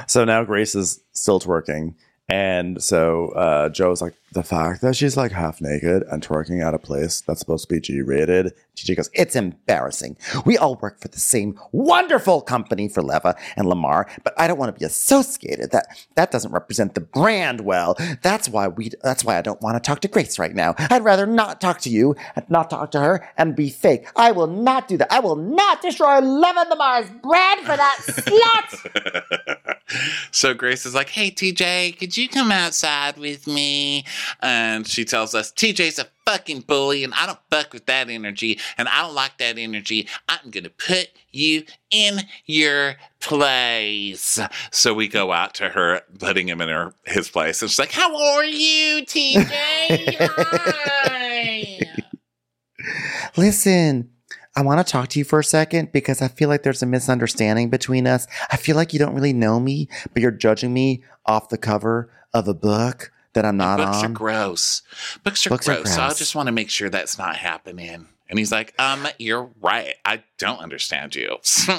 [0.06, 1.94] So now Grace is still twerking.
[2.28, 6.74] And so uh, Joe's like, the fact that she's like half naked and twerking at
[6.74, 8.52] a place that's supposed to be G rated.
[8.76, 10.18] TJ goes, it's embarrassing.
[10.44, 14.58] We all work for the same wonderful company for Leva and Lamar, but I don't
[14.58, 15.70] want to be associated.
[15.70, 15.86] That
[16.16, 17.96] that doesn't represent the brand well.
[18.20, 18.90] That's why we.
[19.02, 20.74] That's why I don't want to talk to Grace right now.
[20.78, 24.06] I'd rather not talk to you and not talk to her and be fake.
[24.16, 25.10] I will not do that.
[25.10, 29.56] I will not destroy Leva and Lamar's brand for that slut.
[30.30, 34.04] so Grace is like, "Hey, TJ, could you come outside with me?"
[34.40, 38.58] And she tells us, "TJ's a fucking bully, and I don't fuck with that energy,
[38.78, 40.08] and I don't like that energy.
[40.28, 44.38] I'm gonna put you in your place."
[44.70, 47.92] So we go out to her, putting him in her his place, and she's like,
[47.92, 50.16] "How are you, TJ?
[50.20, 51.80] Hi."
[53.36, 54.10] Listen,
[54.56, 56.86] I want to talk to you for a second because I feel like there's a
[56.86, 58.26] misunderstanding between us.
[58.50, 62.10] I feel like you don't really know me, but you're judging me off the cover
[62.32, 64.82] of a book that I'm not Books are gross.
[65.22, 65.94] Books are Books are gross.
[65.94, 68.08] So I just want to make sure that's not happening.
[68.28, 69.94] And he's like, um, you're right.
[70.04, 71.36] I don't understand you.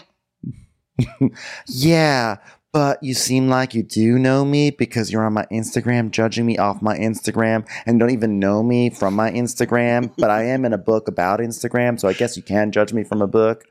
[1.68, 2.38] yeah,
[2.72, 6.58] but you seem like you do know me because you're on my Instagram judging me
[6.58, 10.12] off my Instagram and don't even know me from my Instagram.
[10.18, 13.04] but I am in a book about Instagram, so I guess you can judge me
[13.04, 13.66] from a book.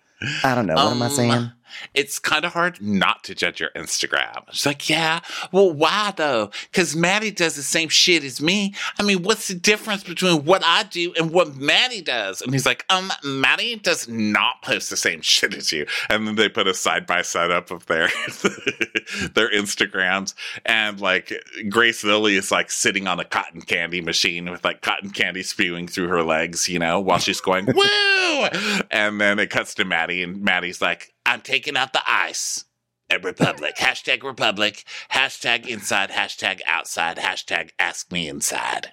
[0.44, 0.74] I don't know.
[0.74, 1.50] What am I Um, saying?
[1.94, 4.44] It's kind of hard not to judge your Instagram.
[4.52, 5.20] She's like, yeah,
[5.52, 6.50] well, why though?
[6.70, 8.74] Because Maddie does the same shit as me.
[8.98, 12.42] I mean, what's the difference between what I do and what Maddie does?
[12.42, 15.86] And he's like, um, Maddie does not post the same shit as you.
[16.08, 18.08] And then they put a side by side up of their
[19.34, 20.34] their Instagrams,
[20.64, 21.32] and like
[21.68, 25.88] Grace Lilly is like sitting on a cotton candy machine with like cotton candy spewing
[25.88, 28.46] through her legs, you know, while she's going woo.
[28.90, 32.64] And then it cuts to Maddie, and Maddie's like, I'm taking out the ice
[33.10, 33.76] at Republic.
[33.78, 34.84] hashtag Republic.
[35.12, 36.10] Hashtag inside.
[36.10, 37.16] Hashtag outside.
[37.16, 38.92] Hashtag ask me inside.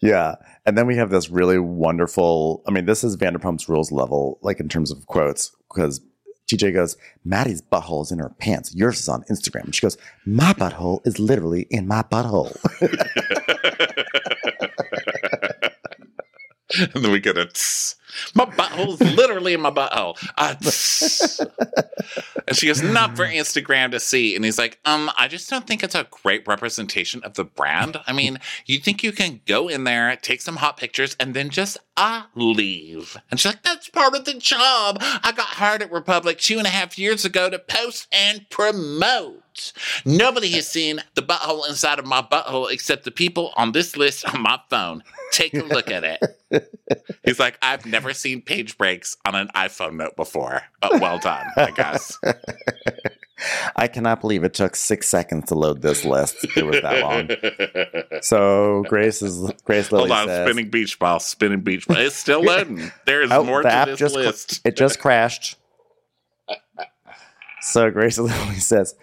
[0.00, 0.36] Yeah.
[0.64, 4.60] And then we have this really wonderful, I mean, this is Vanderpump's rules level, like
[4.60, 6.00] in terms of quotes, because
[6.48, 8.74] TJ goes, Maddie's butthole is in her pants.
[8.74, 9.64] Yours is on Instagram.
[9.64, 12.54] And she goes, My butthole is literally in my butthole.
[16.94, 17.96] and then we get a tss.
[18.34, 20.16] My butthole's literally in my butthole.
[20.38, 20.54] Uh,
[22.46, 24.34] and she goes, not for Instagram to see.
[24.34, 27.98] And he's like, um, I just don't think it's a great representation of the brand.
[28.06, 31.50] I mean, you think you can go in there, take some hot pictures, and then
[31.50, 33.16] just uh leave.
[33.30, 34.98] And she's like, that's part of the job.
[35.00, 39.72] I got hired at Republic two and a half years ago to post and promote.
[40.04, 44.26] Nobody has seen the butthole inside of my butthole except the people on this list
[44.26, 45.02] on my phone.
[45.32, 46.70] Take a look at it.
[47.24, 51.46] He's like, I've never seen page breaks on an iPhone note before, but well done,
[51.56, 52.18] I guess.
[53.76, 56.36] I cannot believe it took six seconds to load this list.
[56.56, 57.28] It was that long.
[58.22, 61.98] So Grace is Grace Lilly Hold on, says, spinning beach ball, spinning beach ball.
[61.98, 62.90] It's still loading.
[63.04, 64.60] There is Oh, more the to app this just list.
[64.64, 65.56] it just crashed.
[67.60, 68.94] So Grace Lilly says,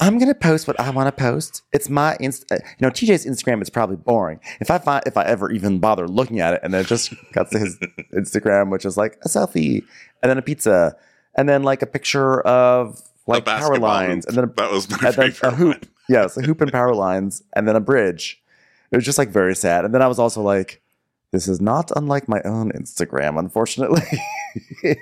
[0.00, 1.62] "I'm gonna post what I want to post.
[1.72, 2.50] It's my inst.
[2.52, 4.40] uh, You know, TJ's Instagram is probably boring.
[4.60, 7.12] If I find if I ever even bother looking at it, and then it just
[7.32, 7.78] got to his
[8.14, 9.82] Instagram, which is like a selfie,
[10.22, 10.96] and then a pizza,
[11.36, 14.28] and then like a picture of like power lines, hoop.
[14.28, 15.68] and then a, that was my and then a hoop.
[15.80, 15.90] one.
[16.08, 18.42] Yes, a hoop and power lines, and then a bridge.
[18.90, 19.84] It was just like very sad.
[19.84, 20.80] And then I was also like,
[21.32, 24.00] this is not unlike my own Instagram, unfortunately.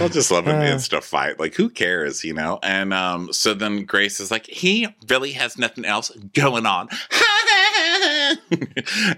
[0.00, 0.74] I'll just love an Uh.
[0.76, 1.38] insta fight.
[1.40, 2.58] Like, who cares, you know?
[2.62, 6.88] And um, so then Grace is like, he really has nothing else going on.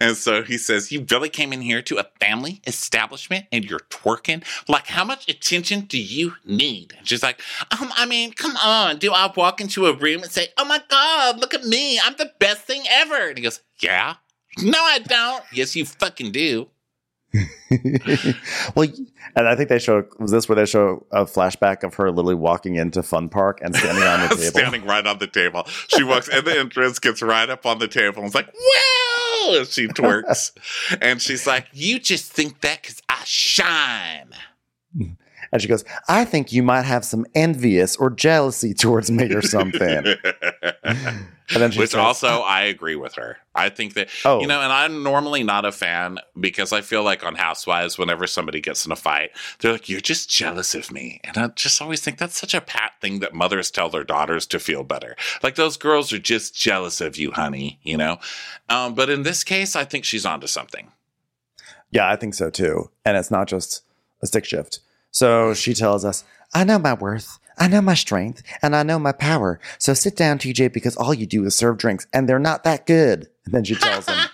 [0.01, 3.81] and so he says, You really came in here to a family establishment and you're
[3.91, 4.45] twerking?
[4.69, 6.95] Like, how much attention do you need?
[6.99, 7.41] And she's like,
[7.81, 8.99] um, I mean, come on.
[8.99, 11.99] Do I walk into a room and say, Oh my God, look at me.
[12.01, 13.29] I'm the best thing ever?
[13.29, 14.15] And he goes, Yeah.
[14.63, 15.45] No, I don't.
[15.53, 16.69] Yes, you fucking do.
[18.75, 18.89] well,
[19.35, 22.35] and I think they show was this where they show a flashback of her literally
[22.35, 24.43] walking into Fun Park and standing on the table.
[24.43, 25.65] standing right on the table.
[25.89, 29.59] She walks in the entrance, gets right up on the table, and is like, "Wow!"
[29.59, 30.53] And she twerks,
[31.01, 34.33] and she's like, "You just think that because I shine."
[35.57, 39.43] And she goes, "I think you might have some envious or jealousy towards me or
[39.43, 40.05] something."
[41.49, 43.37] And then she Which says, also, I agree with her.
[43.55, 44.41] I think that Oh.
[44.41, 48.27] you know, and I'm normally not a fan because I feel like on Housewives, whenever
[48.27, 49.31] somebody gets in a fight,
[49.61, 52.61] they're like, "You're just jealous of me," and I just always think that's such a
[52.61, 55.15] pat thing that mothers tell their daughters to feel better.
[55.41, 57.79] Like those girls are just jealous of you, honey.
[57.85, 58.19] You know,
[58.69, 60.91] um, but in this case, I think she's onto something.
[61.93, 62.91] Yeah, I think so too.
[63.05, 63.83] And it's not just
[64.21, 64.81] a stick shift.
[65.17, 68.99] So she tells us, I know my worth, I know my strength, and I know
[68.99, 69.59] my power.
[69.79, 72.85] So sit down, TJ, because all you do is serve drinks, and they're not that
[72.85, 73.27] good.
[73.47, 74.19] And then she tells him,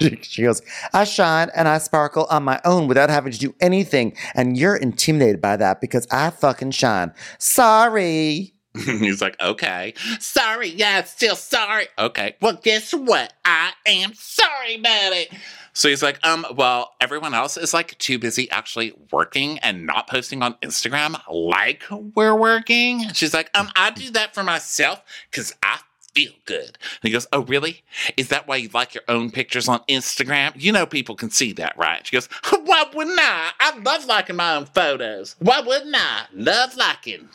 [0.22, 0.62] she, goes,
[0.94, 4.16] I shine and I sparkle on my own without having to do anything.
[4.34, 7.12] And you're intimidated by that because I fucking shine.
[7.36, 8.54] Sorry.
[8.74, 9.92] He's like, okay.
[10.20, 11.88] Sorry, yeah, still sorry.
[11.98, 12.36] Okay.
[12.40, 13.34] Well, guess what?
[13.44, 15.34] I am sorry about it.
[15.78, 20.08] So he's like, um, well, everyone else is like too busy actually working and not
[20.08, 21.84] posting on Instagram like
[22.16, 23.08] we're working.
[23.12, 25.00] She's like, um, I do that for myself
[25.30, 25.78] because I
[26.14, 26.66] feel good.
[26.66, 27.84] And he goes, Oh, really?
[28.16, 30.50] Is that why you like your own pictures on Instagram?
[30.56, 32.04] You know people can see that, right?
[32.04, 32.26] She goes,
[32.64, 33.52] Why wouldn't I?
[33.60, 35.36] I love liking my own photos.
[35.38, 36.24] Why wouldn't I?
[36.34, 37.28] Love liking.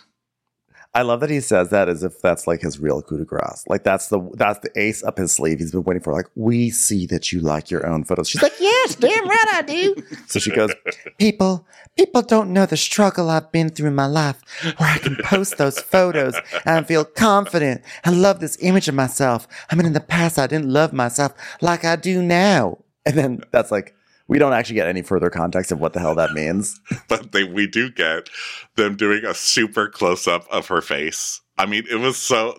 [0.95, 3.63] I love that he says that as if that's like his real coup de grace.
[3.67, 5.57] Like that's the that's the ace up his sleeve.
[5.57, 8.29] He's been waiting for like, we see that you like your own photos.
[8.29, 9.95] She's like, yes, damn right I do.
[10.27, 10.71] So she goes,
[11.19, 14.41] people, people don't know the struggle I've been through in my life
[14.77, 17.81] where I can post those photos and feel confident.
[18.03, 19.47] I love this image of myself.
[19.69, 22.79] I mean, in the past, I didn't love myself like I do now.
[23.05, 23.95] And then that's like,
[24.27, 26.79] we don't actually get any further context of what the hell that means.
[27.09, 28.29] but they we do get
[28.75, 31.41] them doing a super close up of her face.
[31.55, 32.57] I mean, it was so.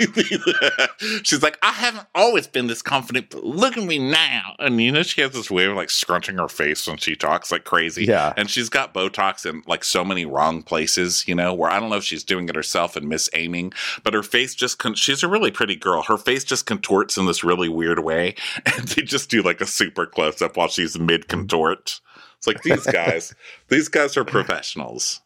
[1.22, 4.56] She's like, I haven't always been this confident, but look at me now.
[4.58, 7.52] And you know, she has this way of like scrunching her face when she talks
[7.52, 8.04] like crazy.
[8.04, 8.32] Yeah.
[8.36, 11.90] And she's got Botox in like so many wrong places, you know, where I don't
[11.90, 15.28] know if she's doing it herself and misaiming, but her face just, con- she's a
[15.28, 16.02] really pretty girl.
[16.02, 18.34] Her face just contorts in this really weird way.
[18.64, 22.00] And they just do like a super close up while she's mid contort.
[22.38, 23.34] It's like these guys,
[23.68, 25.20] these guys are professionals.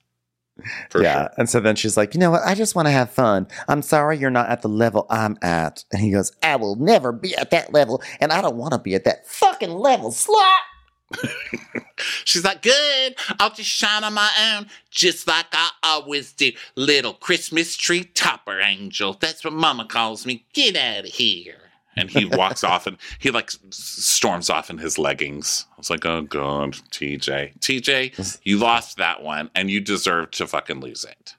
[0.90, 1.14] For yeah.
[1.14, 1.30] sure.
[1.38, 2.42] And so then she's like, you know what?
[2.44, 3.46] I just want to have fun.
[3.68, 5.84] I'm sorry you're not at the level I'm at.
[5.92, 8.02] And he goes, I will never be at that level.
[8.20, 10.44] And I don't want to be at that fucking level, slut.
[12.24, 13.14] She's like, good.
[13.38, 16.52] I'll just shine on my own, just like I always do.
[16.74, 19.16] Little Christmas tree topper angel.
[19.18, 20.44] That's what Mama calls me.
[20.52, 21.65] Get out of here.
[21.96, 25.66] And he walks off and he like storms off in his leggings.
[25.72, 30.46] I was like, oh god, TJ, TJ, you lost that one, and you deserve to
[30.46, 31.34] fucking lose it.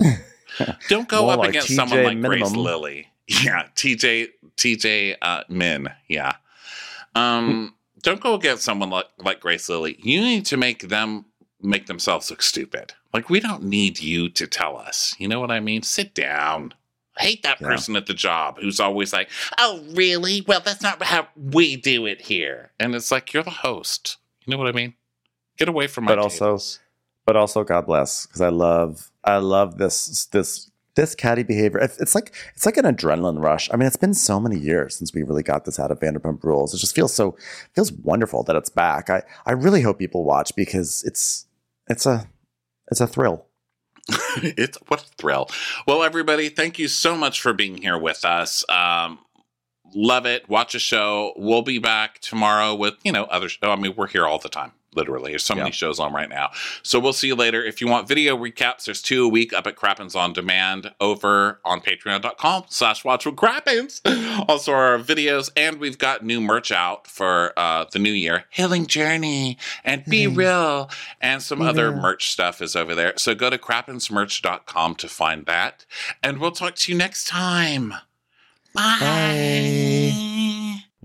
[0.88, 2.64] Don't go More up like against TJ someone like Grace minimum.
[2.64, 3.08] Lilly.
[3.26, 5.88] Yeah, TJ, TJ uh, Min.
[6.08, 6.36] Yeah.
[7.14, 9.98] Um, don't go against someone like like Grace Lilly.
[10.00, 11.24] You need to make them
[11.60, 12.94] make themselves look stupid.
[13.12, 15.14] Like we don't need you to tell us.
[15.18, 15.82] You know what I mean?
[15.82, 16.74] Sit down.
[17.18, 17.68] I hate that Yeah.
[17.68, 20.42] person at the job who's always like, "Oh, really?
[20.46, 24.16] Well, that's not how we do it here." And it's like you're the host.
[24.44, 24.94] You know what I mean?
[25.58, 26.12] Get away from my.
[26.12, 26.78] But also- tables.
[27.24, 31.78] but also God bless because I love I love this this this catty behavior.
[31.78, 33.68] It's it's like it's like an adrenaline rush.
[33.72, 36.42] I mean, it's been so many years since we really got this out of Vanderpump
[36.44, 36.72] Rules.
[36.74, 37.36] It just feels so
[37.74, 39.10] feels wonderful that it's back.
[39.10, 41.46] I I really hope people watch because it's
[41.88, 42.28] it's a
[42.90, 43.45] it's a thrill.
[44.42, 45.48] it's what a thrill.
[45.86, 48.64] Well, everybody, thank you so much for being here with us.
[48.68, 49.18] Um,
[49.94, 50.48] love it.
[50.48, 51.32] Watch a show.
[51.36, 53.48] We'll be back tomorrow with you know other.
[53.48, 53.70] Show.
[53.70, 54.72] I mean, we're here all the time.
[54.96, 55.72] Literally, there's so many Yeah.
[55.74, 56.50] shows on right now.
[56.82, 57.62] So we'll see you later.
[57.62, 61.60] If you want video recaps, there's two a week up at Crappens on Demand over
[61.64, 64.00] on patreon.com slash watch what Crappens.
[64.48, 68.44] Also our videos, and we've got new merch out for uh, the new year.
[68.50, 70.90] Healing Journey and Be Real
[71.20, 72.00] and some Be other real.
[72.00, 73.14] merch stuff is over there.
[73.16, 75.86] So go to crappensmerch.com to find that.
[76.22, 77.94] And we'll talk to you next time.
[78.74, 80.35] Bye.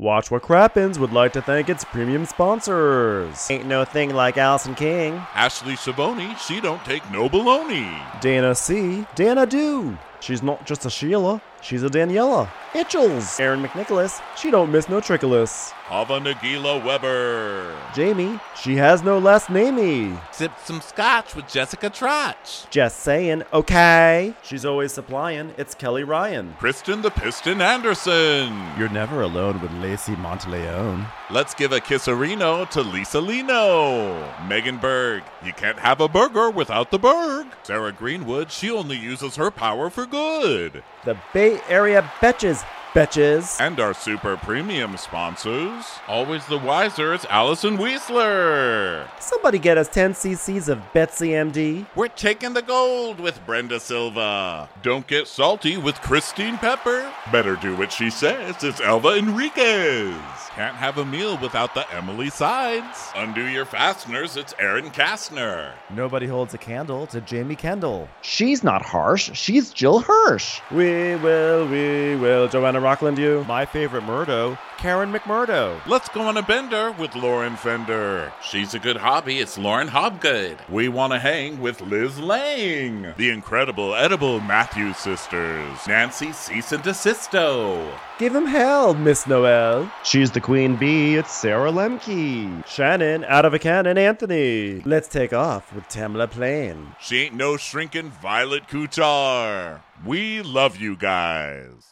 [0.01, 3.51] Watch What Crappens would like to thank its premium sponsors.
[3.51, 5.13] Ain't no thing like Allison King.
[5.35, 8.19] Ashley Savoni, she don't take no baloney.
[8.19, 9.05] Dana C.
[9.13, 9.95] Dana Do.
[10.19, 12.49] She's not just a Sheila, she's a Daniela.
[12.73, 13.39] Itchels.
[13.39, 14.21] Aaron McNicholas.
[14.37, 15.73] She don't miss no trickolas.
[15.91, 17.75] Ava Nagila Weber.
[17.93, 18.39] Jamie.
[18.57, 20.17] She has no last namey.
[20.33, 22.69] Sipped some scotch with Jessica Trotch.
[22.69, 24.33] Just saying, okay.
[24.41, 25.53] She's always supplying.
[25.57, 26.55] It's Kelly Ryan.
[26.59, 28.57] Kristen the Piston Anderson.
[28.79, 31.05] You're never alone with Lacey Monteleone.
[31.29, 34.31] Let's give a kisserino to Lisa Lino.
[34.47, 37.47] Megan Berg, you can't have a burger without the Berg.
[37.63, 40.83] Sarah Greenwood, she only uses her power for good.
[41.03, 41.17] The
[41.51, 42.63] Bay Area Betches.
[42.93, 43.57] Betches.
[43.61, 49.07] And our super premium sponsors, always the wiser, it's Allison Weisler.
[49.17, 51.85] Somebody get us 10 cc's of Betsy MD.
[51.95, 54.67] We're taking the gold with Brenda Silva.
[54.81, 57.09] Don't get salty with Christine Pepper.
[57.31, 58.61] Better do what she says.
[58.61, 60.13] It's Elva Enriquez.
[60.55, 63.09] Can't have a meal without the Emily Sides.
[63.15, 64.35] Undo your fasteners.
[64.35, 65.71] It's Aaron Kastner.
[65.95, 68.09] Nobody holds a candle to Jamie Kendall.
[68.21, 69.31] She's not harsh.
[69.33, 70.59] She's Jill Hirsch.
[70.71, 72.49] We will, we will.
[72.49, 73.45] Joanna Rockland, you.
[73.47, 75.79] My favorite Murdo, Karen McMurdo.
[75.85, 78.33] Let's go on a bender with Lauren Fender.
[78.43, 79.39] She's a good hobby.
[79.39, 80.57] It's Lauren Hobgood.
[80.69, 83.13] We want to hang with Liz Lang.
[83.17, 85.77] The incredible edible Matthews sisters.
[85.87, 87.95] Nancy Cease and Desisto.
[88.17, 89.91] Give him hell, Miss Noel.
[90.03, 91.15] She's the queen bee.
[91.15, 92.65] It's Sarah Lemke.
[92.67, 94.81] Shannon, out of a cannon, Anthony.
[94.81, 96.95] Let's take off with Tamla Plain.
[96.99, 99.81] She ain't no shrinking Violet Kuchar.
[100.05, 101.90] We love you guys.